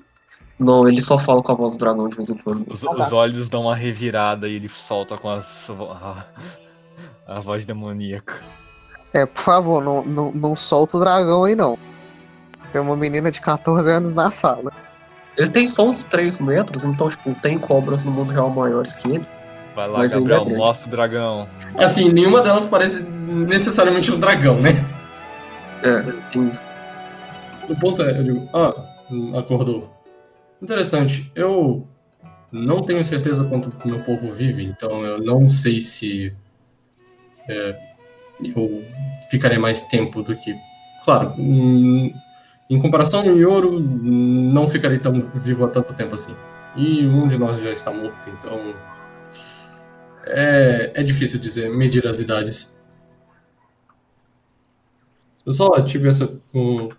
Não, 0.57 0.87
ele 0.87 1.01
só 1.01 1.19
fala 1.19 1.43
com 1.43 1.51
a 1.51 1.55
voz 1.55 1.75
do 1.75 1.79
dragão 1.79 2.07
de 2.07 2.15
vez 2.15 2.29
em 2.29 2.37
quando. 2.37 2.71
Os, 2.71 2.83
os 2.83 3.11
olhos 3.11 3.49
dão 3.49 3.63
uma 3.63 3.75
revirada 3.75 4.47
e 4.47 4.53
ele 4.53 4.69
solta 4.69 5.17
com 5.17 5.29
as, 5.29 5.69
a, 7.27 7.39
voz 7.39 7.65
demoníaca. 7.65 8.35
É, 9.13 9.25
por 9.25 9.41
favor, 9.41 9.83
não, 9.83 10.03
não, 10.05 10.31
não 10.31 10.55
solta 10.55 10.97
o 10.97 10.99
dragão 10.99 11.43
aí 11.43 11.55
não. 11.55 11.77
Tem 12.71 12.81
uma 12.81 12.95
menina 12.95 13.31
de 13.31 13.41
14 13.41 13.89
anos 13.89 14.13
na 14.13 14.31
sala. 14.31 14.71
Ele 15.35 15.49
tem 15.49 15.67
só 15.67 15.87
uns 15.87 16.03
3 16.03 16.39
metros, 16.39 16.83
então, 16.83 17.09
tipo, 17.09 17.33
tem 17.35 17.59
cobras 17.59 18.03
no 18.03 18.11
mundo 18.11 18.31
real 18.31 18.49
maiores 18.49 18.95
que 18.95 19.07
ele. 19.09 19.25
Vai 19.75 19.87
lá, 19.87 20.07
Gabriel, 20.07 20.47
é 20.47 20.57
mostra 20.57 20.87
o 20.87 20.91
dragão. 20.91 21.47
Assim, 21.75 22.11
nenhuma 22.11 22.41
delas 22.41 22.65
parece 22.65 23.03
necessariamente 23.03 24.11
um 24.11 24.19
dragão, 24.19 24.59
né? 24.59 24.71
É, 25.83 26.01
tem 26.31 26.49
isso. 26.49 26.63
O 27.69 27.75
ponto 27.75 28.01
é, 28.01 28.17
eu 28.19 28.23
digo, 28.23 28.49
ah, 28.53 28.73
acordou. 29.37 29.93
Interessante. 30.61 31.31
Eu 31.35 31.87
não 32.51 32.81
tenho 32.83 33.05
certeza 33.05 33.43
quanto 33.43 33.71
o 33.83 33.87
meu 33.87 33.99
povo 33.99 34.31
vive, 34.31 34.63
então 34.63 35.05
eu 35.05 35.19
não 35.19 35.47
sei 35.47 35.81
se 35.81 36.33
é, 37.47 37.75
eu 38.43 38.83
ficarei 39.29 39.57
mais 39.57 39.83
tempo 39.85 40.21
do 40.21 40.35
que. 40.35 40.55
Claro, 41.03 41.33
hum, 41.37 42.13
em 42.69 42.79
comparação 42.79 43.21
ao 43.21 43.37
Yoro, 43.37 43.79
não 43.79 44.67
ficarei 44.67 44.99
tão 44.99 45.29
vivo 45.35 45.65
há 45.65 45.69
tanto 45.69 45.93
tempo 45.93 46.15
assim. 46.15 46.35
E 46.75 47.05
um 47.05 47.27
de 47.27 47.37
nós 47.37 47.61
já 47.61 47.71
está 47.71 47.91
morto, 47.91 48.29
então. 48.29 48.75
É, 50.25 50.91
é 50.95 51.03
difícil 51.03 51.39
dizer, 51.39 51.69
medir 51.69 52.05
as 52.05 52.19
idades. 52.19 52.77
Eu 55.45 55.53
só 55.53 55.81
tive 55.81 56.09
essa 56.09 56.39
hum, 56.53 56.89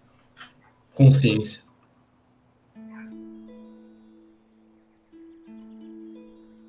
consciência. 0.95 1.63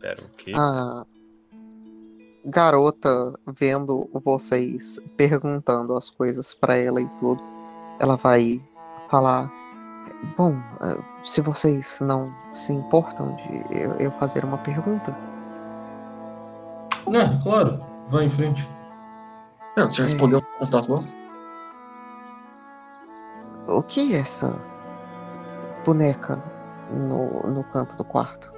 Pera, 0.02 0.22
o 0.22 0.30
quê? 0.38 0.52
A 0.56 1.06
garota 2.46 3.34
vendo 3.48 4.10
vocês 4.14 5.00
perguntando 5.18 5.96
as 5.96 6.10
coisas 6.10 6.54
pra 6.54 6.76
ela 6.76 7.02
e 7.02 7.08
tudo, 7.20 7.42
ela 8.00 8.16
vai 8.16 8.62
falar: 9.10 9.52
Bom, 10.38 10.56
eh, 10.82 10.98
se 11.24 11.42
vocês 11.42 12.02
não 12.02 12.34
se 12.54 12.74
importam 12.74 13.36
de 13.36 14.04
eu, 14.04 14.12
fazer 14.14 14.44
uma 14.44 14.58
pergunta, 14.60 15.16
Ah, 17.08 17.40
claro, 17.42 17.84
vai 18.08 18.26
em 18.26 18.30
frente. 18.30 18.68
Não, 19.76 19.88
você 19.88 19.98
já 19.98 20.04
respondeu 20.04 20.44
as 20.60 20.70
das 20.70 20.88
nossas? 20.88 21.16
o 23.68 23.84
que 23.84 24.16
é 24.16 24.20
essa 24.20 24.56
boneca 25.86 26.42
no, 26.92 27.42
no 27.44 27.64
canto 27.66 27.96
do 27.98 28.04
quarto? 28.04 28.52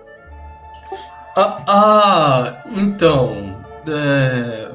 Ah, 1.36 1.64
ah, 1.68 2.64
então. 2.66 3.56
É, 3.88 4.72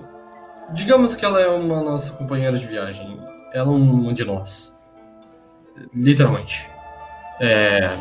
digamos 0.73 1.15
que 1.15 1.25
ela 1.25 1.41
é 1.41 1.49
uma 1.49 1.83
nossa 1.83 2.13
companheira 2.15 2.59
de 2.59 2.67
viagem. 2.67 3.19
Ela 3.53 3.69
é 3.69 3.75
uma 3.75 4.13
de 4.13 4.25
nós. 4.25 4.79
Literalmente. 5.95 6.69
É. 7.41 7.97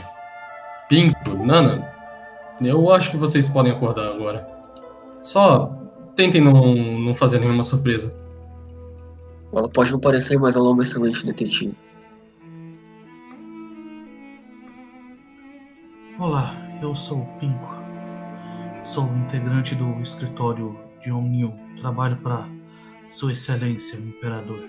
Pinto, 0.88 1.36
Nana, 1.38 1.92
eu 2.62 2.92
acho 2.92 3.12
que 3.12 3.18
vocês 3.18 3.48
podem 3.48 3.72
acordar 3.72 4.08
agora. 4.08 4.48
Só 5.22 5.72
tentem 6.16 6.42
não, 6.42 6.76
não 6.76 7.16
fazer 7.16 7.40
nenhuma 7.40 7.64
surpresa. 7.64 8.16
Ela 9.52 9.70
pode 9.70 9.92
não 9.92 10.00
parecer, 10.00 10.38
mas 10.38 10.56
ela 10.56 10.68
é 10.68 10.72
uma 10.72 10.84
excelente 10.84 11.26
detetive. 11.26 11.76
Olá, 16.20 16.52
eu 16.82 16.96
sou 16.96 17.20
o 17.20 17.26
Pinco. 17.40 17.76
Sou 18.84 19.06
integrante 19.06 19.76
do 19.76 20.00
escritório 20.02 20.85
de 21.06 21.12
Omnil. 21.12 21.54
Trabalho 21.80 22.18
para 22.18 22.46
Sua 23.12 23.32
Excelência, 23.32 23.98
o 24.00 24.04
Imperador. 24.04 24.60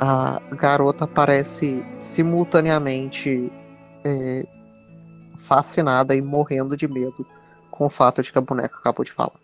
A 0.00 0.40
garota 0.56 1.06
parece 1.06 1.84
simultaneamente 1.98 3.52
é, 4.04 4.46
fascinada 5.38 6.16
e 6.16 6.22
morrendo 6.22 6.76
de 6.76 6.88
medo 6.88 7.24
com 7.70 7.86
o 7.86 7.90
fato 7.90 8.22
de 8.22 8.32
que 8.32 8.38
a 8.38 8.40
boneca 8.40 8.76
acabou 8.78 9.04
de 9.04 9.12
falar. 9.12 9.38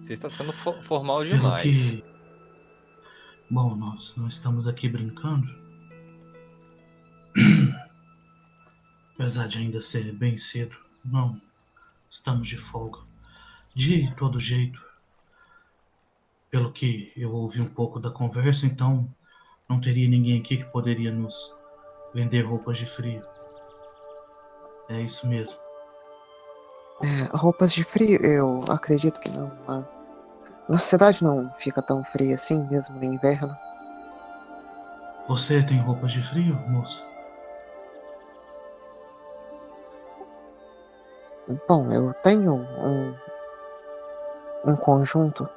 Você 0.00 0.12
está 0.12 0.30
sendo 0.30 0.52
fo- 0.52 0.80
formal 0.82 1.24
demais. 1.24 1.62
que. 1.64 2.04
Bom, 3.50 3.74
nós 3.74 4.14
não 4.16 4.28
estamos 4.28 4.68
aqui 4.68 4.88
brincando. 4.88 5.48
Apesar 9.14 9.48
de 9.48 9.58
ainda 9.58 9.80
ser 9.80 10.12
bem 10.12 10.36
cedo, 10.38 10.76
não 11.04 11.40
estamos 12.16 12.48
de 12.48 12.56
folga. 12.56 13.00
De 13.74 14.12
todo 14.14 14.40
jeito, 14.40 14.80
pelo 16.50 16.72
que 16.72 17.12
eu 17.14 17.32
ouvi 17.32 17.60
um 17.60 17.68
pouco 17.68 18.00
da 18.00 18.10
conversa, 18.10 18.64
então 18.64 19.06
não 19.68 19.80
teria 19.80 20.08
ninguém 20.08 20.40
aqui 20.40 20.56
que 20.56 20.64
poderia 20.64 21.12
nos 21.12 21.54
vender 22.14 22.40
roupas 22.40 22.78
de 22.78 22.86
frio. 22.86 23.22
É 24.88 25.00
isso 25.02 25.28
mesmo. 25.28 25.58
É, 27.02 27.36
roupas 27.36 27.74
de 27.74 27.84
frio, 27.84 28.18
eu 28.24 28.64
acredito 28.70 29.20
que 29.20 29.28
não. 29.30 29.52
A 29.68 29.84
nossa 30.72 30.86
cidade 30.86 31.22
não 31.22 31.52
fica 31.58 31.82
tão 31.82 32.02
fria 32.02 32.34
assim, 32.34 32.66
mesmo 32.70 32.96
no 32.96 33.04
inverno. 33.04 33.54
Você 35.28 35.62
tem 35.62 35.78
roupas 35.78 36.12
de 36.12 36.22
frio, 36.22 36.54
moça? 36.70 37.05
Bom, 41.68 41.92
eu 41.92 42.12
tenho 42.22 42.54
um, 42.54 43.14
um 44.64 44.76
conjunto. 44.76 45.48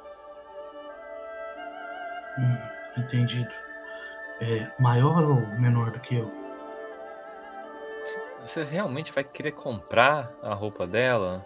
Hum, 2.38 2.56
entendido. 2.98 3.50
É 4.40 4.70
maior 4.78 5.24
ou 5.24 5.46
menor 5.58 5.90
do 5.90 5.98
que 6.00 6.16
eu? 6.16 6.30
Você 8.40 8.62
realmente 8.62 9.12
vai 9.12 9.24
querer 9.24 9.52
comprar 9.52 10.30
a 10.42 10.54
roupa 10.54 10.86
dela? 10.86 11.44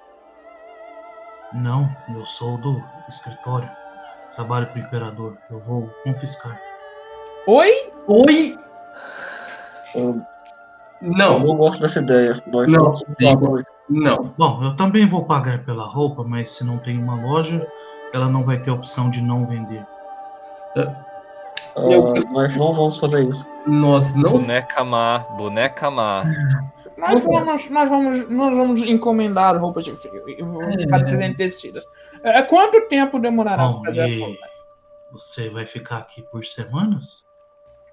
Não, 1.53 1.89
eu 2.15 2.27
sou 2.27 2.59
do 2.59 2.83
escritório. 3.09 3.69
Trabalho 4.35 4.67
pro 4.69 4.81
imperador. 4.81 5.37
Eu 5.51 5.59
vou 5.61 5.89
confiscar. 6.05 6.61
Oi? 7.47 7.93
Oi! 8.07 8.59
Eu 9.95 10.34
Não, 11.05 11.39
não 11.39 11.57
gosto 11.57 11.81
dessa 11.81 12.01
ideia. 12.01 12.43
Nós 12.47 12.71
Não, 12.73 12.93
não. 13.89 14.35
Bom, 14.39 14.65
eu 14.65 14.77
também 14.77 15.07
vou 15.07 15.25
pagar 15.25 15.65
pela 15.65 15.87
roupa, 15.87 16.25
mas 16.25 16.51
se 16.51 16.65
não 16.65 16.79
tem 16.79 16.99
uma 16.99 17.15
loja, 17.15 17.67
ela 18.13 18.27
não 18.29 18.45
vai 18.45 18.59
ter 18.61 18.71
opção 18.71 19.11
de 19.11 19.21
não 19.21 19.47
vender. 19.47 19.85
Ah, 20.77 21.05
Eu- 21.77 22.15
nós 22.31 22.57
não 22.57 22.73
vamos 22.73 22.99
fazer 22.99 23.29
isso. 23.29 23.47
Nós 23.67 24.15
não. 24.15 24.33
Boneca 24.33 24.85
má, 24.85 25.19
boneca 25.37 25.91
má. 25.91 26.25
Nós 26.97 27.25
vamos, 27.25 27.69
nós 27.71 27.89
vamos, 27.89 28.31
nós 28.31 28.57
vamos 28.57 28.83
encomendar 28.83 29.57
roupas 29.61 29.85
de 29.85 29.95
frio 29.97 30.29
e 30.29 30.43
vamos 30.43 30.75
ficar 30.77 30.99
dizendo 31.03 31.37
tecidas. 31.37 31.85
É, 32.23 32.41
quanto 32.43 32.81
tempo 32.89 33.19
demorará 33.19 33.65
Bom, 33.67 33.83
pra 33.83 33.91
fazer 33.91 34.01
a 34.23 34.27
roupa? 34.27 34.47
você 35.13 35.49
vai 35.51 35.67
ficar 35.67 35.99
aqui 35.99 36.23
por 36.31 36.45
semanas? 36.47 37.23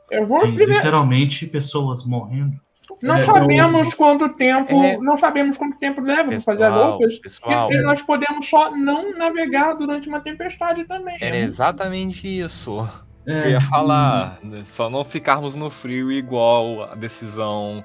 Eu 0.09 0.25
vou 0.25 0.41
Tem 0.41 0.49
primeiro. 0.53 0.73
literalmente 0.73 1.47
pessoas 1.47 2.05
morrendo. 2.05 2.55
Não 3.01 3.15
É, 3.15 3.23
sabemos 3.25 3.93
quanto 3.93 4.29
tempo. 4.29 4.83
É. 4.83 4.97
Não 4.97 5.17
sabemos 5.17 5.57
quanto 5.57 5.77
tempo 5.77 6.01
leva 6.01 6.29
pra 6.29 6.39
fazer 6.39 6.63
as 6.63 6.73
roupas. 6.73 7.19
pessoal, 7.19 7.71
E, 7.71 7.75
e 7.75 7.81
nós 7.81 8.01
podemos 8.01 8.47
só 8.49 8.71
não 8.75 9.17
navegar 9.17 9.73
durante 9.73 10.07
uma 10.07 10.19
tempestade 10.19 10.83
também. 10.85 11.17
era 11.21 11.37
exatamente 11.37 12.27
isso. 12.27 12.87
É, 13.27 13.45
Eu 13.45 13.51
ia 13.51 13.61
falar. 13.61 14.39
Só 14.63 14.89
não 14.89 15.03
ficarmos 15.03 15.55
no 15.55 15.69
frio 15.69 16.11
igual 16.11 16.83
a 16.83 16.95
decisão 16.95 17.83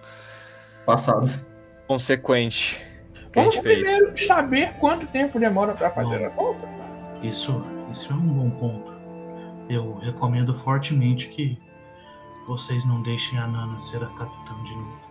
Passado. 0.87 1.29
consequente 1.87 2.81
que 3.33 3.39
a 3.39 3.43
Vamos 3.43 3.55
gente 3.57 3.65
fez. 3.65 3.87
primeiro 3.89 4.27
saber 4.27 4.73
quanto 4.81 5.07
tempo 5.07 5.39
demora 5.39 5.75
pra 5.75 5.91
fazer 5.91 6.19
Bom. 6.21 6.27
a 6.27 6.29
roupa. 6.31 6.69
Isso, 7.23 7.63
isso 7.93 8.13
é 8.13 8.17
um 8.17 8.21
bom 8.29 8.51
ponto. 8.51 8.95
Eu 9.69 9.95
recomendo 9.99 10.55
fortemente 10.55 11.29
que 11.29 11.59
vocês 12.47 12.85
não 12.85 13.03
deixem 13.03 13.39
a 13.39 13.47
Nana 13.47 13.79
ser 13.81 14.03
a 14.03 14.09
capitã 14.09 14.55
de 14.65 14.75
novo. 14.75 15.09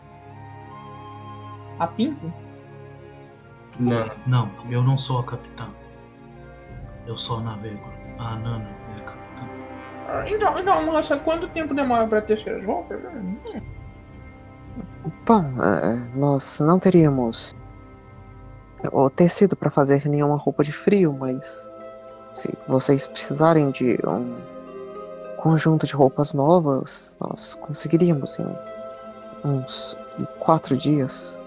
A 1.79 1.88
Pinto? 1.88 2.31
Não. 3.79 4.09
Não, 4.25 4.49
eu 4.69 4.81
não 4.81 4.97
sou 4.97 5.19
a 5.19 5.23
capitã. 5.23 5.67
Eu 7.05 7.17
só 7.17 7.39
navego. 7.41 7.88
A 8.17 8.36
Nana 8.36 8.69
é 8.95 9.01
a 9.01 9.03
capitã. 9.03 9.43
Ah, 10.07 10.29
Então, 10.29 10.57
então, 10.57 10.86
moça, 10.86 11.17
quanto 11.17 11.47
tempo 11.49 11.73
demora 11.73 12.07
pra 12.07 12.21
tecer 12.21 12.55
as 12.55 12.65
roupas? 12.65 12.99
Bom, 15.25 15.43
é, 15.61 15.95
nós 16.17 16.59
não 16.61 16.79
teríamos 16.79 17.53
o 18.91 19.09
tecido 19.09 19.55
para 19.55 19.69
fazer 19.69 20.07
nenhuma 20.07 20.38
roupa 20.38 20.63
de 20.63 20.71
frio, 20.71 21.13
mas 21.19 21.69
se 22.33 22.53
vocês 22.67 23.07
precisarem 23.07 23.71
de 23.71 23.97
um 24.07 24.36
conjunto 25.45 25.85
de 25.85 25.93
roupas 25.93 26.33
novas, 26.33 27.15
nós 27.21 27.53
conseguiríamos 27.53 28.39
em 28.39 28.47
uns 29.47 29.95
quatro 30.39 30.75
dias, 30.75 31.43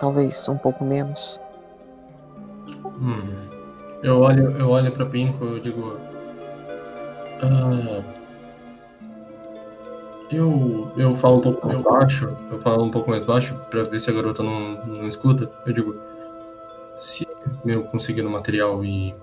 talvez 0.00 0.48
um 0.48 0.58
pouco 0.58 0.84
menos. 0.84 1.40
Hum. 3.00 3.22
Eu 4.02 4.18
olho, 4.20 4.50
eu 4.58 4.68
olho 4.68 4.90
pra 4.90 5.06
Pinko 5.06 5.56
e 5.56 5.60
digo. 5.60 5.96
"Ah, 7.40 8.02
Eu, 10.32 10.90
eu 10.96 11.14
falo 11.14 11.36
um 11.36 11.40
pouco 11.40 11.68
mais 11.68 11.82
baixo, 11.84 12.36
eu 12.50 12.60
falo 12.60 12.82
um 12.82 12.90
pouco 12.90 13.08
mais 13.10 13.24
baixo 13.24 13.54
pra 13.70 13.84
ver 13.84 14.00
se 14.00 14.10
a 14.10 14.12
garota 14.12 14.42
não, 14.42 14.82
não 14.82 15.08
escuta. 15.08 15.48
Eu 15.64 15.72
digo, 15.72 15.94
se 16.98 17.28
eu 17.64 17.84
conseguir 17.84 18.22
o 18.22 18.30
material 18.30 18.84
e 18.84 19.14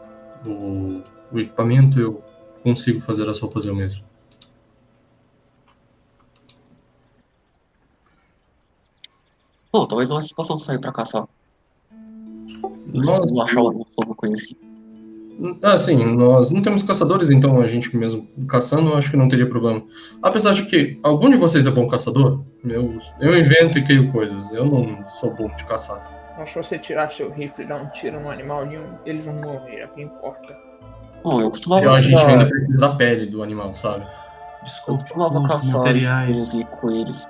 o, 0.48 1.02
o 1.30 1.40
equipamento, 1.42 2.00
eu 2.00 2.24
consigo 2.64 3.02
fazer 3.02 3.28
as 3.28 3.38
roupas 3.42 3.66
eu 3.66 3.76
mesmo. 3.76 4.13
Bom, 9.74 9.88
talvez 9.88 10.10
nós 10.12 10.32
possamos 10.32 10.64
sair 10.64 10.78
pra 10.80 10.92
caçar. 10.92 11.28
Nós- 12.94 13.08
Nós 13.08 13.40
achar 13.40 13.60
algum 13.60 13.84
conhecido. 14.16 14.60
Ah, 15.64 15.80
sim, 15.80 15.96
nós 16.16 16.52
não 16.52 16.62
temos 16.62 16.84
caçadores, 16.84 17.32
então 17.32 17.60
a 17.60 17.66
gente 17.66 17.98
mesmo 17.98 18.28
caçando, 18.48 18.92
eu 18.92 18.98
acho 18.98 19.10
que 19.10 19.18
não 19.18 19.28
teria 19.28 19.50
problema. 19.50 19.82
Apesar 20.22 20.54
de 20.54 20.68
que 20.68 21.00
algum 21.02 21.28
de 21.32 21.38
vocês 21.38 21.66
é 21.66 21.72
bom 21.72 21.88
caçador, 21.88 22.42
eu, 22.64 23.00
eu 23.20 23.36
invento 23.36 23.80
e 23.80 23.84
crio 23.84 24.12
coisas. 24.12 24.54
Eu 24.54 24.64
não 24.66 25.10
sou 25.10 25.34
bom 25.34 25.48
de 25.58 25.64
caçar. 25.66 26.08
Mas 26.38 26.52
se 26.52 26.56
você 26.62 26.78
tirar 26.78 27.12
seu 27.12 27.32
rifle 27.32 27.66
e 27.66 27.68
dar 27.68 27.82
um 27.82 27.88
tiro 27.90 28.20
no 28.20 28.30
animal, 28.30 28.64
nenhum- 28.68 28.84
eles 29.08 29.26
vão 29.26 29.34
morrer, 29.34 29.78
é 29.80 29.86
o 29.86 29.90
que 29.90 30.04
importa. 30.04 30.56
Bom, 31.24 31.42
eu 31.42 31.50
costumava, 31.50 31.84
Eu, 31.86 31.92
a 31.94 32.02
gente 32.02 32.24
ainda 32.24 32.46
precisa 32.46 32.78
da 32.78 32.90
pele 32.96 33.26
do 33.26 33.42
animal, 33.42 33.74
sabe? 33.74 34.04
eu 34.06 34.66
Desculpe, 34.66 35.02
costumava 35.02 35.40
os 35.40 35.48
caçar 35.48 35.78
materiais, 35.80 36.54
e 36.54 36.64
coelhos. 36.66 37.28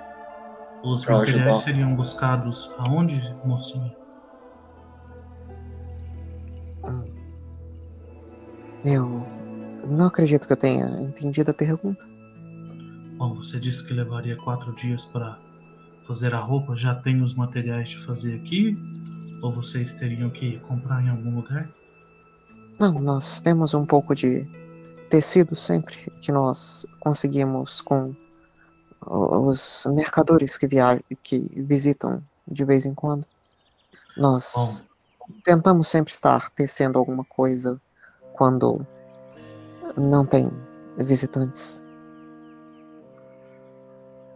Os 0.84 1.06
pra 1.06 1.20
materiais 1.20 1.48
ajudar. 1.48 1.64
seriam 1.64 1.96
buscados 1.96 2.70
aonde, 2.78 3.22
mocinha? 3.46 3.96
Eu 8.84 9.26
não 9.88 10.08
acredito 10.08 10.46
que 10.46 10.54
eu 10.54 10.58
tenha 10.58 10.86
entendido 11.02 11.52
a 11.52 11.54
pergunta. 11.54 12.06
Bom, 13.18 13.36
você 13.36 13.60
disse 13.60 13.88
que 13.88 13.94
levaria 13.94 14.36
quatro 14.36 14.74
dias 14.76 15.06
para 15.06 15.40
fazer 16.02 16.34
a 16.34 16.40
roupa. 16.40 16.76
Já 16.76 16.94
tem 16.96 17.22
os 17.22 17.34
materiais 17.34 17.90
de 17.90 17.98
fazer 18.00 18.36
aqui? 18.36 18.78
Ou 19.42 19.52
vocês 19.52 19.94
teriam 19.94 20.30
que 20.30 20.60
comprar 20.60 21.02
em 21.02 21.10
algum 21.10 21.36
lugar? 21.36 21.70
Não, 22.80 22.94
nós 23.00 23.40
temos 23.40 23.74
um 23.74 23.86
pouco 23.86 24.14
de 24.14 24.46
tecido 25.10 25.56
sempre 25.56 26.12
que 26.20 26.32
nós 26.32 26.86
conseguimos 27.00 27.80
com 27.80 28.14
os 29.08 29.86
mercadores 29.92 30.58
que 30.58 30.68
viajam, 30.68 31.04
que 31.22 31.40
visitam 31.56 32.24
de 32.48 32.64
vez 32.64 32.86
em 32.86 32.94
quando. 32.94 33.26
Nós 34.16 34.84
tentamos 35.44 35.88
sempre 35.88 36.14
estar 36.14 36.50
tecendo 36.52 36.98
alguma 37.00 37.24
coisa 37.24 37.80
quando 38.34 38.86
não 39.98 40.26
tem 40.26 40.52
visitantes. 40.98 41.82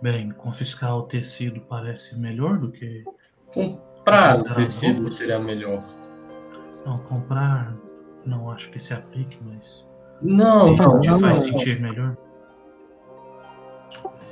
Bem, 0.01 0.32
confiscar 0.32 0.95
o 0.95 1.03
tecido 1.03 1.61
parece 1.61 2.15
melhor 2.18 2.59
do 2.59 2.72
que. 2.72 3.03
Comprar 3.53 4.36
Confiscar 4.36 4.59
as 4.59 4.65
tecido 4.65 4.97
roupas? 4.99 5.18
seria 5.18 5.39
melhor. 5.39 5.84
Não, 6.86 6.99
comprar. 6.99 7.76
Não 8.26 8.51
acho 8.51 8.70
que 8.70 8.80
se 8.80 8.93
aplique, 8.93 9.38
mas. 9.43 9.86
Não, 10.22 10.76
não, 10.76 10.99
te 10.99 11.07
não, 11.09 11.20
faz 11.20 11.45
não. 11.45 11.53
sentir 11.53 11.80
melhor. 11.80 12.15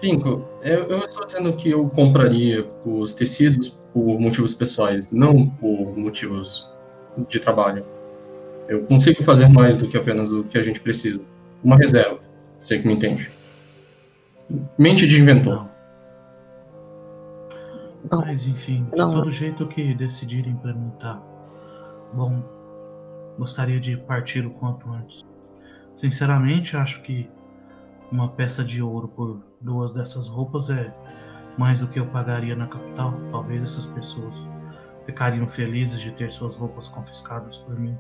Cinco, 0.04 0.48
eu, 0.62 0.84
eu 0.86 1.00
estou 1.00 1.26
dizendo 1.26 1.54
que 1.54 1.70
eu 1.70 1.90
compraria 1.90 2.70
os 2.86 3.14
tecidos 3.14 3.80
por 3.94 4.20
motivos 4.20 4.54
pessoais, 4.54 5.12
não 5.12 5.48
por 5.48 5.98
motivos 5.98 6.70
de 7.30 7.40
trabalho. 7.40 7.86
Eu 8.68 8.84
consigo 8.84 9.24
fazer 9.24 9.48
mais 9.48 9.78
do 9.78 9.88
que 9.88 9.98
apenas 9.98 10.32
o 10.32 10.44
que 10.44 10.58
a 10.58 10.62
gente 10.62 10.80
precisa. 10.80 11.22
Uma 11.64 11.78
reserva, 11.78 12.20
sei 12.60 12.80
que 12.80 12.88
me 12.88 12.94
entende. 12.94 13.32
Mente 14.78 15.08
de 15.08 15.20
inventor. 15.20 15.70
Não. 18.12 18.22
Mas 18.22 18.46
enfim, 18.46 18.88
não. 18.96 19.12
todo 19.12 19.32
jeito 19.32 19.68
que 19.68 19.94
decidirem 19.96 20.52
implementar. 20.52 21.22
Bom, 22.14 22.44
gostaria 23.38 23.80
de 23.80 23.98
partir 23.98 24.46
o 24.46 24.52
quanto 24.52 24.90
antes. 24.92 25.26
Sinceramente, 25.96 26.78
acho 26.78 27.02
que 27.02 27.28
uma 28.12 28.28
peça 28.30 28.64
de 28.64 28.82
ouro 28.82 29.08
por 29.08 29.42
duas 29.62 29.92
dessas 29.92 30.28
roupas 30.28 30.70
é 30.70 30.94
mais 31.58 31.80
do 31.80 31.88
que 31.88 32.00
eu 32.00 32.06
pagaria 32.08 32.56
na 32.56 32.68
capital. 32.68 33.14
Talvez 33.32 33.64
essas 33.64 33.88
pessoas 33.88 34.48
ficariam 35.06 35.48
felizes 35.48 36.00
de 36.00 36.12
ter 36.12 36.32
suas 36.32 36.58
roupas 36.58 36.88
confiscadas 36.88 37.58
por 37.60 37.78
mim. 37.80 37.96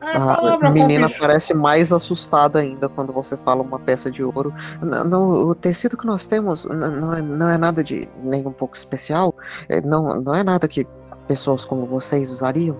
A 0.00 0.70
menina 0.70 1.08
parece 1.18 1.52
mais 1.52 1.92
assustada 1.92 2.60
ainda 2.60 2.88
quando 2.88 3.12
você 3.12 3.36
fala 3.38 3.62
uma 3.62 3.80
peça 3.80 4.08
de 4.10 4.22
ouro. 4.22 4.54
N- 4.80 5.04
Não, 5.08 5.28
o 5.28 5.54
tecido 5.56 5.96
que 5.96 6.06
nós 6.06 6.26
temos 6.28 6.66
não 6.66 7.12
é, 7.14 7.20
não 7.22 7.48
é 7.48 7.58
nada 7.58 7.82
de 7.82 8.08
nem 8.22 8.46
um 8.46 8.52
pouco 8.52 8.76
especial. 8.76 9.34
É, 9.68 9.80
Não, 9.80 10.20
não 10.20 10.34
é 10.34 10.44
nada 10.44 10.68
que 10.68 10.86
pessoas 11.26 11.64
como 11.64 11.84
vocês 11.84 12.30
usariam. 12.30 12.76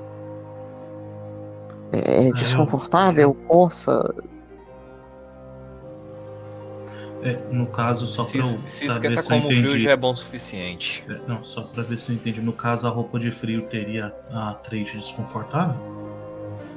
É, 1.93 2.27
é 2.27 2.29
eu- 2.29 2.35
desconfortável, 2.35 3.35
coça. 3.49 4.01
É, 7.23 7.33
no 7.51 7.67
caso, 7.67 8.07
só 8.07 8.23
Se, 8.27 8.39
pra 8.39 8.47
eu 8.47 8.47
se 8.69 8.87
saber 8.87 9.21
se 9.21 9.29
eu 9.33 9.37
como 9.39 9.49
frio 9.49 9.61
entendi. 9.65 9.81
já 9.81 9.91
é 9.91 9.97
bom 9.97 10.13
o 10.13 10.17
suficiente. 10.17 11.05
É, 11.09 11.19
Não, 11.27 11.43
só 11.45 11.63
pra 11.63 11.83
ver 11.83 11.99
se 11.99 12.11
eu 12.13 12.17
entendi. 12.17 12.41
No 12.41 12.53
caso, 12.53 12.87
a 12.87 12.91
roupa 12.91 13.19
de 13.19 13.31
frio 13.33 13.63
teria 13.69 14.15
a 14.33 14.55
trade 14.63 14.93
desconfortável? 14.93 15.75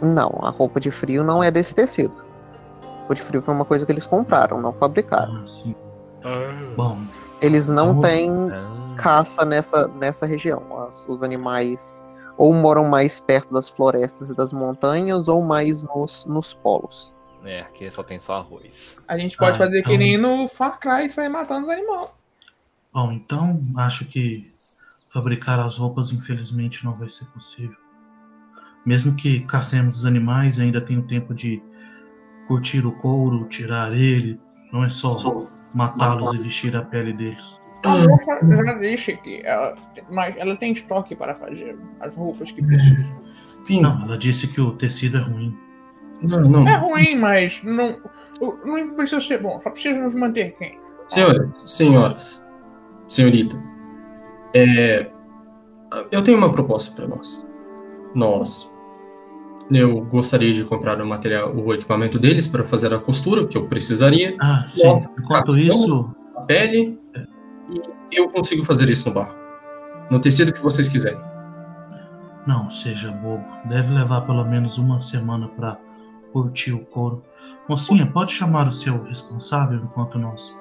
Não, 0.02 0.32
a 0.42 0.50
roupa 0.50 0.80
de 0.80 0.90
frio 0.90 1.24
não 1.24 1.44
é 1.44 1.52
desse 1.52 1.76
tecido. 1.76 2.14
A 2.84 2.98
roupa 3.02 3.14
de 3.16 3.22
frio 3.22 3.42
foi 3.42 3.54
uma 3.54 3.66
coisa 3.66 3.86
que 3.86 3.92
eles 3.92 4.08
compraram, 4.08 4.60
não 4.60 4.74
fabricaram. 4.74 5.44
Ah, 5.44 5.48
sim. 5.48 5.76
Bom, 6.76 6.98
Eles 7.42 7.68
não 7.68 7.94
roupa- 7.94 8.08
têm 8.08 8.32
Ah, 8.52 8.96
caça 8.98 9.44
nessa, 9.46 9.88
nessa 9.90 10.26
região. 10.26 10.62
As- 10.88 11.08
os 11.08 11.22
animais 11.24 12.06
ou 12.38 12.54
moram 12.54 12.86
mais 12.86 13.20
perto 13.20 13.54
das 13.54 13.70
florestas 13.70 14.30
e 14.30 14.36
das 14.36 14.52
montanhas 14.52 15.28
ou 15.28 15.42
mais 15.44 15.84
nos, 15.84 16.26
nos 16.26 16.54
polos. 16.54 17.14
É, 17.44 17.62
aqui 17.62 17.90
só 17.90 18.04
tem 18.04 18.20
só 18.20 18.36
arroz. 18.36 18.96
A 19.08 19.18
gente 19.18 19.36
pode 19.38 19.56
Ah, 19.56 19.58
fazer 19.58 19.82
que 19.84 19.94
então- 19.94 19.98
nem 19.98 20.18
no 20.18 20.48
Far 20.48 20.80
Cry 20.80 21.06
e 21.06 21.10
sair 21.10 21.30
matando 21.30 21.66
os 21.66 21.72
animais. 21.72 22.10
bom, 22.94 23.12
então 23.14 23.60
acho 23.78 24.06
que 24.06 24.52
fabricar 25.10 25.60
as 25.60 25.78
roupas 25.78 26.14
infelizmente 26.14 26.84
não 26.86 26.94
vai 26.94 27.10
ser 27.10 27.26
possível. 27.26 27.78
Mesmo 28.86 29.16
que 29.16 29.42
caçemos 29.42 29.98
os 30.00 30.06
animais, 30.06 30.60
ainda 30.60 30.82
tenho 30.82 31.02
tempo 31.04 31.34
de 31.34 31.62
curtir 32.48 32.86
o 32.86 32.92
couro, 32.92 33.46
tirar 33.48 33.92
ele. 33.94 34.40
Não 34.72 34.84
é 34.84 34.90
só 34.90 35.12
matá-los 35.74 36.34
e 36.34 36.38
vestir 36.40 36.76
a 36.76 36.82
pele 36.82 37.14
deles. 37.14 37.60
A 37.84 37.90
moça 37.98 38.64
já 38.66 38.74
disse 38.74 39.18
que 39.18 39.42
ela, 39.44 39.76
mas 40.10 40.36
ela 40.38 40.56
tem 40.56 40.72
estoque 40.74 41.16
para 41.16 41.34
fazer 41.36 41.78
as 42.00 42.16
roupas 42.16 42.52
que 42.52 42.62
precisa. 42.64 43.08
Enfim, 43.62 43.82
Não, 43.82 44.04
ela 44.04 44.18
disse 44.18 44.48
que 44.48 44.60
o 44.62 44.72
tecido 44.74 45.18
é 45.18 45.22
ruim. 45.22 45.58
Não, 46.22 46.42
não. 46.42 46.68
É 46.68 46.76
ruim, 46.78 47.16
mas 47.18 47.62
não, 47.64 47.98
não 48.66 48.94
precisa 48.96 49.22
ser 49.22 49.42
bom, 49.42 49.60
só 49.64 49.70
precisa 49.70 50.00
nos 50.00 50.16
manter 50.16 50.56
quentes. 50.58 50.80
Senhores, 51.08 51.50
senhoras, 51.66 52.46
senhorita, 53.08 53.62
é, 54.56 55.10
eu 56.12 56.24
tenho 56.24 56.38
uma 56.38 56.52
proposta 56.52 56.96
para 56.96 57.08
nós. 57.08 57.46
Nós, 58.16 58.70
eu 59.72 60.02
gostaria 60.06 60.54
de 60.54 60.64
comprar 60.64 61.02
o 61.02 61.06
material, 61.06 61.54
o 61.56 61.74
equipamento 61.74 62.18
deles 62.20 62.48
para 62.48 62.64
fazer 62.64 62.94
a 62.94 63.00
costura 63.00 63.46
que 63.48 63.58
eu 63.58 63.68
precisaria, 63.68 64.36
Ah, 64.42 64.66
sim. 64.68 64.88
Enquanto 65.20 65.48
cação. 65.48 65.62
isso, 65.62 66.16
a 66.36 66.42
pele, 66.42 67.00
e 68.12 68.18
eu 68.20 68.30
consigo 68.30 68.64
fazer 68.66 68.90
isso 68.90 69.08
no 69.10 69.16
barco, 69.16 69.36
no 70.10 70.20
tecido 70.20 70.52
que 70.54 70.62
vocês 70.62 70.88
quiserem. 70.90 71.20
não 72.48 72.70
seja 72.72 73.12
bobo. 73.12 73.46
Deve 73.66 73.94
levar 73.94 74.22
pelo 74.26 74.44
menos 74.46 74.78
uma 74.78 75.00
semana 75.00 75.48
para 75.48 75.78
curtir 76.32 76.74
o 76.74 76.86
couro. 76.86 77.24
Mocinha, 77.70 78.06
pode 78.06 78.34
chamar 78.34 78.68
o 78.68 78.72
seu 78.74 79.04
responsável 79.04 79.80
enquanto 79.80 80.18
nós 80.18 80.54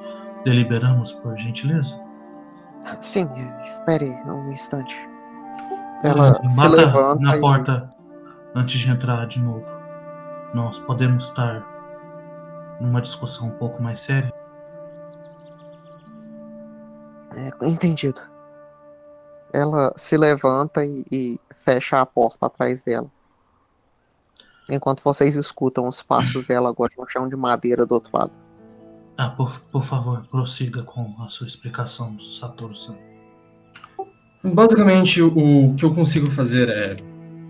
deliberamos, 0.45 1.13
por 1.13 1.37
gentileza? 1.37 1.99
Sim, 3.01 3.29
espere 3.63 4.07
um 4.27 4.51
instante. 4.51 4.97
Ela 6.03 6.39
Ah, 6.43 6.49
se 6.49 6.69
levanta 6.69 7.21
na 7.23 7.37
e- 7.37 7.41
porta 7.41 7.93
antes 8.55 8.81
de 8.81 8.91
entrar 8.91 9.27
de 9.27 9.39
novo. 9.39 9.67
Nós 10.55 10.79
podemos 10.79 11.25
estar 11.29 11.65
numa 12.81 13.01
discussão 13.01 13.49
um 13.49 13.53
pouco 13.59 13.83
mais 13.83 14.01
séria. 14.01 14.33
É, 17.37 17.67
entendido. 17.67 18.21
Ela 19.53 19.93
se 19.97 20.17
levanta 20.17 20.85
e, 20.85 21.05
e 21.11 21.41
fecha 21.55 22.01
a 22.01 22.07
porta 22.07 22.47
atrás 22.47 22.83
dela. 22.85 23.07
Enquanto 24.71 25.03
vocês 25.03 25.37
escutam 25.37 25.89
os 25.89 26.03
passos 26.03 26.45
dela 26.45 26.69
agora 26.69 26.93
no 26.97 27.09
chão 27.09 27.29
de 27.29 27.37
madeira 27.37 27.85
do 27.85 27.93
outro 27.93 28.11
lado. 28.13 28.33
Ah, 29.17 29.31
por, 29.31 29.61
por 29.71 29.85
favor, 29.85 30.23
prossiga 30.31 30.83
com 30.83 31.15
a 31.21 31.29
sua 31.29 31.47
explicação, 31.47 32.19
Satoru-san. 32.21 32.97
Basicamente, 34.43 35.21
o 35.21 35.75
que 35.75 35.85
eu 35.85 35.95
consigo 35.95 36.31
fazer 36.31 36.69
é. 36.69 36.95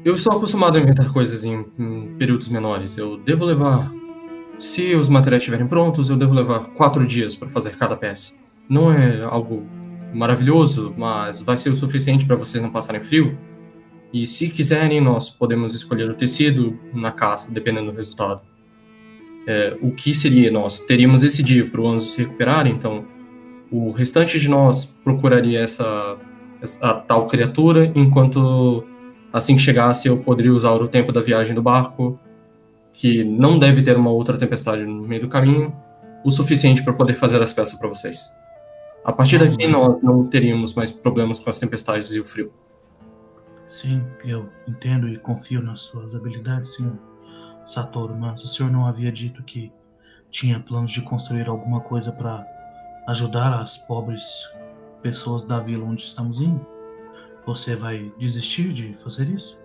Eu 0.05 0.15
estou 0.15 0.33
acostumado 0.33 0.77
a 0.77 0.81
inventar 0.81 1.13
coisas 1.13 1.45
em, 1.45 1.65
em 1.79 2.17
períodos 2.19 2.49
menores. 2.49 2.97
Eu 2.97 3.19
devo 3.19 3.45
levar. 3.45 3.93
Se 4.59 4.95
os 4.95 5.09
materiais 5.09 5.43
estiverem 5.43 5.67
prontos, 5.69 6.11
eu 6.11 6.17
devo 6.17 6.35
levar 6.35 6.61
quatro 6.71 7.07
dias 7.07 7.37
para 7.37 7.49
fazer 7.49 7.77
cada 7.77 7.97
peça. 7.97 8.33
não 8.69 8.93
é 8.93 9.23
algo 9.23 9.67
maravilhoso, 10.13 10.93
mas 10.97 11.41
vai 11.41 11.57
ser 11.57 11.71
o 11.71 11.77
suficiente 11.77 12.27
para 12.27 12.37
vocês 12.37 12.63
não 12.63 12.71
passarem 12.71 13.01
frio. 13.01 13.39
E 14.13 14.27
se 14.27 14.49
quiserem, 14.49 15.01
nós 15.01 15.31
podemos 15.31 15.75
escolher 15.75 16.11
o 16.11 16.15
tecido 16.15 16.79
na 16.93 17.13
caça, 17.13 17.53
dependendo 17.53 17.93
do 17.93 17.97
resultado. 17.97 18.41
É, 19.47 19.77
o 19.81 19.93
que 19.93 20.15
seria 20.15 20.51
nós? 20.51 20.81
Teríamos 20.81 21.23
esse 21.23 21.43
dia 21.43 21.65
para 21.67 21.81
o 21.81 21.89
Anzo 21.89 22.07
se 22.07 22.23
recuperar, 22.23 22.67
então 22.67 23.05
o 23.71 23.91
restante 23.91 24.39
de 24.39 24.49
nós 24.49 24.85
procuraria 24.85 25.61
essa, 25.61 26.17
essa 26.61 26.95
tal 26.95 27.27
criatura, 27.27 27.91
enquanto 27.95 28.85
assim 29.33 29.55
que 29.55 29.63
chegasse 29.63 30.09
eu 30.09 30.19
poderia 30.19 30.53
usar 30.53 30.73
o 30.73 30.89
tempo 30.89 31.13
da 31.13 31.21
viagem 31.21 31.55
do 31.55 31.63
barco, 31.63 32.19
que 32.93 33.23
não 33.23 33.59
deve 33.59 33.83
ter 33.83 33.97
uma 33.97 34.11
outra 34.11 34.37
tempestade 34.37 34.85
no 34.85 35.07
meio 35.07 35.23
do 35.23 35.29
caminho, 35.29 35.73
o 36.25 36.31
suficiente 36.31 36.83
para 36.83 36.93
poder 36.93 37.15
fazer 37.15 37.41
as 37.41 37.53
peças 37.53 37.79
para 37.79 37.89
vocês. 37.89 38.29
A 39.05 39.13
partir 39.13 39.39
daqui 39.39 39.67
nós 39.67 40.03
não 40.03 40.27
teríamos 40.27 40.75
mais 40.75 40.91
problemas 40.91 41.39
com 41.39 41.49
as 41.49 41.59
tempestades 41.59 42.15
e 42.15 42.21
o 42.21 42.25
frio. 42.25 42.53
Sim, 43.71 44.05
eu 44.25 44.49
entendo 44.67 45.09
e 45.09 45.17
confio 45.17 45.63
nas 45.63 45.83
suas 45.83 46.13
habilidades, 46.17 46.75
senhor 46.75 46.99
Satoru, 47.65 48.17
mas 48.19 48.43
o 48.43 48.49
senhor 48.49 48.69
não 48.69 48.85
havia 48.85 49.13
dito 49.13 49.45
que 49.45 49.73
tinha 50.29 50.59
planos 50.59 50.91
de 50.91 51.01
construir 51.03 51.49
alguma 51.49 51.81
coisa 51.81 52.11
para 52.11 52.45
ajudar 53.07 53.55
as 53.55 53.79
pobres 53.79 54.51
pessoas 55.01 55.45
da 55.45 55.61
vila 55.61 55.85
onde 55.85 56.03
estamos 56.03 56.41
indo? 56.41 56.67
Você 57.47 57.77
vai 57.77 58.11
desistir 58.19 58.73
de 58.73 58.93
fazer 58.95 59.29
isso? 59.29 59.57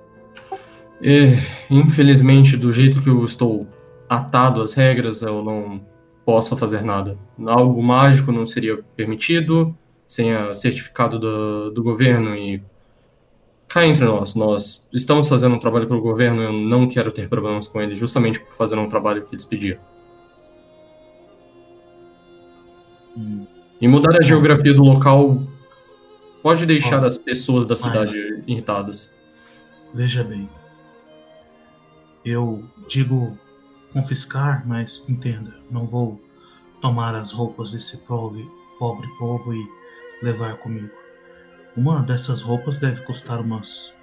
É, 1.01 1.33
infelizmente, 1.67 2.55
do 2.55 2.71
jeito 2.71 3.01
que 3.01 3.09
eu 3.09 3.25
estou 3.25 3.67
atado 4.07 4.61
às 4.61 4.75
regras, 4.75 5.23
eu 5.23 5.43
não 5.43 5.81
posso 6.23 6.55
fazer 6.55 6.83
nada. 6.83 7.17
Algo 7.43 7.81
mágico 7.81 8.31
não 8.31 8.45
seria 8.45 8.83
permitido, 8.95 9.75
sem 10.07 10.35
o 10.35 10.53
certificado 10.53 11.17
do, 11.17 11.71
do 11.71 11.81
governo 11.81 12.35
e 12.35 12.63
cá 13.75 13.85
entre 13.85 14.05
nós, 14.05 14.35
nós 14.35 14.87
estamos 14.93 15.27
fazendo 15.27 15.53
um 15.53 15.59
trabalho 15.59 15.85
para 15.85 15.97
o 15.97 16.01
governo, 16.01 16.41
eu 16.41 16.53
não 16.53 16.87
quero 16.87 17.11
ter 17.11 17.27
problemas 17.27 17.67
com 17.67 17.81
ele, 17.81 17.93
justamente 17.93 18.39
por 18.39 18.53
fazer 18.53 18.77
um 18.77 18.87
trabalho 18.87 19.25
que 19.25 19.35
eles 19.35 19.43
pediam. 19.43 19.77
Hum. 23.17 23.45
E 23.81 23.85
mudar 23.85 24.17
a 24.17 24.21
geografia 24.21 24.73
do 24.73 24.81
local 24.81 25.43
pode 26.41 26.65
deixar 26.65 27.03
as 27.03 27.17
pessoas 27.17 27.65
da 27.65 27.75
cidade 27.75 28.17
irritadas. 28.47 29.13
Veja 29.93 30.23
bem, 30.23 30.49
eu 32.23 32.63
digo 32.87 33.37
confiscar, 33.91 34.65
mas 34.65 35.03
entenda, 35.09 35.53
não 35.69 35.85
vou 35.85 36.21
tomar 36.81 37.13
as 37.13 37.33
roupas 37.33 37.73
desse 37.73 37.97
pobre, 37.97 38.49
pobre 38.79 39.05
povo 39.19 39.53
e 39.53 39.67
levar 40.23 40.55
comigo. 40.59 41.04
Uma 41.75 42.01
dessas 42.01 42.41
roupas 42.41 42.77
deve 42.77 43.01
custar 43.01 43.41
umas 43.41 43.93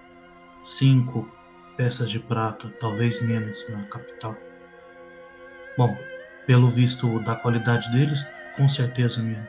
cinco 0.62 1.26
peças 1.74 2.10
de 2.10 2.18
prata, 2.18 2.68
talvez 2.78 3.22
menos 3.26 3.66
na 3.70 3.82
capital. 3.84 4.36
Bom, 5.78 5.96
pelo 6.46 6.68
visto 6.68 7.18
da 7.20 7.34
qualidade 7.34 7.90
deles, 7.90 8.26
com 8.58 8.68
certeza 8.68 9.22
menos. 9.22 9.48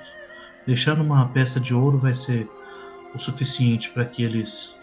Deixando 0.65 1.03
uma 1.03 1.27
peça 1.27 1.59
de 1.59 1.73
ouro 1.73 1.97
vai 1.97 2.15
ser 2.15 2.49
o 3.13 3.19
suficiente 3.19 3.89
para 3.89 4.05
que 4.05 4.23
eles 4.23 4.73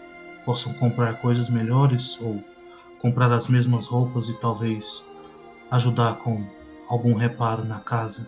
possam 0.45 0.71
comprar 0.75 1.15
coisas 1.15 1.49
melhores 1.49 2.19
ou 2.21 2.43
comprar 2.99 3.31
as 3.31 3.47
mesmas 3.47 3.87
roupas 3.87 4.29
e 4.29 4.39
talvez 4.39 5.03
ajudar 5.71 6.17
com 6.17 6.47
algum 6.87 7.15
reparo 7.15 7.63
na 7.63 7.79
casa. 7.79 8.27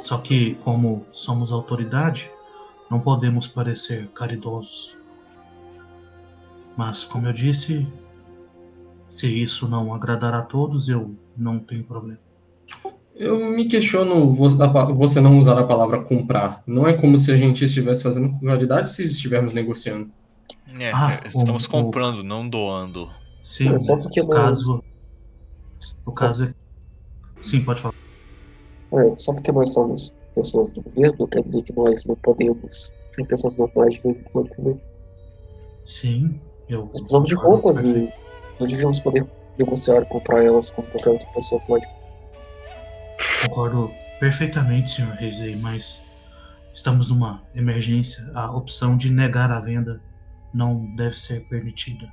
Só 0.00 0.16
que, 0.16 0.54
como 0.64 1.04
somos 1.12 1.52
autoridade, 1.52 2.30
não 2.90 2.98
podemos 2.98 3.46
parecer 3.46 4.08
caridosos. 4.08 4.96
Mas, 6.76 7.04
como 7.04 7.28
eu 7.28 7.32
disse, 7.32 7.86
se 9.08 9.28
isso 9.42 9.68
não 9.68 9.94
agradar 9.94 10.34
a 10.34 10.42
todos, 10.42 10.88
eu 10.88 11.14
não 11.36 11.58
tenho 11.58 11.84
problema. 11.84 12.18
Eu 13.14 13.50
me 13.50 13.66
questiono 13.66 14.32
você 14.32 15.20
não 15.20 15.38
usar 15.38 15.58
a 15.58 15.64
palavra 15.66 16.02
comprar. 16.02 16.62
Não 16.66 16.86
é 16.86 16.94
como 16.94 17.18
se 17.18 17.30
a 17.30 17.36
gente 17.36 17.64
estivesse 17.64 18.02
fazendo 18.02 18.38
qualidade 18.38 18.90
se 18.90 19.04
estivermos 19.04 19.52
negociando. 19.52 20.10
É, 20.78 20.90
ah, 20.92 21.20
estamos 21.24 21.64
o, 21.64 21.70
comprando, 21.70 22.20
o... 22.20 22.24
não 22.24 22.48
doando. 22.48 23.10
Sim, 23.42 23.78
só 23.78 23.96
porque 23.96 24.20
o 24.20 24.28
caso. 24.28 24.82
O 26.06 26.12
caso 26.12 26.44
é. 26.44 26.54
Sim, 27.40 27.62
pode 27.62 27.80
falar. 27.80 27.94
É, 28.92 29.14
só 29.18 29.34
porque 29.34 29.52
nós 29.52 29.72
somos 29.72 30.12
pessoas 30.34 30.72
do 30.72 30.82
governo, 30.82 31.28
quer 31.28 31.42
dizer 31.42 31.62
que 31.62 31.72
nós 31.72 32.06
não 32.06 32.16
podemos 32.16 32.92
ser 33.10 33.24
pessoas 33.26 33.56
normais 33.56 33.94
de 33.94 34.00
vez 34.00 34.16
em 34.16 34.22
quando 34.22 34.48
também. 34.50 34.80
Sim, 35.86 36.40
eu. 36.68 36.82
Nós 36.82 37.00
precisamos 37.00 37.28
de 37.28 37.34
roupas 37.34 37.84
e 37.84 38.12
não 38.58 38.66
devíamos 38.66 39.00
poder 39.00 39.26
negociar 39.58 40.02
e 40.02 40.06
comprar 40.06 40.44
elas 40.44 40.70
como 40.70 40.86
qualquer 40.88 41.10
outra 41.10 41.28
pessoa 41.28 41.60
pode. 41.62 41.86
Concordo 43.46 43.90
perfeitamente, 44.18 44.90
senhor 44.90 45.12
Reisei, 45.14 45.56
mas 45.56 46.02
estamos 46.72 47.10
numa 47.10 47.40
emergência. 47.54 48.30
A 48.34 48.54
opção 48.54 48.96
de 48.96 49.10
negar 49.10 49.50
a 49.50 49.60
venda 49.60 50.00
não 50.52 50.84
deve 50.96 51.18
ser 51.18 51.40
permitida. 51.48 52.08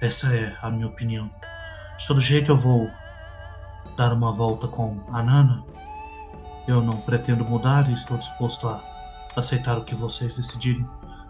Essa 0.00 0.34
é 0.34 0.56
a 0.60 0.70
minha 0.70 0.86
opinião. 0.86 1.30
De 1.98 2.06
todo 2.06 2.20
jeito, 2.20 2.52
eu 2.52 2.56
vou 2.56 2.88
dar 3.96 4.12
uma 4.12 4.32
volta 4.32 4.66
com 4.66 5.00
a 5.08 5.22
Nana 5.22 5.64
eu 6.66 6.82
não 6.82 6.96
pretendo 6.98 7.44
mudar 7.44 7.88
e 7.90 7.94
estou 7.94 8.16
disposto 8.16 8.68
a 8.68 8.80
aceitar 9.36 9.78
o 9.78 9.84
que 9.84 9.94
vocês 9.94 10.36
decidirem. 10.36 10.86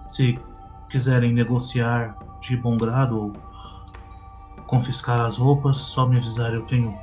Se 0.07 0.39
quiserem 0.89 1.33
negociar 1.33 2.15
de 2.41 2.57
bom 2.57 2.77
grado 2.77 3.19
ou 3.19 3.33
confiscar 4.67 5.21
as 5.21 5.37
roupas, 5.37 5.77
só 5.79 6.07
me 6.07 6.17
avisar, 6.17 6.55
eu 6.55 6.63
tenho 6.67 6.97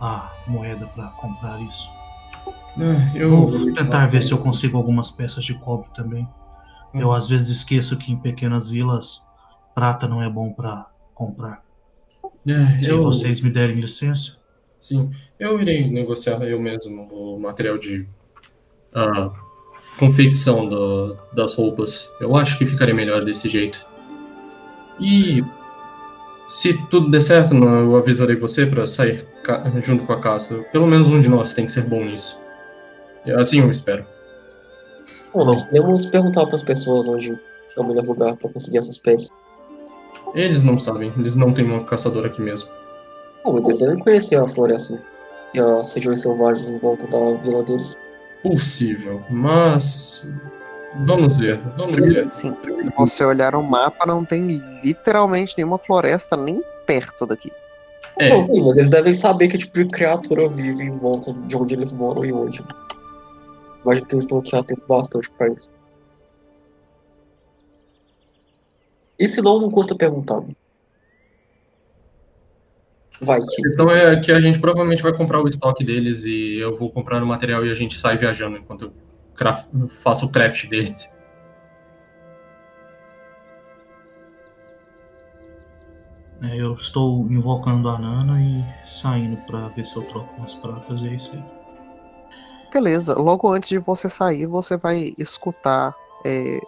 a 0.00 0.30
moeda 0.46 0.86
para 0.86 1.08
comprar 1.08 1.60
isso. 1.60 1.88
É, 2.78 3.22
eu 3.22 3.46
vou 3.46 3.72
tentar 3.72 4.06
ver 4.06 4.22
se 4.22 4.32
eu 4.32 4.38
consigo 4.38 4.76
algumas 4.76 5.10
peças 5.10 5.44
de 5.44 5.54
cobre 5.54 5.88
também. 5.94 6.28
Eu 6.94 7.08
hum. 7.08 7.12
às 7.12 7.28
vezes 7.28 7.48
esqueço 7.58 7.96
que 7.96 8.12
em 8.12 8.16
pequenas 8.16 8.68
vilas 8.68 9.26
prata 9.74 10.08
não 10.08 10.22
é 10.22 10.28
bom 10.28 10.52
para 10.52 10.86
comprar. 11.14 11.62
É, 12.46 12.78
se 12.78 12.88
eu... 12.88 13.02
vocês 13.02 13.40
me 13.40 13.50
derem 13.50 13.80
licença. 13.80 14.41
Sim, 14.82 15.12
eu 15.38 15.60
irei 15.60 15.88
negociar 15.88 16.42
eu 16.42 16.60
mesmo 16.60 17.08
o 17.12 17.38
material 17.38 17.78
de 17.78 18.00
uh, 18.92 19.32
confecção 19.96 20.68
do, 20.68 21.16
das 21.32 21.54
roupas. 21.54 22.10
Eu 22.20 22.34
acho 22.34 22.58
que 22.58 22.66
ficaria 22.66 22.92
melhor 22.92 23.24
desse 23.24 23.48
jeito. 23.48 23.86
E 24.98 25.40
se 26.48 26.74
tudo 26.88 27.08
der 27.12 27.22
certo, 27.22 27.54
eu 27.54 27.96
avisarei 27.96 28.34
você 28.34 28.66
para 28.66 28.84
sair 28.88 29.24
junto 29.84 30.04
com 30.04 30.14
a 30.14 30.20
caça. 30.20 30.58
Pelo 30.72 30.88
menos 30.88 31.08
um 31.08 31.20
de 31.20 31.28
nós 31.28 31.54
tem 31.54 31.64
que 31.64 31.72
ser 31.72 31.82
bom 31.82 32.04
nisso. 32.04 32.36
Assim 33.36 33.60
eu 33.60 33.70
espero. 33.70 34.04
Bom, 35.32 35.44
nós 35.44 35.62
podemos 35.62 36.06
perguntar 36.06 36.44
para 36.44 36.56
as 36.56 36.62
pessoas 36.62 37.06
onde 37.06 37.30
é 37.30 37.80
o 37.80 37.84
melhor 37.84 38.04
lugar 38.04 38.34
para 38.34 38.52
conseguir 38.52 38.78
essas 38.78 38.98
peles. 38.98 39.28
Eles 40.34 40.64
não 40.64 40.76
sabem, 40.76 41.12
eles 41.16 41.36
não 41.36 41.52
têm 41.52 41.64
uma 41.64 41.84
caçadora 41.84 42.26
aqui 42.26 42.42
mesmo. 42.42 42.81
Bom, 43.44 43.54
mas 43.54 43.66
eles 43.66 43.80
devem 43.80 43.98
conhecer 43.98 44.36
a 44.36 44.46
floresta 44.46 45.00
e 45.54 45.60
as 45.60 45.92
regiões 45.94 46.20
selvagens 46.20 46.68
em 46.70 46.76
volta 46.76 47.06
da 47.06 47.36
vila 47.38 47.62
deles. 47.62 47.96
Possível, 48.42 49.22
mas. 49.30 50.26
Vamos 51.04 51.36
ver, 51.36 51.58
vamos 51.76 52.06
ver. 52.06 52.28
Sim, 52.28 52.54
se 52.68 52.90
você 52.90 53.24
olhar 53.24 53.54
o 53.54 53.62
mapa, 53.62 54.04
não 54.06 54.24
tem 54.24 54.62
literalmente 54.84 55.54
nenhuma 55.56 55.78
floresta 55.78 56.36
nem 56.36 56.62
perto 56.86 57.24
daqui. 57.26 57.50
É. 58.18 58.28
Não, 58.28 58.44
sim, 58.44 58.62
mas 58.64 58.76
eles 58.76 58.90
devem 58.90 59.14
saber 59.14 59.48
que 59.48 59.56
tipo 59.56 59.78
de 59.78 59.86
criatura 59.86 60.48
vive 60.48 60.84
em 60.84 60.98
volta 60.98 61.32
de 61.32 61.56
onde 61.56 61.74
eles 61.74 61.92
moram 61.92 62.24
e 62.24 62.32
onde. 62.32 62.62
Imagino 63.82 64.06
que 64.06 64.14
eles 64.14 64.24
estão 64.24 64.38
aqui 64.38 64.54
há 64.54 64.62
tempo 64.62 64.82
bastante 64.86 65.30
pra 65.30 65.48
isso. 65.48 65.68
E 69.18 69.26
se 69.26 69.40
não, 69.40 69.60
não 69.60 69.70
custa 69.70 69.94
perguntar. 69.94 70.42
Vai. 73.22 73.40
Então 73.66 73.88
é 73.88 74.20
que 74.20 74.32
a 74.32 74.40
gente 74.40 74.58
provavelmente 74.58 75.02
vai 75.02 75.16
comprar 75.16 75.40
o 75.40 75.46
estoque 75.46 75.84
deles 75.84 76.24
e 76.24 76.58
eu 76.58 76.76
vou 76.76 76.90
comprar 76.90 77.22
o 77.22 77.26
material 77.26 77.64
e 77.64 77.70
a 77.70 77.74
gente 77.74 77.96
sai 77.96 78.18
viajando 78.18 78.56
enquanto 78.56 78.86
eu 78.86 78.92
craft, 79.34 79.68
faço 79.88 80.26
o 80.26 80.28
craft 80.28 80.68
deles. 80.68 81.08
É, 86.42 86.56
eu 86.56 86.74
estou 86.74 87.20
invocando 87.30 87.88
a 87.88 87.98
Nana 87.98 88.40
e 88.42 88.64
saindo 88.88 89.36
para 89.46 89.68
ver 89.68 89.86
se 89.86 89.96
eu 89.96 90.02
troco 90.02 90.34
umas 90.36 90.54
pratas 90.54 91.00
e 91.00 91.08
é 91.08 91.14
isso 91.14 91.36
aí. 91.36 91.44
Beleza, 92.72 93.14
logo 93.14 93.52
antes 93.52 93.68
de 93.68 93.78
você 93.78 94.08
sair, 94.08 94.46
você 94.46 94.76
vai 94.76 95.14
escutar 95.16 95.94
é, 96.26 96.58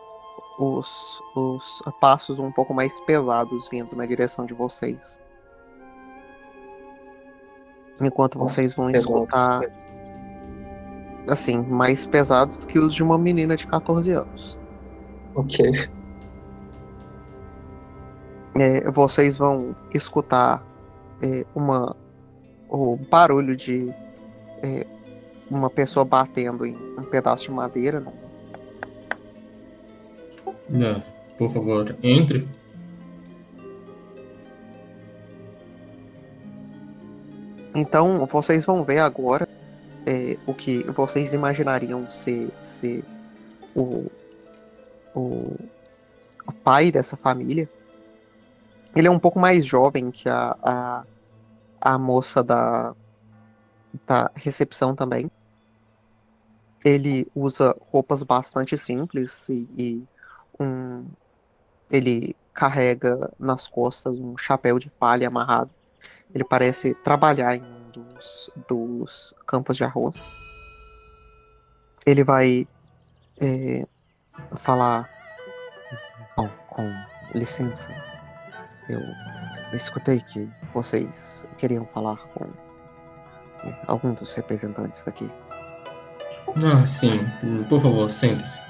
os, 0.59 1.20
os 1.35 1.82
passos 2.01 2.39
um 2.39 2.52
pouco 2.52 2.72
mais 2.72 3.01
pesados 3.01 3.68
vindo 3.68 3.97
na 3.97 4.06
direção 4.06 4.47
de 4.47 4.55
vocês. 4.55 5.23
Enquanto 8.01 8.39
vocês 8.39 8.75
vão 8.75 8.91
escutar 8.91 9.62
assim, 11.29 11.59
mais 11.59 12.07
pesados 12.07 12.57
do 12.57 12.66
que 12.66 12.79
os 12.79 12.95
de 12.95 13.03
uma 13.03 13.16
menina 13.16 13.57
de 13.57 13.66
14 13.66 14.11
anos. 14.11 14.59
Ok. 15.35 15.89
É, 18.59 18.91
vocês 18.91 19.37
vão 19.37 19.75
escutar 19.93 20.62
é, 21.23 21.45
uma, 21.55 21.97
o 22.69 22.97
barulho 23.11 23.57
de 23.57 23.93
é, 24.62 24.87
uma 25.51 25.69
pessoa 25.69 26.05
batendo 26.05 26.65
em 26.65 26.77
um 26.99 27.03
pedaço 27.03 27.45
de 27.45 27.51
madeira. 27.51 28.01
né? 28.01 28.12
Não, 30.69 31.03
por 31.37 31.51
favor, 31.51 31.97
entre. 32.03 32.47
Então, 37.74 38.24
vocês 38.26 38.64
vão 38.64 38.84
ver 38.84 39.01
agora 39.01 39.48
é, 40.06 40.38
o 40.46 40.55
que 40.55 40.84
vocês 40.92 41.32
imaginariam 41.32 42.09
ser, 42.09 42.51
ser 42.60 43.05
o, 43.74 44.10
o, 45.14 45.56
o 46.46 46.52
pai 46.62 46.92
dessa 46.92 47.16
família. 47.16 47.68
Ele 48.94 49.09
é 49.09 49.10
um 49.10 49.18
pouco 49.18 49.40
mais 49.40 49.66
jovem 49.66 50.10
que 50.10 50.28
a, 50.28 50.56
a, 50.62 51.05
a 51.80 51.98
moça 51.98 52.44
da, 52.44 52.94
da 54.06 54.30
recepção 54.34 54.94
também. 54.94 55.28
Ele 56.84 57.26
usa 57.34 57.74
roupas 57.90 58.22
bastante 58.22 58.78
simples 58.78 59.48
e, 59.48 59.68
e 59.76 60.05
um, 60.60 61.06
ele 61.90 62.36
carrega 62.52 63.32
nas 63.38 63.66
costas 63.66 64.14
um 64.14 64.36
chapéu 64.36 64.78
de 64.78 64.90
palha 64.90 65.26
amarrado. 65.26 65.72
Ele 66.35 66.44
parece 66.44 66.94
trabalhar 66.94 67.56
em 67.56 67.62
um 67.62 67.90
dos, 67.93 68.51
dos 68.69 69.35
campos 69.47 69.77
de 69.77 69.85
arroz. 69.85 70.28
Ele 72.05 72.24
vai 72.24 72.66
é, 73.40 73.86
falar. 74.56 75.09
Bom, 76.36 76.51
com 76.69 76.93
licença. 77.35 77.89
Eu 78.89 79.01
escutei 79.73 80.20
que 80.20 80.51
vocês 80.74 81.47
queriam 81.59 81.86
falar 81.86 82.16
com 82.16 82.44
é, 83.65 83.74
algum 83.86 84.12
dos 84.12 84.35
representantes 84.35 85.05
daqui. 85.05 85.31
Ah, 86.56 86.86
sim. 86.86 87.20
Por 87.69 87.81
favor, 87.81 88.11
sente-se. 88.11 88.61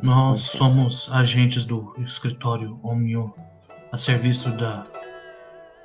Nós 0.00 0.42
somos 0.42 1.10
agentes 1.12 1.64
do 1.64 1.94
escritório 1.98 2.78
Omnio 2.82 3.34
a 3.90 3.98
serviço 3.98 4.50
da 4.50 4.86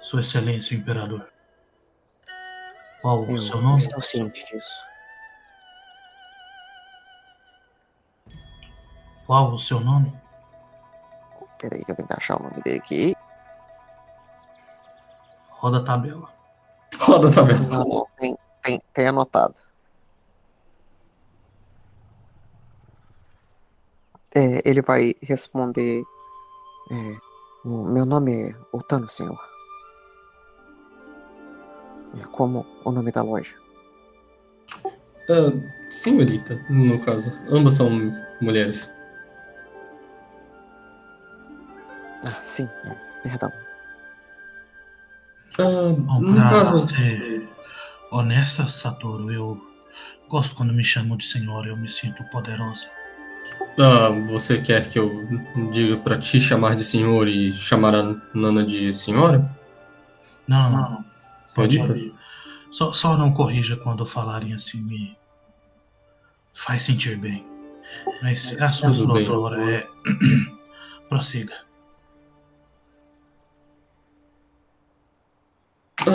Sua 0.01 0.21
Excelência 0.21 0.75
o 0.77 0.79
Imperador. 0.79 1.27
Qual 3.01 3.21
o 3.23 3.31
Eu 3.31 3.39
seu 3.39 3.61
nome? 3.61 3.77
estou 3.81 4.01
ciente 4.01 4.45
disso. 4.45 4.79
Qual 9.25 9.53
o 9.53 9.59
seu 9.59 9.79
nome? 9.79 10.11
Peraí 11.59 11.83
que 11.83 11.91
eu 11.91 11.95
tenho 11.95 12.07
que 12.07 12.13
achar 12.15 12.39
o 12.39 12.43
nome 12.43 12.61
dele 12.63 12.79
aqui. 12.79 13.15
Roda 15.49 15.79
a 15.79 15.83
tabela. 15.83 16.29
Roda? 16.99 17.29
Não, 17.69 17.85
não, 17.85 18.07
tem, 18.17 18.37
tem, 18.63 18.81
tem 18.93 19.07
anotado. 19.07 19.55
É, 24.35 24.61
ele 24.67 24.81
vai 24.81 25.13
responder. 25.21 26.03
é, 26.91 27.17
"O 27.67 27.83
meu 27.83 28.05
nome 28.05 28.49
é 28.51 28.55
Otano, 28.71 29.09
senhor. 29.09 29.39
Como 32.31 32.65
o 32.83 32.91
nome 32.91 33.11
da 33.11 33.21
loja. 33.21 33.55
Ah, 35.29 35.51
senhorita, 35.89 36.55
no 36.69 36.99
caso. 36.99 37.37
Ambas 37.49 37.75
são 37.75 37.89
mulheres. 38.41 38.93
Ah, 42.25 42.39
sim, 42.43 42.67
é, 42.85 42.95
perdão. 43.23 43.51
Ah, 45.59 45.93
Bom, 45.97 46.19
no 46.21 46.35
pra 46.35 46.49
caso. 46.49 46.87
ser 46.87 47.47
honesta, 48.11 48.67
Satoru, 48.67 49.31
eu 49.31 49.61
gosto 50.29 50.55
quando 50.55 50.73
me 50.73 50.83
chamam 50.83 51.15
de 51.17 51.27
senhora, 51.27 51.67
eu 51.67 51.77
me 51.77 51.87
sinto 51.87 52.23
poderosa. 52.25 52.87
Ah, 53.79 54.09
você 54.27 54.59
quer 54.61 54.89
que 54.89 54.99
eu 54.99 55.25
diga 55.71 55.97
pra 55.97 56.17
te 56.17 56.39
chamar 56.41 56.75
de 56.75 56.83
senhor 56.83 57.27
e 57.27 57.53
chamar 57.53 57.95
a 57.95 58.15
Nana 58.33 58.65
de 58.65 58.91
senhora? 58.93 59.49
Não, 60.47 60.69
não, 60.71 60.89
não. 60.91 61.05
Pode 61.53 61.75
Senhorita? 61.75 62.15
Só, 62.71 62.93
só 62.93 63.17
não 63.17 63.33
corrija 63.33 63.75
quando 63.77 64.05
falarem 64.05 64.53
assim, 64.53 64.81
me 64.81 65.17
faz 66.53 66.83
sentir 66.83 67.17
bem. 67.17 67.45
Mas 68.21 68.55
é 68.55 68.63
a 68.63 68.71
sua 68.71 68.91
doutora 68.91 69.71
é. 69.71 69.87
Prossiga. 71.09 71.55
Ah, 76.01 76.05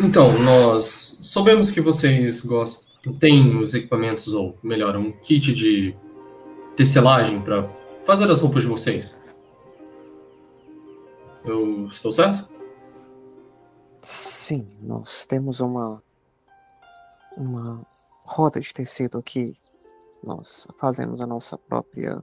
então, 0.00 0.38
nós 0.42 1.18
soubemos 1.20 1.70
que 1.70 1.80
vocês 1.80 2.40
gostam, 2.40 3.12
têm 3.14 3.58
os 3.58 3.74
equipamentos, 3.74 4.32
ou 4.32 4.58
melhor, 4.62 4.96
um 4.96 5.12
kit 5.12 5.52
de 5.52 5.94
tecelagem 6.76 7.40
para 7.40 7.68
fazer 8.04 8.30
as 8.30 8.40
roupas 8.40 8.62
de 8.62 8.68
vocês. 8.68 9.16
Eu 11.44 11.86
estou 11.86 12.12
certo? 12.12 12.55
Sim, 14.46 14.64
nós 14.80 15.26
temos 15.26 15.58
uma. 15.58 16.00
Uma 17.36 17.82
roda 18.22 18.60
de 18.60 18.72
tecido 18.72 19.18
aqui. 19.18 19.56
Nós 20.22 20.68
fazemos 20.78 21.20
a 21.20 21.26
nossa 21.26 21.58
própria. 21.58 22.22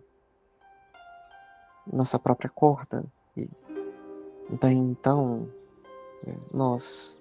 Nossa 1.92 2.18
própria 2.18 2.50
corda. 2.50 3.04
E 3.36 3.50
daí 4.62 4.74
então. 4.74 5.50
eh, 6.26 6.34
Nós 6.54 7.20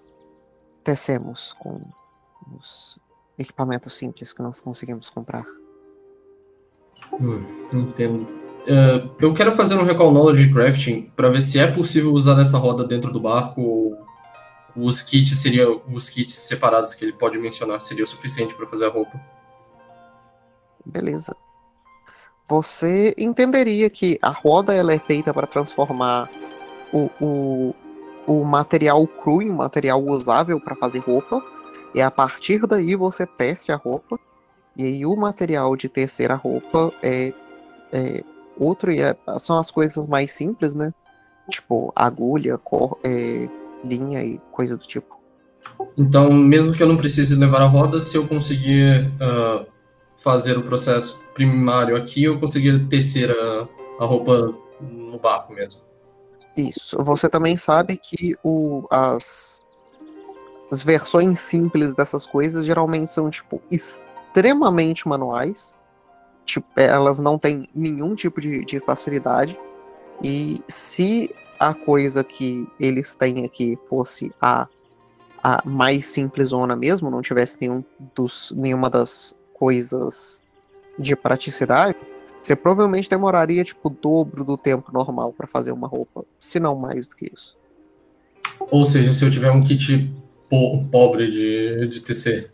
tecemos 0.84 1.52
com 1.54 1.80
os 2.56 2.96
equipamentos 3.36 3.94
simples 3.94 4.32
que 4.32 4.40
nós 4.40 4.60
conseguimos 4.60 5.10
comprar. 5.10 5.44
Hum, 7.20 7.44
entendo. 7.72 8.24
Ah, 8.68 9.10
eu 9.18 9.34
quero 9.34 9.50
fazer 9.50 9.74
um 9.74 9.82
recall 9.82 10.12
knowledge 10.12 10.52
crafting 10.52 11.10
para 11.16 11.28
ver 11.28 11.42
se 11.42 11.58
é 11.58 11.68
possível 11.68 12.12
usar 12.12 12.40
essa 12.40 12.56
roda 12.56 12.86
dentro 12.86 13.12
do 13.12 13.18
barco 13.18 13.60
ou 13.60 14.11
os 14.74 15.02
kits 15.02 15.38
seria 15.38 15.70
os 15.70 16.08
kits 16.08 16.34
separados 16.34 16.94
que 16.94 17.04
ele 17.04 17.12
pode 17.12 17.38
mencionar 17.38 17.80
seria 17.80 18.04
o 18.04 18.06
suficiente 18.06 18.54
para 18.54 18.66
fazer 18.66 18.86
a 18.86 18.88
roupa. 18.88 19.20
Beleza. 20.84 21.36
Você 22.48 23.14
entenderia 23.16 23.88
que 23.88 24.18
a 24.20 24.30
roda 24.30 24.74
ela 24.74 24.92
é 24.92 24.98
feita 24.98 25.32
para 25.32 25.46
transformar 25.46 26.28
o, 26.92 27.08
o, 27.20 27.74
o 28.26 28.44
material 28.44 29.06
cru 29.06 29.40
em 29.40 29.50
material 29.50 30.02
usável 30.04 30.60
para 30.60 30.76
fazer 30.76 30.98
roupa. 30.98 31.42
E 31.94 32.00
a 32.00 32.10
partir 32.10 32.66
daí 32.66 32.96
você 32.96 33.26
tece 33.26 33.70
a 33.70 33.76
roupa. 33.76 34.18
E 34.76 34.84
aí 34.84 35.06
o 35.06 35.14
material 35.14 35.76
de 35.76 35.88
tecer 35.88 36.32
a 36.32 36.34
roupa 36.34 36.92
é, 37.02 37.32
é 37.92 38.24
outro. 38.58 38.90
E 38.90 39.00
é- 39.00 39.16
são 39.38 39.58
as 39.58 39.70
coisas 39.70 40.06
mais 40.06 40.32
simples, 40.32 40.74
né? 40.74 40.92
Tipo 41.50 41.92
agulha, 41.94 42.58
cor, 42.58 42.98
é, 43.04 43.48
linha 43.84 44.22
e 44.22 44.38
coisa 44.50 44.76
do 44.76 44.86
tipo. 44.86 45.20
Então, 45.96 46.32
mesmo 46.32 46.74
que 46.74 46.82
eu 46.82 46.88
não 46.88 46.96
precise 46.96 47.34
levar 47.34 47.62
a 47.62 47.66
roda, 47.66 48.00
se 48.00 48.16
eu 48.16 48.26
conseguir 48.26 49.12
ah, 49.20 49.64
fazer 50.16 50.56
o 50.58 50.62
processo 50.62 51.20
primário 51.34 51.96
aqui, 51.96 52.24
eu 52.24 52.38
conseguir 52.38 52.86
tecer 52.88 53.30
a, 53.30 53.68
a 54.00 54.04
roupa 54.04 54.54
no 54.80 55.18
barco 55.18 55.52
mesmo. 55.52 55.80
Isso. 56.56 56.96
Você 57.02 57.28
também 57.28 57.56
sabe 57.56 57.96
que 57.96 58.36
o, 58.42 58.86
as, 58.90 59.62
as 60.70 60.82
versões 60.82 61.40
simples 61.40 61.94
dessas 61.94 62.26
coisas 62.26 62.66
geralmente 62.66 63.10
são, 63.10 63.30
tipo, 63.30 63.62
extremamente 63.70 65.08
manuais. 65.08 65.78
Tipo, 66.44 66.66
elas 66.76 67.20
não 67.20 67.38
têm 67.38 67.68
nenhum 67.74 68.14
tipo 68.14 68.40
de, 68.40 68.64
de 68.64 68.80
facilidade. 68.80 69.58
E 70.22 70.60
se 70.68 71.34
a 71.62 71.72
coisa 71.72 72.24
que 72.24 72.66
eles 72.80 73.14
têm 73.14 73.44
aqui 73.44 73.78
fosse 73.84 74.32
a, 74.40 74.66
a 75.40 75.62
mais 75.64 76.06
simplesona 76.06 76.74
mesmo, 76.74 77.08
não 77.08 77.22
tivesse 77.22 77.56
nenhum 77.60 77.84
dos, 78.16 78.52
nenhuma 78.56 78.90
das 78.90 79.36
coisas 79.54 80.42
de 80.98 81.14
praticidade, 81.14 81.96
você 82.42 82.56
provavelmente 82.56 83.08
demoraria 83.08 83.62
tipo 83.62 83.88
o 83.88 83.90
dobro 83.90 84.42
do 84.42 84.56
tempo 84.56 84.92
normal 84.92 85.32
para 85.32 85.46
fazer 85.46 85.70
uma 85.70 85.86
roupa, 85.86 86.24
se 86.40 86.58
não 86.58 86.74
mais 86.74 87.06
do 87.06 87.14
que 87.14 87.30
isso. 87.32 87.56
Ou 88.58 88.84
seja, 88.84 89.12
se 89.12 89.24
eu 89.24 89.30
tiver 89.30 89.52
um 89.52 89.62
kit 89.62 90.10
po- 90.50 90.84
pobre 90.90 91.30
de, 91.30 91.86
de 91.86 92.00
tecer. 92.00 92.50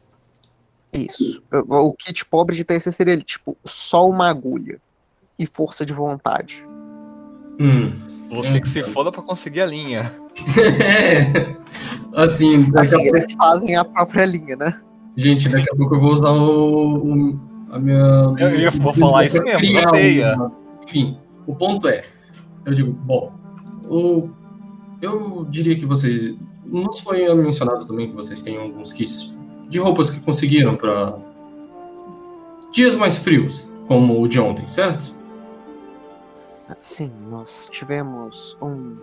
Isso. 0.92 1.42
O 1.50 1.94
kit 1.94 2.26
pobre 2.26 2.54
de 2.54 2.62
TC 2.62 2.92
seria 2.92 3.16
tipo 3.16 3.56
só 3.64 4.06
uma 4.06 4.28
agulha 4.28 4.78
e 5.38 5.46
força 5.46 5.86
de 5.86 5.94
vontade. 5.94 6.66
Hum. 7.58 8.07
Você 8.30 8.60
que 8.60 8.68
se 8.68 8.82
foda 8.84 9.10
pra 9.12 9.22
conseguir 9.22 9.60
a 9.62 9.66
linha. 9.66 10.10
É. 10.80 11.56
Assim, 12.14 12.66
Assim, 12.76 13.02
eles 13.06 13.32
fazem 13.34 13.76
a 13.76 13.84
própria 13.84 14.24
linha, 14.24 14.56
né? 14.56 14.74
Gente, 15.16 15.48
daqui 15.48 15.68
a 15.70 15.76
pouco 15.76 15.94
eu 15.96 16.00
vou 16.00 16.14
usar 16.14 16.30
o, 16.30 16.96
o- 16.96 17.40
a 17.70 17.78
minha. 17.78 17.96
Eu 18.38 18.58
ia- 18.58 18.70
vou 18.70 18.94
falar 18.94 19.26
isso 19.26 19.42
mesmo, 19.42 19.58
Criar 19.58 19.90
uma- 20.36 20.52
Enfim, 20.84 21.18
o 21.46 21.54
ponto 21.54 21.86
é, 21.88 22.02
eu 22.64 22.74
digo, 22.74 22.92
bom, 22.92 23.32
o, 23.84 24.28
eu 25.02 25.46
diria 25.50 25.76
que 25.76 25.84
você. 25.84 26.36
Nos 26.64 27.00
foi 27.00 27.32
mencionado 27.34 27.86
também 27.86 28.08
que 28.08 28.14
vocês 28.16 28.42
têm 28.42 28.56
alguns 28.58 28.92
kits 28.92 29.34
de 29.68 29.78
roupas 29.78 30.10
que 30.10 30.20
conseguiram 30.20 30.76
para 30.76 31.16
dias 32.72 32.96
mais 32.96 33.18
frios, 33.18 33.70
como 33.86 34.20
o 34.20 34.28
de 34.28 34.38
ontem, 34.40 34.66
certo? 34.66 35.14
Sim, 36.80 37.10
nós 37.28 37.68
tivemos 37.70 38.56
um 38.60 38.96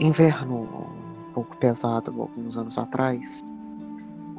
inverno 0.00 0.62
um 0.62 1.32
pouco 1.32 1.56
pesado 1.56 2.10
alguns 2.20 2.56
anos 2.56 2.78
atrás. 2.78 3.42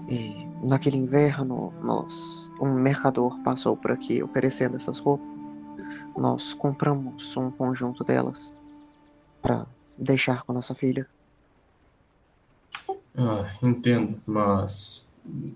E 0.07 0.47
naquele 0.63 0.97
inverno, 0.97 1.73
nós, 1.81 2.51
um 2.59 2.73
mercador 2.73 3.39
passou 3.41 3.75
por 3.75 3.91
aqui 3.91 4.23
oferecendo 4.23 4.75
essas 4.75 4.99
roupas. 4.99 5.27
Nós 6.17 6.53
compramos 6.53 7.35
um 7.35 7.51
conjunto 7.51 8.03
delas 8.03 8.53
para 9.41 9.65
deixar 9.97 10.43
com 10.43 10.53
nossa 10.53 10.73
filha. 10.73 11.07
Ah, 13.17 13.49
entendo, 13.61 14.19
mas 14.25 15.07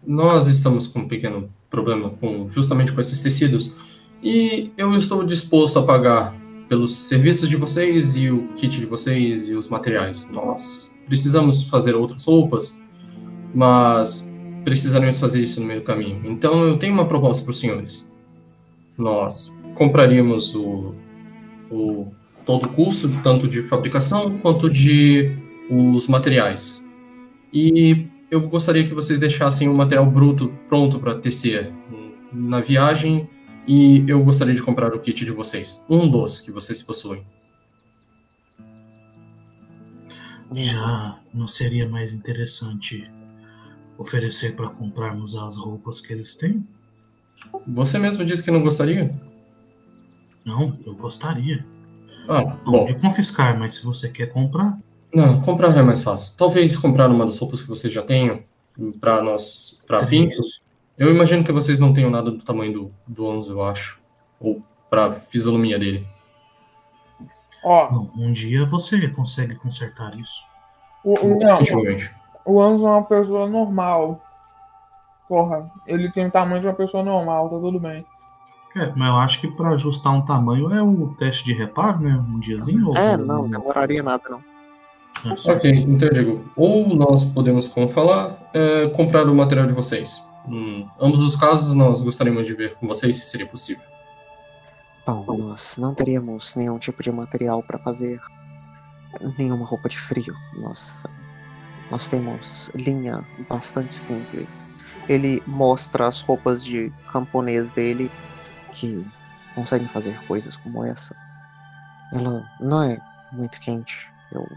nós 0.06 0.48
estamos 0.48 0.88
com 0.88 1.00
um 1.00 1.08
pequeno 1.08 1.50
problema 1.70 2.10
com 2.10 2.50
justamente 2.50 2.92
com 2.92 3.00
esses 3.00 3.22
tecidos 3.22 3.76
e 4.22 4.72
eu 4.78 4.94
estou 4.96 5.24
disposto 5.24 5.80
a 5.80 5.84
pagar 5.84 6.36
pelos 6.68 6.96
serviços 6.96 7.50
de 7.50 7.56
vocês 7.56 8.16
e 8.16 8.30
o 8.30 8.48
kit 8.50 8.80
de 8.80 8.86
vocês 8.86 9.50
e 9.50 9.54
os 9.54 9.68
materiais. 9.68 10.30
Nós 10.30 10.92
precisamos 11.08 11.64
fazer 11.64 11.96
outras 11.96 12.26
roupas, 12.26 12.78
mas 13.54 14.30
precisaremos 14.64 15.20
fazer 15.20 15.42
isso 15.42 15.60
no 15.60 15.66
meio 15.66 15.80
do 15.80 15.86
caminho. 15.86 16.22
Então 16.26 16.64
eu 16.64 16.78
tenho 16.78 16.94
uma 16.94 17.06
proposta 17.06 17.44
para 17.44 17.52
os 17.52 17.60
senhores. 17.60 18.08
Nós 18.98 19.56
compraríamos 19.74 20.54
o, 20.54 20.94
o 21.72 22.08
todo 22.46 22.66
o 22.66 22.70
custo, 22.70 23.10
tanto 23.24 23.48
de 23.48 23.64
fabricação 23.64 24.38
quanto 24.40 24.70
de 24.70 25.32
os 25.70 26.08
materiais. 26.08 26.86
E 27.54 28.08
eu 28.30 28.42
gostaria 28.42 28.84
que 28.84 28.94
vocês 28.94 29.20
deixassem 29.20 29.68
o 29.68 29.74
material 29.74 30.06
bruto 30.06 30.52
pronto 30.68 31.00
para 31.00 31.16
tecer 31.16 31.72
na 32.32 32.60
viagem 32.60 33.28
e 33.70 34.04
eu 34.08 34.24
gostaria 34.24 34.56
de 34.56 34.64
comprar 34.64 34.96
o 34.96 35.00
kit 35.00 35.24
de 35.24 35.30
vocês, 35.32 35.80
um 35.88 36.10
dos 36.10 36.42
que 36.42 36.52
vocês 36.52 36.82
possuem. 36.82 37.24
Já 40.52 41.20
não 41.32 41.48
seria 41.48 41.88
mais 41.88 42.12
interessante 42.12 43.08
oferecer 43.96 44.56
para 44.56 44.70
comprarmos 44.70 45.36
as 45.36 45.58
roupas 45.58 46.02
que 46.02 46.12
eles 46.12 46.34
têm? 46.34 46.68
Você 47.68 48.00
mesmo 48.00 48.26
disse 48.26 48.42
que 48.42 48.50
não 48.50 48.64
gostaria? 48.64 49.14
Não, 50.44 50.76
eu 50.84 50.96
gostaria. 50.96 51.64
Ah, 52.28 52.42
Não 52.66 52.72
bom. 52.72 52.86
de 52.86 52.96
confiscar, 52.96 53.60
mas 53.60 53.76
se 53.76 53.86
você 53.86 54.10
quer 54.10 54.34
comprar, 54.34 54.80
Não, 55.14 55.42
comprar 55.42 55.78
é 55.78 55.84
mais 55.84 56.02
fácil. 56.02 56.34
Talvez 56.36 56.76
comprar 56.76 57.08
uma 57.12 57.24
das 57.24 57.38
roupas 57.38 57.62
que 57.62 57.68
vocês 57.70 57.94
já 57.94 58.02
tenham 58.02 58.42
para 59.00 59.22
nós, 59.22 59.80
para 59.86 60.04
Pinto. 60.08 60.42
Eu 61.00 61.10
imagino 61.16 61.44
que 61.44 61.52
vocês 61.52 61.80
não 61.80 61.94
tenham 61.94 62.10
nada 62.12 62.30
do 62.30 62.44
tamanho 62.44 62.74
do, 62.74 62.92
do 63.08 63.26
Onzo, 63.26 63.54
eu 63.54 63.64
acho. 63.64 64.00
Ou 64.40 64.62
pra 64.90 65.12
fisionomia 65.12 65.80
dele. 65.80 66.06
Ó, 67.64 67.90
Bom, 67.92 68.10
um 68.18 68.32
dia 68.32 68.66
você 68.66 69.08
consegue 69.10 69.56
consertar 69.56 70.16
isso. 70.16 70.44
o, 71.04 71.14
o, 71.14 71.40
não, 71.40 71.60
o 72.46 72.62
Anzo 72.62 72.86
é 72.86 72.90
uma 72.90 73.04
pessoa 73.04 73.48
normal. 73.50 74.22
Porra, 75.28 75.70
ele 75.86 76.12
tem 76.12 76.26
o 76.28 76.32
tamanho 76.32 76.62
de 76.62 76.68
uma 76.68 76.74
pessoa 76.74 77.04
normal, 77.04 77.50
tá 77.50 77.58
tudo 77.60 77.80
bem. 77.80 78.06
É, 78.76 78.92
mas 78.96 79.08
eu 79.10 79.18
acho 79.18 79.42
que 79.42 79.48
para 79.48 79.70
ajustar 79.70 80.14
um 80.14 80.22
tamanho 80.22 80.72
é 80.74 80.82
o 80.82 81.14
teste 81.18 81.44
de 81.46 81.54
reparo, 81.54 82.00
né? 82.00 82.14
Um 82.30 82.40
diazinho. 82.40 82.88
ou- 82.90 82.98
É, 82.98 83.18
não, 83.18 83.48
demoraria 83.48 84.02
nada 84.04 84.24
não. 84.30 84.44
É, 85.32 85.36
só- 85.36 85.54
Ok, 85.54 85.70
então 85.72 86.08
eu 86.10 86.14
digo, 86.14 86.52
ou 86.56 86.88
nós 86.96 87.24
podemos, 87.26 87.68
como 87.68 87.88
falar, 87.90 88.38
é, 88.54 88.88
comprar 88.90 89.28
o 89.28 89.36
material 89.36 89.68
de 89.68 89.74
vocês. 89.74 90.24
Em 90.50 90.90
ambos 91.00 91.22
os 91.22 91.36
casos, 91.36 91.74
nós 91.74 92.02
gostaríamos 92.02 92.48
de 92.48 92.54
ver 92.54 92.76
com 92.76 92.88
vocês 92.88 93.18
se 93.18 93.28
seria 93.28 93.46
possível. 93.46 93.84
Bom, 95.06 95.38
nós 95.38 95.78
não 95.78 95.94
teríamos 95.94 96.56
nenhum 96.56 96.78
tipo 96.78 97.02
de 97.02 97.12
material 97.12 97.64
para 97.64 97.80
fazer 97.80 98.20
nenhuma 99.38 99.66
roupa 99.66 99.90
de 99.90 99.98
frio. 99.98 100.36
Nós, 100.58 101.04
nós 101.90 102.08
temos 102.08 102.70
linha 102.76 103.26
bastante 103.48 103.96
simples. 103.96 104.72
Ele 105.08 105.42
mostra 105.48 106.08
as 106.08 106.22
roupas 106.22 106.64
de 106.64 106.92
camponês 107.12 107.72
dele 107.72 108.12
que 108.72 109.06
conseguem 109.56 109.88
fazer 109.88 110.20
coisas 110.26 110.58
como 110.58 110.86
essa. 110.86 111.16
Ela 112.14 112.48
não 112.60 112.84
é 112.84 113.00
muito 113.32 113.60
quente. 113.60 114.12
Eu 114.32 114.48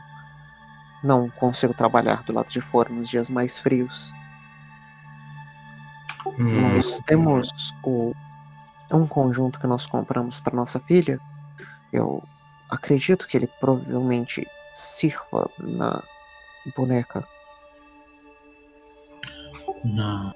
não 1.03 1.29
consigo 1.31 1.75
trabalhar 1.75 2.23
do 2.25 2.33
lado 2.33 2.49
de 2.49 2.61
fora 2.61 2.89
nos 2.91 3.09
dias 3.09 3.29
mais 3.29 3.59
frios. 3.59 4.13
Hum, 6.39 6.75
Nós 6.75 7.01
temos 7.07 7.75
o, 7.85 8.13
um 8.93 9.07
conjunto 9.07 9.59
que 9.61 9.67
nós 9.67 9.87
compramos 9.87 10.41
para 10.41 10.55
nossa 10.55 10.79
filha. 10.79 11.21
Eu 11.93 12.23
acredito 12.71 13.27
que 13.27 13.37
ele 13.37 13.49
provavelmente 13.61 14.47
sirva 14.73 15.51
na 15.59 16.03
boneca. 16.77 17.27
Na 19.85 20.33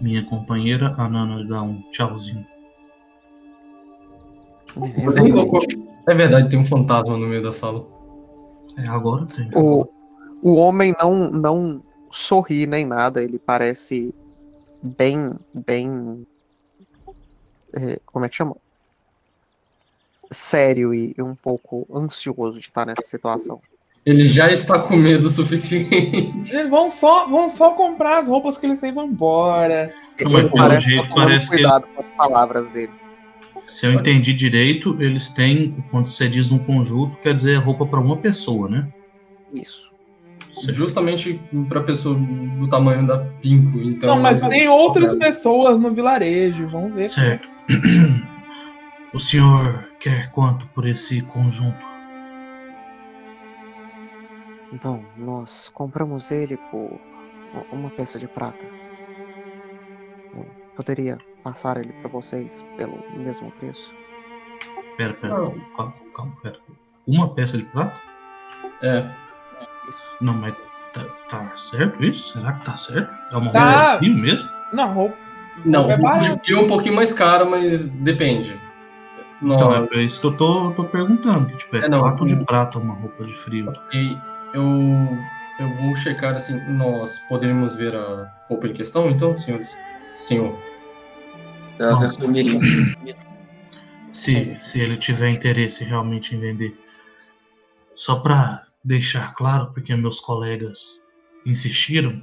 minha 0.00 0.24
companheira, 0.24 0.94
a 0.98 1.08
Nana 1.08 1.44
dá 1.46 1.62
um 1.62 1.80
tchauzinho. 1.90 2.46
É, 4.76 5.04
É 6.06 6.14
verdade, 6.14 6.50
tem 6.50 6.58
um 6.58 6.64
fantasma 6.66 7.16
no 7.16 7.26
meio 7.26 7.42
da 7.42 7.52
sala. 7.52 7.86
É, 8.76 8.86
agora 8.88 9.26
tem. 9.26 9.48
O, 9.54 9.86
o 10.42 10.56
homem 10.56 10.94
não, 11.00 11.30
não 11.30 11.82
sorri 12.10 12.66
nem 12.66 12.84
nada, 12.84 13.22
ele 13.22 13.38
parece 13.38 14.14
bem, 14.84 15.32
bem. 15.52 16.26
é, 17.72 17.98
como 18.04 18.24
é 18.24 18.28
que 18.28 18.36
chama? 18.36 18.56
Sério 20.30 20.92
e 20.94 21.14
um 21.18 21.34
pouco 21.34 21.86
ansioso 21.94 22.58
de 22.58 22.66
estar 22.66 22.86
nessa 22.86 23.02
situação. 23.02 23.60
Ele 24.04 24.26
já 24.26 24.50
está 24.52 24.78
com 24.78 24.96
medo 24.96 25.28
o 25.28 25.30
suficiente. 25.30 26.44
Gente, 26.44 26.68
vão 26.68 26.90
só, 26.90 27.26
vão 27.26 27.48
só 27.48 27.72
comprar 27.72 28.18
as 28.18 28.28
roupas 28.28 28.58
que 28.58 28.66
eles 28.66 28.78
têm 28.78 28.90
e 28.90 28.92
vão 28.92 29.06
embora. 29.06 29.94
Ele 30.18 30.30
pelo 30.30 30.50
parece 30.50 30.86
jeito, 30.88 31.02
estar 31.04 31.14
tomando 31.14 31.28
parece 31.28 31.48
que 31.48 31.54
ele- 31.54 31.62
cuidado 31.62 31.88
com 31.88 32.00
as 32.00 32.08
palavras 32.10 32.70
dele. 32.70 32.92
Se 33.66 33.86
eu 33.86 33.92
entendi 33.92 34.34
direito, 34.34 35.00
eles 35.00 35.30
têm, 35.30 35.74
quando 35.90 36.10
você 36.10 36.28
diz 36.28 36.52
um 36.52 36.58
conjunto, 36.58 37.16
quer 37.18 37.34
dizer 37.34 37.56
roupa 37.56 37.86
para 37.86 37.98
uma 37.98 38.16
pessoa, 38.18 38.68
né? 38.68 38.86
Isso. 39.54 39.93
Justamente 40.68 41.40
pra 41.68 41.82
pessoa 41.82 42.16
do 42.16 42.68
tamanho 42.68 43.06
da 43.06 43.18
Pinco. 43.40 43.78
Então, 43.78 44.14
Não, 44.14 44.22
mas 44.22 44.42
tem 44.42 44.68
outras 44.68 45.14
pessoas 45.14 45.80
no 45.80 45.92
vilarejo, 45.92 46.68
vamos 46.68 46.94
ver. 46.94 47.08
Certo. 47.08 47.48
O 49.14 49.20
senhor 49.20 49.88
quer 50.00 50.28
quanto 50.32 50.66
por 50.70 50.84
esse 50.84 51.22
conjunto? 51.22 51.78
Bom, 54.82 55.04
nós 55.16 55.68
compramos 55.68 56.32
ele 56.32 56.56
por 56.56 56.98
uma 57.70 57.90
peça 57.90 58.18
de 58.18 58.26
prata. 58.26 58.64
Eu 60.34 60.44
poderia 60.74 61.16
passar 61.44 61.76
ele 61.76 61.92
para 61.92 62.08
vocês 62.08 62.64
pelo 62.76 62.98
mesmo 63.16 63.52
preço. 63.52 63.94
Pera, 64.96 65.14
pera, 65.14 65.34
calma, 65.76 65.94
calma, 66.12 66.32
pera. 66.42 66.58
Uma 67.06 67.32
peça 67.32 67.56
de 67.56 67.64
prata? 67.66 67.94
É. 68.82 69.23
Não, 70.20 70.34
mas 70.34 70.54
tá, 70.92 71.04
tá 71.28 71.56
certo 71.56 72.02
isso? 72.04 72.32
Será 72.38 72.52
que 72.54 72.64
tá 72.64 72.76
certo? 72.76 73.12
É 73.32 73.36
uma 73.36 73.50
Tá. 73.52 73.60
roupa 73.60 73.92
de 73.92 73.98
frio 73.98 74.16
mesmo? 74.16 74.48
Não, 74.72 74.92
roupa. 74.92 75.16
não, 75.64 75.82
roupa 75.88 76.16
é 76.16 76.18
de 76.20 76.40
frio 76.40 76.58
é 76.58 76.60
um 76.62 76.68
pouquinho 76.68 76.94
mais 76.96 77.12
caro, 77.12 77.48
mas 77.50 77.88
depende. 77.88 78.60
Então, 79.42 79.70
Não, 79.70 79.88
é 79.92 80.02
isso 80.02 80.20
que 80.20 80.26
eu 80.28 80.36
tô, 80.36 80.70
tô 80.72 80.84
perguntando. 80.84 81.46
Que, 81.48 81.56
tipo, 81.58 81.76
é 81.76 81.84
É, 81.84 81.88
não, 81.88 82.00
quatro 82.00 82.24
o- 82.24 82.26
de 82.26 82.36
prata 82.44 82.78
uma 82.78 82.94
roupa 82.94 83.24
de 83.24 83.34
frio. 83.34 83.72
E 83.92 84.16
eu, 84.54 84.62
eu 85.60 85.76
vou 85.82 85.94
checar 85.96 86.34
assim, 86.34 86.58
nós 86.70 87.18
poderíamos 87.28 87.74
ver 87.74 87.94
a 87.94 88.32
roupa 88.48 88.68
em 88.68 88.72
questão, 88.72 89.10
então, 89.10 89.36
senhores? 89.38 89.76
Senhor. 90.14 90.56
Se, 94.10 94.56
se 94.60 94.80
ele 94.80 94.96
tiver 94.96 95.30
interesse 95.30 95.82
realmente 95.84 96.34
em 96.34 96.40
vender. 96.40 96.76
Só 97.94 98.16
para 98.16 98.62
deixar 98.84 99.34
claro, 99.34 99.72
porque 99.72 99.94
meus 99.96 100.20
colegas 100.20 101.00
insistiram, 101.46 102.22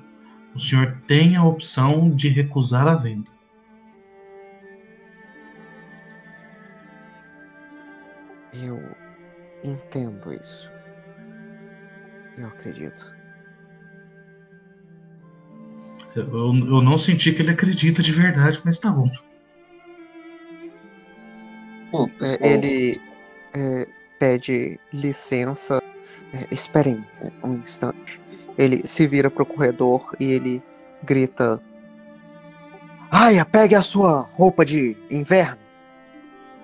o 0.54 0.60
senhor 0.60 1.02
tem 1.08 1.36
a 1.36 1.44
opção 1.44 2.10
de 2.10 2.28
recusar 2.30 2.88
a 2.88 2.96
venda. 2.96 3.30
Eu 8.54 8.80
entendo 9.64 10.34
isso. 10.34 10.70
Eu 12.38 12.48
acredito. 12.48 13.22
Eu, 16.16 16.26
eu 16.26 16.82
não 16.82 16.98
senti 16.98 17.32
que 17.32 17.42
ele 17.42 17.52
acredita 17.52 18.04
de 18.04 18.12
verdade, 18.12 18.62
mas 18.66 18.80
tá 18.80 18.92
bom. 18.92 19.10
É, 22.22 22.54
ele 22.54 22.96
é, 23.54 23.88
pede 24.20 24.80
licença. 24.94 25.82
É, 26.34 26.48
esperem 26.52 27.04
é, 27.22 27.32
um 27.46 27.56
instante. 27.56 28.20
Ele 28.58 28.86
se 28.86 29.08
vira 29.08 29.30
pro 29.30 29.46
corredor 29.46 30.16
e 30.20 30.32
ele 30.32 30.64
grita: 31.04 31.62
Aya, 33.10 33.46
pegue 33.46 33.76
a 33.76 33.82
sua 33.82 34.30
roupa 34.34 34.64
de 34.66 34.96
inverno. 35.10 35.58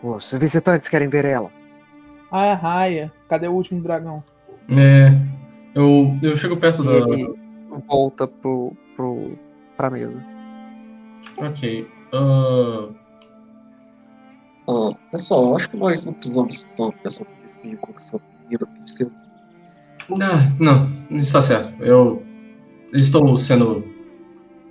Os 0.01 0.31
visitantes 0.33 0.87
querem 0.87 1.09
ver 1.09 1.25
ela. 1.25 1.51
Ah, 2.31 2.45
é 2.45 2.53
Raia. 2.53 3.11
Cadê 3.27 3.47
o 3.47 3.53
último 3.53 3.81
dragão? 3.81 4.23
É, 4.69 5.11
eu, 5.73 6.17
eu 6.21 6.35
chego 6.37 6.57
perto 6.57 6.83
E 6.83 6.85
da. 6.85 7.13
ele 7.13 7.33
volta 7.87 8.27
pro, 8.27 8.73
pro, 8.95 9.37
pra 9.75 9.89
mesa. 9.89 10.23
Ok. 11.37 11.87
ah, 12.13 12.89
ah, 14.69 14.95
pessoal, 15.11 15.55
acho 15.55 15.69
que 15.69 15.77
nós 15.77 16.05
não 16.05 16.13
precisamos 16.13 16.63
tanto 16.75 16.97
dessa 17.03 17.25
perfil 17.25 17.77
quanto 17.79 17.97
essa 17.97 18.19
menina 18.43 18.65
precisa. 18.83 19.11
Ah, 20.21 20.51
não, 20.59 20.89
está 21.19 21.41
certo. 21.41 21.73
Eu 21.81 22.23
estou 22.93 23.37
sendo 23.37 23.83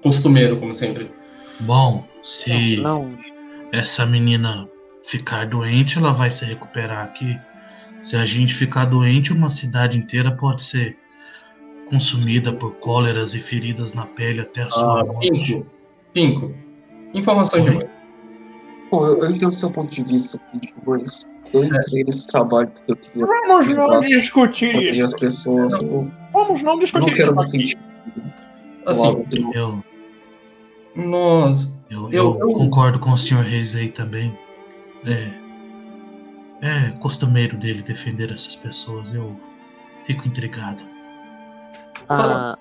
costumeiro, 0.02 0.58
como 0.58 0.74
sempre. 0.74 1.10
Bom, 1.60 2.06
se 2.22 2.76
Não, 2.78 3.08
essa 3.72 4.04
menina 4.06 4.68
ficar 5.04 5.46
doente, 5.46 5.98
ela 5.98 6.12
vai 6.12 6.30
se 6.30 6.44
recuperar 6.44 7.04
aqui. 7.04 7.38
Se 8.02 8.16
a 8.16 8.24
gente 8.24 8.54
ficar 8.54 8.84
doente, 8.84 9.32
uma 9.32 9.50
cidade 9.50 9.98
inteira 9.98 10.30
pode 10.30 10.62
ser 10.62 10.96
consumida 11.88 12.52
por 12.52 12.72
cóleras 12.76 13.34
e 13.34 13.38
feridas 13.38 13.92
na 13.92 14.06
pele 14.06 14.40
até 14.40 14.62
a 14.62 14.70
sua 14.70 15.00
Ah, 15.00 15.04
morte. 15.04 15.30
Pinco, 15.30 15.66
Pinco, 16.12 16.54
informações 17.14 17.64
Oi? 17.64 17.70
demais. 17.70 17.95
Bom, 18.90 19.04
eu, 19.06 19.18
eu 19.24 19.30
entendo 19.30 19.50
o 19.50 19.52
seu 19.52 19.70
ponto 19.70 19.90
de 19.90 20.02
vista, 20.04 20.40
mas 20.86 21.28
eu 21.52 21.64
entrei 21.64 22.04
nesse 22.04 22.26
trabalho 22.28 22.68
porque 22.70 22.92
eu 22.92 22.96
queria 22.96 23.26
Vamos 23.26 23.68
não 23.68 24.00
discutir 24.00 24.70
proteger 24.72 25.04
as 25.04 25.10
isso. 25.10 25.18
pessoas. 25.20 25.72
Eu 25.82 26.10
Vamos 26.32 26.62
não 26.62 26.72
não 26.74 26.78
discutir 26.80 27.14
quero 27.14 27.34
me 27.34 27.42
isso. 27.42 27.56
aqui. 27.56 27.66
sentir. 27.68 27.78
Assim, 28.86 29.26
Eu, 29.54 29.82
nós. 30.94 31.68
eu, 31.90 32.02
Eu- 32.10 32.10
eu 32.12 32.40
eu- 32.40 32.54
concordo 32.54 32.98
com 33.00 33.10
o 33.10 33.18
Sr. 33.18 33.42
Reis 33.42 33.74
aí 33.74 33.88
também. 33.88 34.36
É, 35.04 35.34
é 36.62 36.90
costumeiro 37.00 37.56
dele 37.56 37.82
defender 37.82 38.32
essas 38.32 38.54
pessoas. 38.56 39.12
Eu 39.12 39.38
fico 40.04 40.26
intrigado. 40.28 40.82
ah, 42.08 42.56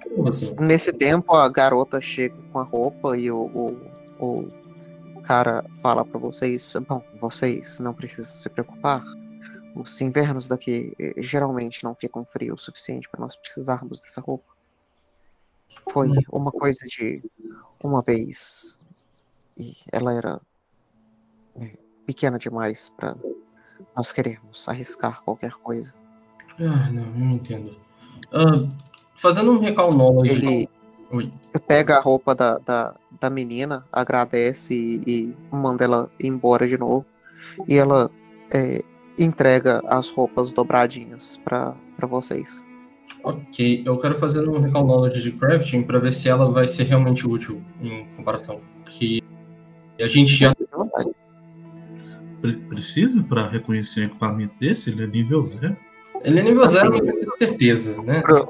Nesse 0.60 0.92
tempo, 0.92 1.36
a 1.36 1.48
garota 1.48 2.02
chega 2.02 2.36
com 2.52 2.60
a 2.60 2.64
roupa 2.64 3.16
e 3.18 3.30
o, 3.32 3.38
o, 3.38 3.78
o 4.20 4.48
cara 5.26 5.66
fala 5.82 6.06
pra 6.06 6.20
vocês: 6.20 6.76
Bom, 6.88 7.04
vocês 7.20 7.80
não 7.80 7.94
precisam 7.94 8.34
se 8.36 8.50
preocupar. 8.50 9.04
Os 9.76 10.00
invernos 10.00 10.48
daqui 10.48 10.94
eh, 10.98 11.14
geralmente 11.18 11.84
não 11.84 11.94
ficam 11.94 12.24
frios 12.24 12.62
o 12.62 12.66
suficiente 12.66 13.10
para 13.10 13.20
nós 13.20 13.36
precisarmos 13.36 14.00
dessa 14.00 14.22
roupa. 14.22 14.56
Foi 15.92 16.10
uma 16.32 16.52
coisa 16.52 16.86
de 16.86 17.22
uma 17.84 18.02
vez 18.02 18.78
e 19.58 19.76
ela 19.92 20.14
era 20.14 20.42
eh, 21.60 21.78
pequena 22.06 22.38
demais 22.38 22.88
para 22.90 23.18
nós 23.96 24.14
querermos 24.14 24.70
arriscar 24.70 25.22
qualquer 25.24 25.52
coisa. 25.54 25.94
ah, 26.60 26.90
não, 26.92 27.06
não 27.12 27.32
entendo. 27.36 27.78
Ah, 28.32 28.68
fazendo 29.16 29.52
um 29.52 29.60
recall 29.60 29.94
knowledge. 29.94 30.32
Ele 30.32 30.70
Oi. 31.16 31.32
pega 31.68 31.98
a 31.98 32.02
roupa 32.02 32.36
da, 32.36 32.58
da, 32.58 32.96
da 33.20 33.30
menina, 33.30 33.86
agradece 33.92 34.74
e, 34.74 35.02
e 35.06 35.56
manda 35.56 35.84
ela 35.84 36.10
embora 36.20 36.68
de 36.68 36.78
novo. 36.78 37.06
E 37.68 37.76
ela 37.76 38.10
é, 38.52 38.82
entrega 39.18 39.82
as 39.88 40.10
roupas 40.10 40.52
dobradinhas 40.52 41.38
pra 41.44 41.76
pra 41.96 42.08
vocês. 42.08 42.66
Ok, 43.24 43.84
eu 43.86 43.98
quero 43.98 44.18
fazer 44.20 44.48
um 44.48 44.60
recall 44.60 44.86
knowledge 44.86 45.22
de 45.22 45.32
crafting 45.32 45.82
para 45.84 46.00
ver 46.00 46.14
se 46.14 46.30
ela 46.30 46.52
vai 46.52 46.68
ser 46.68 46.84
realmente 46.84 47.28
útil 47.28 47.62
em 47.82 48.06
comparação. 48.16 48.60
Que 48.86 49.24
a 50.00 50.08
gente 50.08 50.34
já. 50.36 50.54
Pre- 52.42 52.58
precisa 52.70 53.24
para 53.24 53.48
reconhecer 53.48 54.02
um 54.02 54.06
equipamento 54.06 54.54
desse? 54.60 54.92
Ele 54.92 55.04
é 55.04 55.08
nível 55.08 55.48
zero. 55.48 55.76
Ele 56.24 56.40
é 56.40 56.44
nível 56.44 56.64
Assim, 56.64 56.80
zero, 56.80 57.02
tenho 57.02 57.38
certeza, 57.38 58.02
né? 58.04 58.22
Pro 58.22 58.48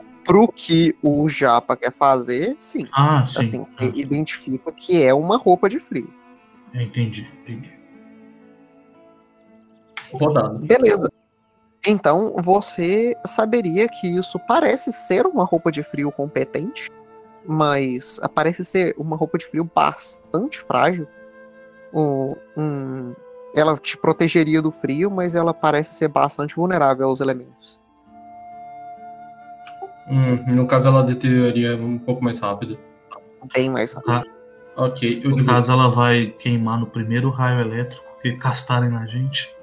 que 0.47 0.95
o 1.03 1.27
Japa 1.29 1.75
quer 1.77 1.91
fazer, 1.91 2.55
sim. 2.57 2.87
Ah, 2.93 3.25
sim. 3.25 3.39
Assim, 3.39 3.61
Ah, 3.61 3.65
você 3.85 4.01
identifica 4.01 4.71
que 4.71 5.03
é 5.03 5.13
uma 5.13 5.37
roupa 5.37 5.69
de 5.69 5.79
frio. 5.79 6.11
é, 6.73 6.83
entendi, 6.83 7.29
entendi. 7.41 7.71
Rodado. 10.13 10.59
Beleza. 10.59 11.09
Então 11.87 12.33
você 12.39 13.15
saberia 13.25 13.87
que 13.87 14.07
isso 14.07 14.39
parece 14.47 14.91
ser 14.91 15.25
uma 15.27 15.43
roupa 15.45 15.71
de 15.71 15.83
frio 15.83 16.11
competente, 16.11 16.89
mas 17.45 18.19
parece 18.33 18.65
ser 18.65 18.95
uma 18.97 19.15
roupa 19.15 19.37
de 19.37 19.45
frio 19.45 19.69
bastante 19.73 20.59
frágil. 20.61 21.07
Um- 21.93 22.35
um- 22.57 23.15
ela 23.55 23.77
te 23.77 23.97
protegeria 23.97 24.61
do 24.61 24.71
frio, 24.71 25.09
mas 25.11 25.35
ela 25.35 25.53
parece 25.53 25.93
ser 25.93 26.07
bastante 26.07 26.55
vulnerável 26.55 27.07
aos 27.07 27.21
elementos. 27.21 27.79
Hum, 30.09 30.43
no 30.55 30.67
caso, 30.67 30.87
ela 30.87 31.03
deterioraria 31.03 31.75
um 31.75 31.97
pouco 31.97 32.23
mais 32.23 32.39
rápido. 32.39 32.77
Bem 33.53 33.69
mais 33.69 33.93
rápido. 33.93 34.33
Ok, 34.75 35.21
eu 35.23 35.29
No 35.31 35.35
digo. 35.37 35.47
caso, 35.47 35.71
ela 35.71 35.89
vai 35.89 36.27
queimar 36.37 36.79
no 36.79 36.87
primeiro 36.87 37.29
raio 37.29 37.61
elétrico 37.61 38.03
que 38.21 38.33
castarem 38.33 38.89
na 38.89 39.05
gente. 39.07 39.53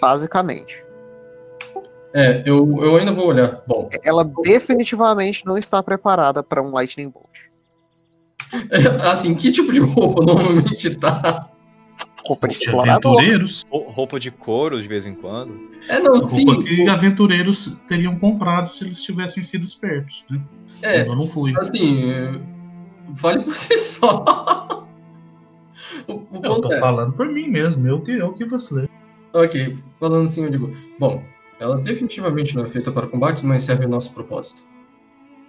Basicamente. 0.00 0.84
É, 2.12 2.42
eu, 2.44 2.82
eu 2.82 2.96
ainda 2.96 3.12
vou 3.12 3.26
olhar. 3.26 3.62
Bom, 3.66 3.88
Ela 4.02 4.24
definitivamente 4.42 5.44
não 5.46 5.56
está 5.56 5.82
preparada 5.82 6.42
para 6.42 6.62
um 6.62 6.70
Lightning 6.72 7.08
Bolt. 7.10 7.48
assim, 9.10 9.34
que 9.34 9.52
tipo 9.52 9.72
de 9.72 9.80
roupa 9.80 10.24
normalmente 10.26 10.94
tá? 10.96 11.48
Roupa 12.28 12.48
de 12.48 12.54
explorador. 12.54 13.12
aventureiros. 13.12 13.64
Rou- 13.70 13.90
Roupa 13.90 14.20
de 14.20 14.30
couro 14.30 14.80
de 14.82 14.86
vez 14.88 15.06
em 15.06 15.14
quando. 15.14 15.68
É, 15.88 15.98
não, 16.00 16.22
sim. 16.24 16.44
Roupa 16.44 16.64
que 16.64 16.88
aventureiros 16.88 17.80
teriam 17.88 18.18
comprado 18.18 18.68
se 18.68 18.84
eles 18.84 19.00
tivessem 19.00 19.42
sido 19.42 19.64
espertos, 19.64 20.24
né? 20.30 20.40
É, 20.82 20.98
Mas 20.98 21.06
eu 21.08 21.16
não 21.16 21.26
fui. 21.26 21.54
assim, 21.58 22.10
é, 22.10 22.40
vale 23.10 23.42
por 23.44 23.54
si 23.56 23.76
só. 23.78 24.86
o, 26.06 26.12
o 26.12 26.40
Eu 26.44 26.60
tô 26.60 26.72
é, 26.72 26.78
falando 26.78 27.14
por 27.14 27.26
mim 27.26 27.48
mesmo, 27.48 27.86
eu 27.86 28.00
que, 28.02 28.12
eu 28.12 28.32
que 28.34 28.44
vacilei. 28.44 28.88
ok, 29.32 29.76
falando 29.98 30.24
assim, 30.24 30.44
eu 30.44 30.50
digo, 30.50 30.72
bom, 30.98 31.22
ela 31.58 31.76
definitivamente 31.76 32.54
não 32.54 32.64
é 32.64 32.68
feita 32.68 32.92
para 32.92 33.06
combates, 33.06 33.42
mas 33.42 33.62
serve 33.64 33.84
ao 33.84 33.90
nosso 33.90 34.12
propósito. 34.12 34.62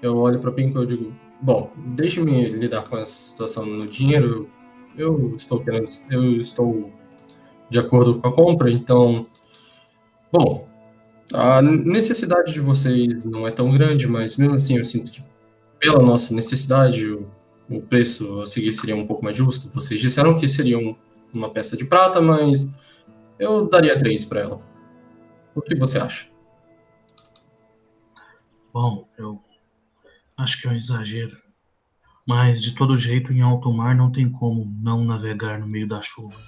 Eu 0.02 0.18
olho 0.18 0.40
pra 0.40 0.52
Pinko 0.52 0.80
e 0.80 0.82
eu 0.82 0.86
digo, 0.86 1.14
bom, 1.42 1.72
deixe-me 1.76 2.50
lidar 2.50 2.84
com 2.84 2.98
essa 2.98 3.12
situação 3.12 3.66
no 3.66 3.86
dinheiro. 3.86 4.50
Eu 5.00 5.36
estou 5.36 5.64
querendo, 5.64 5.88
eu 6.12 6.42
estou 6.42 6.92
de 7.70 7.80
acordo 7.80 8.20
com 8.20 8.28
a 8.28 8.34
compra, 8.34 8.70
então, 8.70 9.24
bom, 10.32 10.68
a 11.34 11.62
necessidade 11.62 12.54
de 12.54 12.60
vocês 12.60 13.26
não 13.26 13.48
é 13.48 13.52
tão 13.52 13.72
grande, 13.72 14.08
mas 14.08 14.38
mesmo 14.38 14.56
assim 14.56 14.78
eu 14.78 14.86
sinto 14.86 15.12
que 15.12 15.24
pela 15.80 16.02
nossa 16.02 16.34
necessidade 16.34 17.10
o, 17.12 17.28
o 17.70 17.82
preço 17.82 18.42
a 18.42 18.48
seguir 18.48 18.74
seria 18.74 18.96
um 18.96 19.06
pouco 19.08 19.24
mais 19.24 19.38
justo. 19.38 19.70
Vocês 19.74 20.00
disseram 20.02 20.38
que 20.40 20.50
seria 20.50 20.78
um- 20.78 20.96
uma 21.34 21.50
peça 21.52 21.78
de 21.78 21.86
prata, 21.86 22.20
mas 22.22 22.70
eu 23.40 23.70
daria 23.70 23.98
três 23.98 24.26
para 24.26 24.42
ela. 24.42 24.62
O 25.56 25.62
que 25.62 25.76
você 25.76 26.00
acha? 26.00 26.28
Bom, 28.74 29.08
eu 29.18 29.40
acho 30.38 30.62
que 30.62 30.68
é 30.68 30.72
um 30.72 30.76
exagero. 30.76 31.38
Mas 32.30 32.62
de 32.62 32.76
todo 32.76 32.96
jeito, 32.96 33.34
em 33.34 33.42
alto 33.42 33.74
mar 33.74 33.96
não 33.96 34.12
tem 34.12 34.30
como 34.30 34.72
não 34.84 35.04
navegar 35.04 35.58
no 35.60 35.66
meio 35.66 35.88
da 35.88 36.00
chuva. 36.00 36.40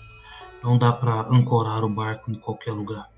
Não 0.63 0.77
dá 0.77 0.93
pra 0.93 1.21
ancorar 1.21 1.83
o 1.83 1.89
barco 1.89 2.29
em 2.29 2.35
qualquer 2.35 2.71
lugar. 2.71 3.09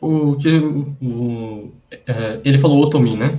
O 0.00 0.36
que 0.36 0.56
o- 0.58 1.70
é, 1.90 2.40
ele 2.46 2.56
falou 2.56 2.80
Otomi, 2.82 3.14
né? 3.14 3.38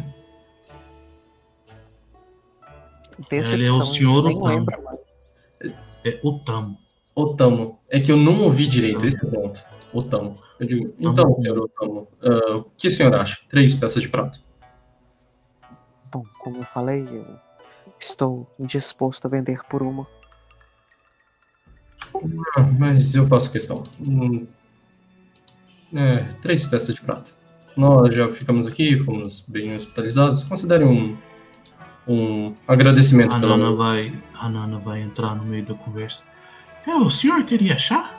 Decepção, 3.28 3.54
Ele 3.56 3.68
é 3.68 3.72
o 3.72 3.84
senhor 3.84 4.24
Otamo. 4.24 5.00
É 6.04 6.20
o 6.22 6.40
Tamo. 6.46 6.78
Otamo. 7.16 7.80
É 7.90 8.00
que 8.00 8.12
eu 8.12 8.18
não 8.18 8.40
ouvi 8.44 8.68
direito, 8.68 9.04
esse 9.04 9.20
é 9.20 9.28
o 9.28 9.32
ponto. 9.32 9.64
Otamo. 9.92 10.38
Eu 10.60 10.68
digo, 10.68 10.94
então, 11.00 11.42
senhor 11.42 11.58
Otamo, 11.58 12.08
ah, 12.22 12.58
o 12.58 12.64
que 12.78 12.88
o 12.88 12.92
senhor 12.92 13.16
acha? 13.16 13.40
Três 13.50 13.74
peças 13.74 14.00
de 14.04 14.10
prata. 14.10 14.45
Bom, 16.16 16.26
como 16.40 16.60
eu 16.60 16.64
falei, 16.64 17.06
eu 17.12 17.38
estou 18.00 18.50
disposto 18.58 19.26
a 19.26 19.30
vender 19.30 19.62
por 19.70 19.84
uma. 19.84 20.08
Ah, 22.56 22.62
mas 22.80 23.14
eu 23.16 23.28
faço 23.28 23.52
questão. 23.52 23.84
Hum, 24.00 24.48
é, 25.94 26.20
três 26.42 26.64
peças 26.64 26.96
de 26.96 27.02
prata. 27.02 27.32
nós 27.76 28.16
já 28.16 28.32
ficamos 28.32 28.66
aqui, 28.66 28.98
fomos 28.98 29.44
bem 29.46 29.76
hospitalizados. 29.76 30.46
Considere 30.46 30.86
um, 30.86 31.18
um 32.08 32.54
agradecimento 32.66 33.36
A 33.36 33.40
pela. 33.42 33.58
Nana 33.58 33.76
vai, 33.76 34.18
a 34.36 34.48
Nana 34.48 34.78
vai 34.78 35.02
entrar 35.02 35.36
no 35.36 35.44
meio 35.44 35.66
da 35.66 35.74
conversa. 35.74 36.24
É, 36.88 36.96
o 36.96 37.10
senhor 37.10 37.44
queria 37.44 37.78
chá? 37.78 38.18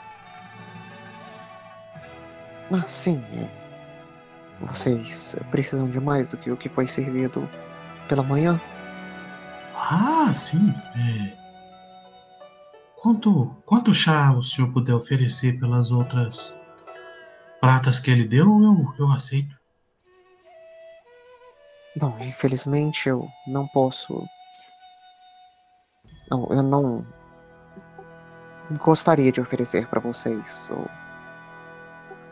Ah, 2.70 2.82
sim. 2.86 3.22
Vocês 4.60 5.34
precisam 5.50 5.88
de 5.88 5.98
mais 5.98 6.28
do 6.28 6.36
que 6.36 6.50
o 6.50 6.58
que 6.58 6.68
foi 6.68 6.86
servido 6.86 7.48
pela 8.06 8.22
manhã? 8.22 8.60
Ah, 9.74 10.32
sim. 10.34 10.74
É. 10.96 11.36
Quanto, 12.96 13.56
quanto 13.64 13.94
chá 13.94 14.32
o 14.32 14.42
senhor 14.42 14.72
puder 14.72 14.94
oferecer 14.94 15.58
pelas 15.60 15.92
outras 15.92 16.54
pratas 17.60 18.00
que 18.00 18.10
ele 18.10 18.24
deu, 18.24 18.46
eu, 18.62 18.94
eu 18.98 19.12
aceito. 19.12 19.56
Bom, 21.96 22.16
infelizmente 22.20 23.08
eu 23.08 23.28
não 23.46 23.66
posso. 23.68 24.26
Não, 26.30 26.46
eu 26.50 26.62
não 26.62 27.06
gostaria 28.82 29.30
de 29.30 29.40
oferecer 29.40 29.86
para 29.88 30.00
vocês 30.00 30.68
o 30.72 30.88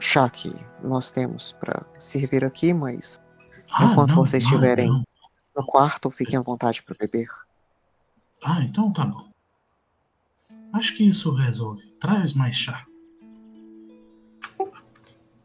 chá 0.00 0.28
que 0.28 0.54
nós 0.82 1.10
temos 1.10 1.52
para 1.52 1.82
servir 1.96 2.44
aqui, 2.44 2.74
mas 2.74 3.20
Ah, 3.72 3.84
enquanto 3.84 4.10
não, 4.10 4.16
vocês 4.16 4.44
não, 4.44 4.50
estiverem 4.50 4.88
não. 4.88 5.04
No 5.56 5.64
quarto, 5.64 6.10
fiquem 6.10 6.38
à 6.38 6.42
vontade 6.42 6.82
para 6.82 6.96
beber. 6.98 7.28
Ah, 8.44 8.60
então 8.62 8.92
tá 8.92 9.04
bom. 9.04 9.28
Acho 10.72 10.96
que 10.96 11.04
isso 11.04 11.32
resolve. 11.32 11.86
Traz 12.00 12.32
mais 12.32 12.56
chá. 12.56 12.84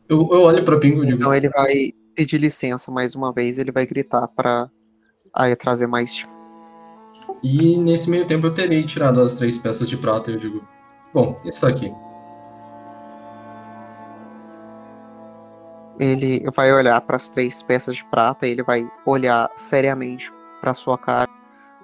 Eu, 0.08 0.28
eu 0.32 0.42
olho 0.42 0.66
pra 0.66 0.80
Pingo 0.80 1.04
e 1.04 1.06
digo: 1.06 1.20
Então 1.20 1.34
ele 1.34 1.50
vai 1.50 1.94
pedir 2.16 2.40
licença 2.40 2.92
mais 2.92 3.14
uma 3.14 3.32
vez, 3.32 3.60
ele 3.60 3.72
vai 3.72 3.86
gritar 3.86 4.28
para 4.28 4.70
trazer 5.60 5.88
mais 5.88 6.16
chá. 6.16 6.28
E 7.44 7.78
nesse 7.78 8.10
meio 8.10 8.28
tempo 8.28 8.48
eu 8.48 8.54
terei 8.54 8.84
tirado 8.84 9.22
as 9.22 9.36
três 9.36 9.58
peças 9.58 9.88
de 9.88 9.96
prata 9.96 10.32
e 10.32 10.34
eu 10.34 10.40
digo: 10.40 10.68
Bom, 11.14 11.40
está 11.46 11.70
aqui. 11.70 11.94
Ele 16.00 16.44
vai 16.56 16.72
olhar 16.72 17.00
para 17.02 17.18
as 17.18 17.28
três 17.30 17.62
peças 17.62 17.98
de 17.98 18.06
prata 18.06 18.48
e 18.48 18.52
ele 18.52 18.64
vai 18.64 18.90
olhar 19.06 19.50
seriamente 19.56 20.32
para 20.62 20.74
sua 20.74 20.98
cara. 20.98 21.30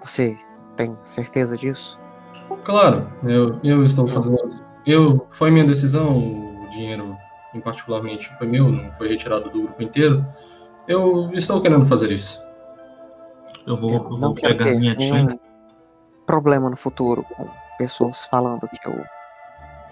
Você 0.01 0.37
tem 0.77 0.95
certeza 1.03 1.57
disso? 1.57 1.99
Claro, 2.63 3.11
eu, 3.23 3.59
eu 3.63 3.83
estou 3.83 4.07
fazendo. 4.07 4.63
Eu, 4.85 5.25
foi 5.31 5.51
minha 5.51 5.65
decisão, 5.65 6.17
o 6.63 6.67
dinheiro 6.69 7.17
em 7.53 7.59
particularmente 7.59 8.29
foi 8.37 8.47
meu, 8.47 8.69
não 8.69 8.91
foi 8.91 9.09
retirado 9.09 9.49
do 9.49 9.63
grupo 9.63 9.81
inteiro. 9.81 10.25
Eu 10.87 11.31
estou 11.33 11.61
querendo 11.61 11.85
fazer 11.85 12.11
isso. 12.11 12.41
Eu 13.65 13.75
vou, 13.75 13.91
Eu 13.91 14.17
vou 14.17 14.33
quero 14.35 14.57
pegar 14.57 14.69
ter 14.69 14.79
minha 14.79 14.95
tina. 14.95 15.39
problema 16.25 16.69
no 16.69 16.77
futuro 16.77 17.23
com 17.35 17.47
pessoas 17.77 18.25
falando 18.25 18.67
que 18.67 18.87
eu 18.87 19.03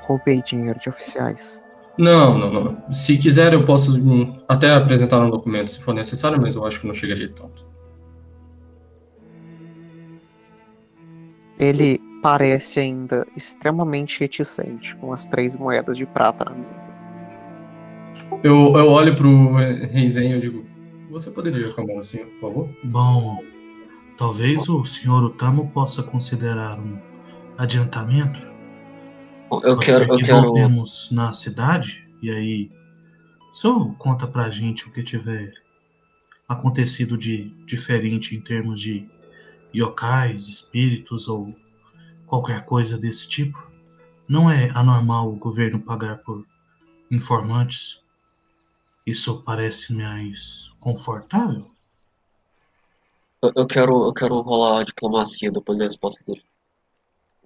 roubei 0.01 0.41
dinheiro 0.41 0.77
de 0.79 0.89
oficiais. 0.89 1.63
Não, 1.97 2.37
não, 2.37 2.51
não. 2.51 2.91
Se 2.91 3.17
quiser, 3.17 3.53
eu 3.53 3.65
posso 3.65 3.95
hum, 3.95 4.35
até 4.47 4.71
apresentar 4.71 5.19
um 5.19 5.29
documento 5.29 5.71
se 5.71 5.81
for 5.81 5.93
necessário, 5.93 6.41
mas 6.41 6.55
eu 6.55 6.65
acho 6.65 6.81
que 6.81 6.87
não 6.87 6.93
chegaria 6.93 7.29
tanto. 7.29 7.65
Ele 11.59 11.99
parece 12.21 12.79
ainda 12.79 13.25
extremamente 13.35 14.19
reticente 14.19 14.95
com 14.95 15.13
as 15.13 15.27
três 15.27 15.55
moedas 15.55 15.97
de 15.97 16.05
prata 16.05 16.45
na 16.45 16.55
mesa. 16.55 16.89
Eu, 18.43 18.75
eu 18.75 18.87
olho 18.87 19.15
pro 19.15 19.53
Reizen 19.55 20.31
e 20.31 20.33
eu 20.33 20.39
digo: 20.39 20.65
Você 21.11 21.29
poderia 21.29 21.69
acalmar 21.69 21.97
o 21.97 22.03
senhor, 22.03 22.27
por 22.27 22.39
favor? 22.41 22.69
Bom, 22.83 23.43
talvez 24.17 24.67
o 24.67 24.83
senhor 24.83 25.23
Utamo 25.23 25.69
possa 25.69 26.01
considerar 26.01 26.79
um 26.79 26.97
adiantamento. 27.57 28.52
Eu 29.61 29.75
Pode 29.75 29.85
quero, 29.85 30.05
ser 30.05 30.09
eu 30.09 30.17
que 30.17 30.25
quero. 30.25 30.41
voltemos 30.41 31.11
na 31.11 31.33
cidade 31.33 32.07
e 32.21 32.31
aí 32.31 32.71
o 33.51 33.55
senhor 33.55 33.95
conta 33.97 34.25
pra 34.27 34.49
gente 34.49 34.87
o 34.87 34.91
que 34.91 35.03
tiver 35.03 35.53
acontecido 36.47 37.17
de 37.17 37.49
diferente 37.65 38.35
em 38.35 38.41
termos 38.41 38.79
de 38.79 39.09
yokais, 39.73 40.47
espíritos 40.47 41.27
ou 41.27 41.55
qualquer 42.25 42.65
coisa 42.65 42.97
desse 42.97 43.27
tipo. 43.27 43.71
Não 44.27 44.49
é 44.49 44.69
anormal 44.71 45.29
o 45.29 45.35
governo 45.35 45.79
pagar 45.79 46.19
por 46.19 46.45
informantes. 47.11 48.01
Isso 49.05 49.41
parece 49.43 49.93
mais 49.93 50.71
confortável. 50.79 51.69
Eu, 53.41 53.51
eu 53.55 53.67
quero, 53.67 54.05
eu 54.05 54.13
quero 54.13 54.39
rolar 54.39 54.79
a 54.79 54.83
diplomacia 54.83 55.51
depois 55.51 55.77
da 55.77 55.83
resposta 55.85 56.23
dele. 56.25 56.43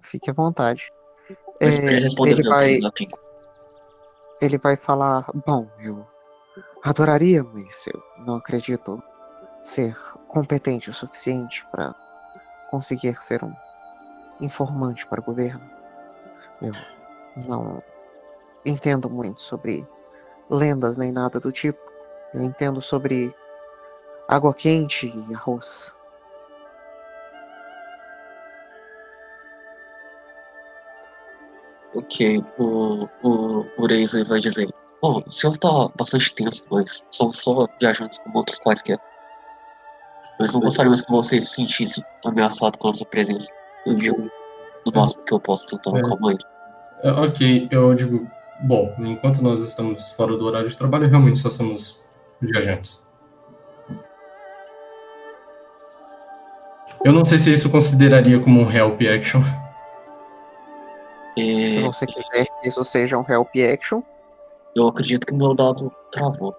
Fique 0.00 0.30
à 0.30 0.32
vontade. 0.32 0.90
É, 1.60 1.66
ele 1.66 2.08
ele 2.26 2.42
vai, 2.48 2.78
ele 4.40 4.58
vai 4.58 4.76
falar: 4.76 5.26
Bom, 5.46 5.68
eu 5.80 6.06
adoraria, 6.82 7.42
mas 7.42 7.86
eu 7.86 8.02
não 8.24 8.36
acredito 8.36 9.02
ser 9.60 9.96
competente 10.28 10.90
o 10.90 10.94
suficiente 10.94 11.66
para 11.70 11.94
conseguir 12.70 13.20
ser 13.22 13.42
um 13.42 13.52
informante 14.40 15.06
para 15.06 15.20
o 15.20 15.24
governo. 15.24 15.68
Eu 16.62 16.72
não 17.48 17.82
entendo 18.64 19.10
muito 19.10 19.40
sobre 19.40 19.86
lendas 20.48 20.96
nem 20.96 21.10
nada 21.10 21.40
do 21.40 21.50
tipo. 21.50 21.80
Eu 22.32 22.42
entendo 22.42 22.80
sobre 22.80 23.34
água 24.28 24.54
quente 24.54 25.06
e 25.06 25.34
arroz. 25.34 25.96
Ok, 31.94 32.44
o, 32.58 32.98
o, 33.22 33.66
o 33.78 33.86
Razer 33.86 34.24
vai 34.26 34.38
dizer: 34.40 34.68
Bom, 35.00 35.22
o 35.26 35.30
senhor 35.30 35.56
tá 35.56 35.88
bastante 35.96 36.34
tenso, 36.34 36.64
mas 36.70 37.02
somos 37.10 37.36
só 37.40 37.66
viajantes 37.80 38.18
como 38.18 38.38
outros 38.38 38.58
quaisquer. 38.58 38.98
Nós 40.38 40.52
não 40.54 40.60
gostaríamos 40.60 41.00
que 41.00 41.10
você 41.10 41.40
se 41.40 41.54
sentisse 41.54 42.02
ameaçado 42.24 42.78
com 42.78 42.90
a 42.90 42.94
sua 42.94 43.06
presença. 43.06 43.48
Eu 43.86 43.94
digo, 43.96 44.30
no 44.86 44.92
máximo 44.94 45.24
que 45.24 45.34
eu 45.34 45.40
posso 45.40 45.66
tentar 45.76 45.96
É. 45.98 46.00
acalmar 46.00 46.32
ele. 46.34 46.44
É, 47.02 47.10
Ok, 47.10 47.68
eu 47.70 47.94
digo: 47.94 48.28
Bom, 48.62 48.94
enquanto 48.98 49.42
nós 49.42 49.62
estamos 49.62 50.10
fora 50.12 50.36
do 50.36 50.44
horário 50.44 50.68
de 50.68 50.76
trabalho, 50.76 51.08
realmente 51.08 51.38
só 51.38 51.50
somos 51.50 52.00
viajantes. 52.40 53.06
Eu 57.04 57.12
não 57.12 57.24
sei 57.24 57.38
se 57.38 57.52
isso 57.52 57.70
consideraria 57.70 58.38
como 58.40 58.60
um 58.60 58.70
help 58.70 59.00
action. 59.02 59.40
É, 61.88 61.92
Se 61.92 61.98
você 62.00 62.06
quiser 62.06 62.46
que 62.60 62.68
isso 62.68 62.84
seja 62.84 63.18
um 63.18 63.24
help 63.28 63.48
action, 63.72 64.02
eu 64.74 64.88
acredito 64.88 65.26
que 65.26 65.34
meu 65.34 65.54
dado 65.54 65.90
travou. 66.12 66.54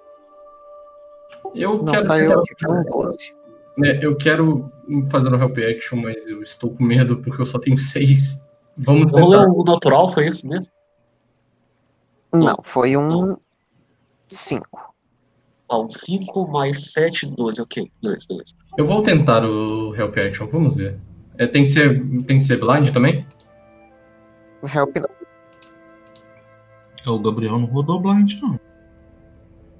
Eu 1.55 1.77
não 1.77 1.85
quero, 1.85 2.03
saiu 2.05 2.39
aqui 2.39 2.53
um 2.67 2.83
12. 2.83 3.33
né, 3.77 3.99
eu 4.01 4.15
quero 4.17 4.71
fazer 5.11 5.33
um 5.33 5.39
help 5.41 5.57
action, 5.57 5.97
mas 6.01 6.27
eu 6.29 6.41
estou 6.41 6.71
com 6.71 6.83
medo 6.83 7.17
porque 7.17 7.41
eu 7.41 7.45
só 7.45 7.59
tenho 7.59 7.77
seis. 7.77 8.43
Vamos 8.77 9.11
O 9.11 9.17
rolê 9.17 9.37
tentar. 9.37 9.51
o 9.51 9.63
natural 9.63 10.11
foi 10.13 10.27
isso 10.27 10.47
mesmo? 10.47 10.71
Não, 12.33 12.57
foi 12.63 12.95
um 12.95 13.35
5. 14.27 14.93
Ah, 15.71 15.79
um 15.79 15.89
5 15.89 16.47
mais 16.47 16.91
7, 16.93 17.27
12, 17.35 17.61
ok. 17.61 17.91
Beleza, 18.01 18.25
beleza. 18.27 18.53
Eu 18.77 18.85
vou 18.85 19.01
tentar 19.03 19.43
o 19.45 19.93
help 19.95 20.17
action, 20.17 20.47
vamos 20.47 20.75
ver. 20.75 20.99
É, 21.37 21.45
tem, 21.47 21.63
que 21.63 21.69
ser, 21.69 21.99
tem 22.25 22.37
que 22.37 22.43
ser 22.43 22.57
blind 22.57 22.89
também? 22.91 23.25
Help 24.63 24.95
não. 24.97 25.18
O 27.07 27.19
Gabriel 27.19 27.57
não 27.59 27.65
rodou 27.67 27.99
blind, 27.99 28.33
não. 28.41 28.59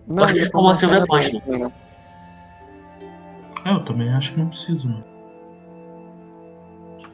Não, 0.07 0.23
Acho 0.23 0.33
que 0.33 0.49
como 0.49 0.69
assim 0.69 0.87
é 0.87 0.97
é 0.97 1.05
blind, 1.05 1.33
não. 1.59 1.71
É, 3.65 3.71
eu 3.73 3.83
também 3.83 4.09
acho 4.09 4.33
que 4.33 4.39
não 4.39 4.47
preciso, 4.47 4.87
não. 4.87 5.03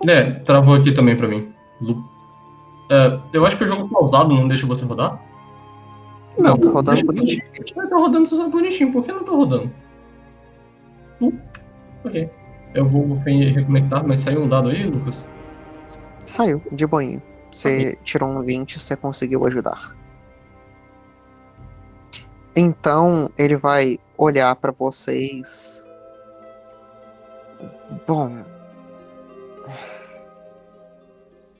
É, 0.07 0.31
travou 0.39 0.75
aqui 0.75 0.91
também 0.91 1.15
pra 1.15 1.27
mim. 1.27 1.51
Lu- 1.81 2.03
É, 2.91 3.19
eu 3.33 3.45
acho 3.45 3.57
que 3.57 3.63
o 3.63 3.67
jogo 3.67 3.89
pausado 3.89 4.33
não 4.33 4.47
deixa 4.47 4.67
você 4.67 4.85
rodar. 4.85 5.19
Não, 6.37 6.57
tá 6.57 6.69
rodando 6.69 6.83
deixa- 6.91 7.05
bonitinho. 7.05 7.43
Tá 7.89 7.95
rodando 7.97 8.27
só 8.27 8.47
bonitinho, 8.49 8.91
por 8.91 9.03
que 9.03 9.11
não 9.11 9.23
tá 9.23 9.31
rodando? 9.31 9.71
Uh, 11.19 11.33
ok. 12.03 12.29
Eu 12.73 12.85
vou 12.85 13.15
re- 13.25 13.49
reconectar, 13.51 14.05
mas 14.05 14.19
saiu 14.19 14.43
um 14.43 14.49
dado 14.49 14.69
aí, 14.69 14.83
Lucas? 14.85 15.27
Saiu, 16.25 16.61
de 16.71 16.85
boinha. 16.85 17.21
Você 17.55 17.95
tirou 18.03 18.29
um 18.31 18.41
20, 18.41 18.81
você 18.81 18.97
conseguiu 18.97 19.45
ajudar. 19.45 19.95
Então, 22.53 23.29
ele 23.37 23.55
vai 23.55 23.97
olhar 24.17 24.53
pra 24.57 24.73
vocês. 24.73 25.87
Bom. 28.05 28.43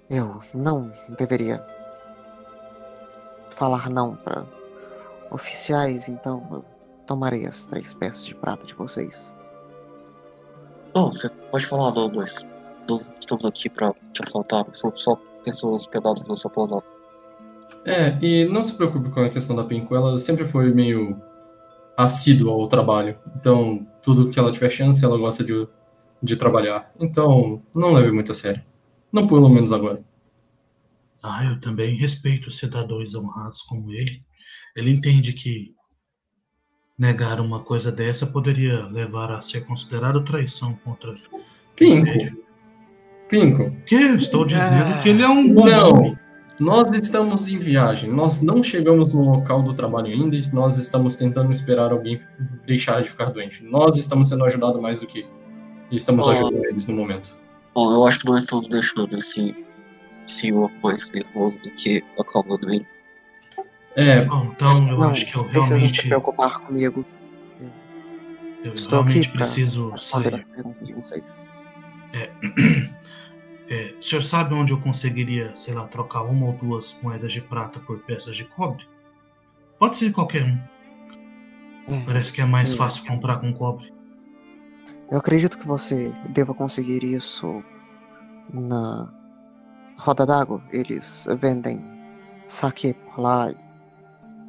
Eu 0.10 0.42
não 0.54 0.92
deveria 1.18 1.66
falar 3.50 3.90
não 3.90 4.18
pra 4.18 4.46
oficiais, 5.32 6.10
então 6.10 6.46
eu 6.52 6.66
tomarei 7.08 7.48
as 7.48 7.66
três 7.66 7.94
peças 7.94 8.26
de 8.26 8.36
prata 8.36 8.66
de 8.66 8.74
vocês. 8.74 9.34
Não, 10.94 11.10
você 11.10 11.30
pode 11.30 11.66
falar 11.66 11.94
não 11.94 13.00
estamos 13.20 13.46
aqui 13.46 13.70
pra 13.70 13.94
te 14.12 14.22
assaltar. 14.22 14.66
São 14.74 14.94
só 14.94 15.18
pessoas 15.46 15.84
hospedadas 15.84 16.28
na 16.28 16.36
sua 16.36 16.52
pousada. 16.52 16.84
É, 17.86 18.18
e 18.20 18.46
não 18.46 18.66
se 18.66 18.74
preocupe 18.74 19.12
com 19.12 19.22
a 19.22 19.30
questão 19.30 19.56
da 19.56 19.64
Pinko, 19.64 19.96
ela 19.96 20.18
sempre 20.18 20.46
foi 20.46 20.74
meio 20.74 21.22
assídua 21.96 22.52
ao 22.52 22.68
trabalho. 22.68 23.18
Então, 23.38 23.88
tudo 24.02 24.30
que 24.30 24.40
ela 24.40 24.52
tiver 24.52 24.72
chance, 24.72 25.06
ela 25.06 25.18
gosta 25.18 25.44
de, 25.44 25.68
de 26.22 26.36
trabalhar. 26.36 26.92
Então, 27.00 27.62
não 27.74 27.94
leve 27.94 28.12
muito 28.12 28.32
a 28.32 28.36
sério. 28.36 28.64
Não 29.12 29.28
pelo 29.28 29.48
menos 29.48 29.72
agora. 29.72 30.04
Ah, 31.24 31.46
eu 31.46 31.60
também 31.60 31.96
respeito 31.96 32.52
cidadãos 32.52 33.16
honrados 33.16 33.62
como 33.62 33.92
ele. 33.92 34.24
Ele 34.76 34.92
entende 34.92 35.34
que 35.34 35.74
negar 36.98 37.40
uma 37.40 37.62
coisa 37.62 37.92
dessa 37.92 38.28
poderia 38.28 38.86
levar 38.88 39.32
a 39.32 39.42
ser 39.42 39.66
considerado 39.66 40.24
traição 40.24 40.74
contra 40.84 41.14
Pinko, 41.76 42.45
ele. 43.32 43.56
Pinko, 43.56 43.76
Que 43.86 43.96
estou 43.96 44.46
dizendo 44.46 45.02
que 45.02 45.10
ele 45.10 45.22
é 45.24 45.28
um 45.28 45.52
bom 45.54 45.66
Não. 45.66 45.90
homem. 45.94 46.20
nós 46.60 46.90
estamos 46.92 47.48
em 47.50 47.58
viagem. 47.58 48.12
Nós 48.12 48.42
não 48.42 48.62
chegamos 48.64 49.14
no 49.14 49.22
local 49.22 49.62
do 49.64 49.74
trabalho 49.74 50.08
ainda 50.08 50.38
nós 50.54 50.78
estamos 50.78 51.16
tentando 51.16 51.52
esperar 51.52 51.92
alguém 51.92 52.22
deixar 52.66 53.02
de 53.02 53.10
ficar 53.10 53.26
doente. 53.32 53.64
Nós 53.64 53.98
estamos 53.98 54.30
sendo 54.30 54.46
ajudados 54.46 54.82
mais 54.82 55.00
do 55.00 55.06
que 55.08 55.26
e 55.92 55.96
estamos 55.98 56.28
Ah. 56.28 56.32
ajudando 56.32 56.66
eles 56.66 56.88
no 56.88 56.96
momento. 56.96 57.36
Bom, 57.74 57.92
eu 57.94 58.08
acho 58.08 58.20
que 58.20 58.26
nós 58.28 58.44
estamos 58.44 58.68
deixando 58.68 59.18
esse 59.18 59.56
senhor 60.26 60.72
mais 60.82 61.12
nervoso 61.12 61.62
do 61.62 61.70
que 61.72 62.04
acalmando 62.20 62.70
ele. 62.74 62.88
É, 63.98 64.26
Bom, 64.26 64.48
então 64.54 64.88
eu 64.90 64.98
não 65.00 65.10
acho 65.10 65.26
que 65.26 65.36
eu 65.38 65.44
precisa 65.46 65.76
se 65.76 65.80
realmente, 65.82 66.08
preocupar 66.08 66.60
comigo. 66.62 67.06
eu 68.64 68.74
Estou 68.74 69.00
aqui 69.02 69.10
realmente 69.14 69.30
pra 69.30 69.40
preciso 69.46 69.92
sair. 69.96 70.46
vocês. 70.96 71.46
É, 73.70 73.96
o 74.00 74.02
senhor 74.04 74.22
sabe 74.24 74.54
onde 74.54 74.72
eu 74.74 74.80
conseguiria, 74.82 75.56
sei 75.56 75.74
lá, 75.74 75.88
trocar 75.88 76.22
uma 76.24 76.46
ou 76.48 76.54
duas 76.54 76.98
moedas 77.02 77.34
de 77.34 77.42
prata 77.42 77.80
por 77.80 78.00
peças 78.00 78.36
de 78.38 78.46
cobre? 78.46 78.88
Pode 79.80 79.98
ser 79.98 80.12
qualquer 80.12 80.44
um. 80.44 80.60
É, 81.94 82.04
Parece 82.06 82.32
que 82.34 82.42
é 82.42 82.46
mais 82.46 82.74
Hum. 82.74 82.78
fácil 82.78 83.06
comprar 83.06 83.38
com 83.38 83.52
cobre. 83.54 83.94
eu 85.12 85.18
acredito 85.20 85.58
que 85.58 85.68
você 85.68 86.12
deva 86.30 86.54
conseguir 86.54 87.04
isso 87.04 87.64
na 88.54 89.12
Roda 89.98 90.26
d'Água. 90.26 90.64
Eles 90.72 91.28
vendem 91.40 91.80
saque 92.48 92.94
por 92.94 93.20
lá. 93.22 93.54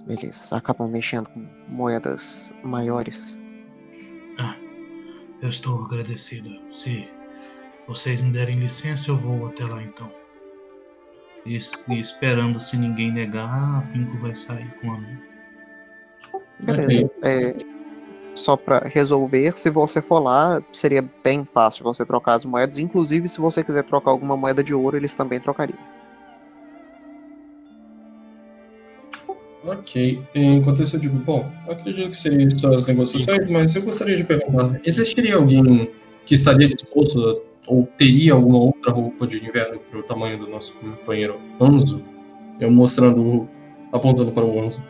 Eles 0.09 0.53
acabam 0.53 0.89
mexendo 0.91 1.29
com 1.31 1.45
moedas 1.69 2.55
maiores. 2.63 3.41
Eu 5.43 5.51
estou 5.51 5.85
agradecido. 5.85 6.49
Se 6.73 7.07
vocês 7.87 8.21
me 8.23 8.33
derem 8.33 8.59
licença, 8.59 9.11
eu 9.11 9.17
vou 9.17 9.47
até 9.47 9.65
lá 9.65 9.83
então. 9.83 10.11
E, 11.45 11.57
e 11.57 12.01
esperando, 12.01 12.61
se 12.61 12.77
ninguém 12.77 13.13
negar, 13.13 13.79
a 13.79 13.83
Pinko 13.93 14.19
vai 14.19 14.35
sair 14.35 14.69
com 14.81 14.91
a 14.91 14.99
minha. 14.99 15.23
Beleza. 16.59 17.11
É, 17.23 17.55
só 18.35 18.57
pra 18.57 18.81
resolver, 18.81 19.57
se 19.57 19.71
você 19.71 20.03
for 20.03 20.19
lá, 20.19 20.63
seria 20.73 21.05
bem 21.23 21.45
fácil 21.45 21.85
você 21.85 22.05
trocar 22.05 22.35
as 22.35 22.45
moedas. 22.45 22.79
Inclusive, 22.79 23.29
se 23.29 23.41
você 23.41 23.63
quiser 23.63 23.85
trocar 23.85 24.11
alguma 24.11 24.37
moeda 24.37 24.63
de 24.63 24.75
ouro, 24.75 24.97
eles 24.97 25.15
também 25.15 25.41
trocariam. 25.41 25.79
Ok. 29.65 30.23
Enquanto 30.35 30.83
isso, 30.83 30.97
eu 30.97 31.01
digo, 31.01 31.19
bom, 31.19 31.51
eu 31.67 31.73
acredito 31.73 32.11
que 32.11 32.17
seria 32.17 32.47
isso 32.47 32.67
as 32.69 32.87
negociações, 32.87 33.51
mas 33.51 33.75
eu 33.75 33.83
gostaria 33.83 34.17
de 34.17 34.25
perguntar: 34.25 34.81
existiria 34.85 35.37
alguém 35.37 35.91
que 36.25 36.35
estaria 36.35 36.69
disposto 36.69 37.21
a, 37.21 37.46
ou 37.67 37.87
teria 37.87 38.35
alguma 38.35 38.59
outra 38.59 38.93
roupa 38.93 39.27
de 39.27 39.45
inverno 39.45 39.79
para 39.79 39.99
o 39.99 40.03
tamanho 40.03 40.39
do 40.39 40.49
nosso 40.49 40.75
companheiro 40.75 41.41
Anzo? 41.61 42.03
Eu 42.59 42.71
mostrando, 42.71 43.49
apontando 43.93 44.33
para 44.33 44.45
o 44.45 44.61
Anzo. 44.61 44.83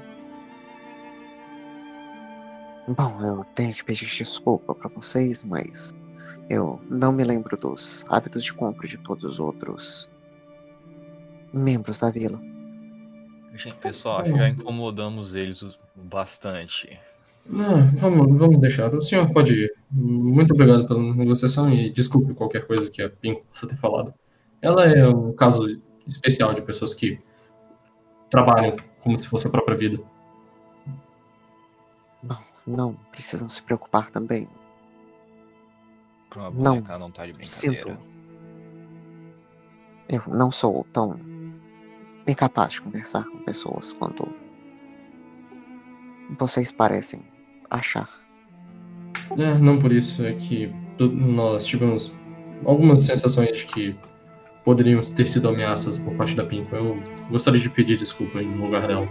Bom, 2.89 3.21
eu 3.21 3.45
tenho 3.55 3.75
que 3.75 3.85
pedir 3.85 4.07
desculpa 4.07 4.75
pra 4.75 4.89
vocês, 4.89 5.43
mas 5.43 5.93
eu 6.49 6.81
não 6.89 7.13
me 7.13 7.25
lembro 7.25 7.57
dos 7.57 8.05
hábitos 8.09 8.45
de 8.45 8.53
compra 8.53 8.87
de 8.87 8.97
todos 8.99 9.25
os 9.25 9.41
outros 9.41 10.09
membros 11.53 11.99
da 11.99 12.11
vila. 12.11 12.41
Gente, 13.55 13.75
pessoal, 13.77 14.19
acho 14.21 14.33
que 14.33 14.39
já 14.39 14.49
incomodamos 14.49 15.35
eles 15.35 15.79
bastante. 15.95 16.99
Não, 17.49 17.87
vamos, 17.93 18.39
vamos 18.39 18.61
deixar. 18.61 18.93
O 18.95 19.01
senhor 19.01 19.33
pode 19.33 19.53
ir. 19.55 19.75
Muito 19.91 20.53
obrigado 20.53 20.87
pela 20.87 21.15
negociação 21.15 21.73
e 21.73 21.91
desculpe 21.91 22.35
qualquer 22.35 22.67
coisa 22.67 22.91
que 22.91 23.01
a 23.01 23.09
Pink 23.09 23.43
possa 23.53 23.67
ter 23.67 23.77
falado. 23.77 24.13
Ela 24.61 24.85
é 24.87 25.07
um 25.09 25.33
caso 25.33 25.81
especial 26.07 26.55
de 26.55 26.63
pessoas 26.63 26.93
que 26.93 27.21
trabalham 28.29 28.77
como 29.01 29.19
se 29.19 29.29
fosse 29.29 29.47
a 29.47 29.51
própria 29.51 29.77
vida. 29.77 30.03
Bom, 32.23 32.39
não 32.67 32.95
precisam 33.13 33.49
se 33.49 33.63
preocupar 33.63 34.11
também. 34.11 34.49
Não, 36.55 36.81
não 36.81 37.11
tá 37.11 37.27
de 37.27 37.49
Sinto. 37.49 37.97
Eu 40.09 40.23
não 40.27 40.51
sou 40.51 40.85
tão 40.93 41.19
incapaz 42.27 42.75
de 42.75 42.83
conversar 42.83 43.25
com 43.25 43.39
pessoas 43.39 43.93
quanto 43.93 44.29
vocês 46.39 46.73
parecem 46.73 47.23
achar. 47.71 48.09
É, 49.39 49.55
não 49.59 49.79
por 49.79 49.93
isso, 49.93 50.25
é 50.25 50.33
que 50.33 50.73
nós 50.99 51.67
tivemos 51.67 52.15
algumas 52.65 53.03
sensações 53.03 53.59
de 53.59 53.67
que 53.67 53.97
poderiam 54.65 55.01
ter 55.01 55.29
sido 55.29 55.49
ameaças 55.49 55.99
por 55.99 56.15
parte 56.15 56.35
da 56.35 56.45
Pink. 56.45 56.73
Eu 56.73 56.97
gostaria 57.31 57.61
de 57.61 57.71
pedir 57.71 57.97
desculpa 57.97 58.43
em 58.43 58.57
lugar 58.57 58.87
dela. 58.87 59.09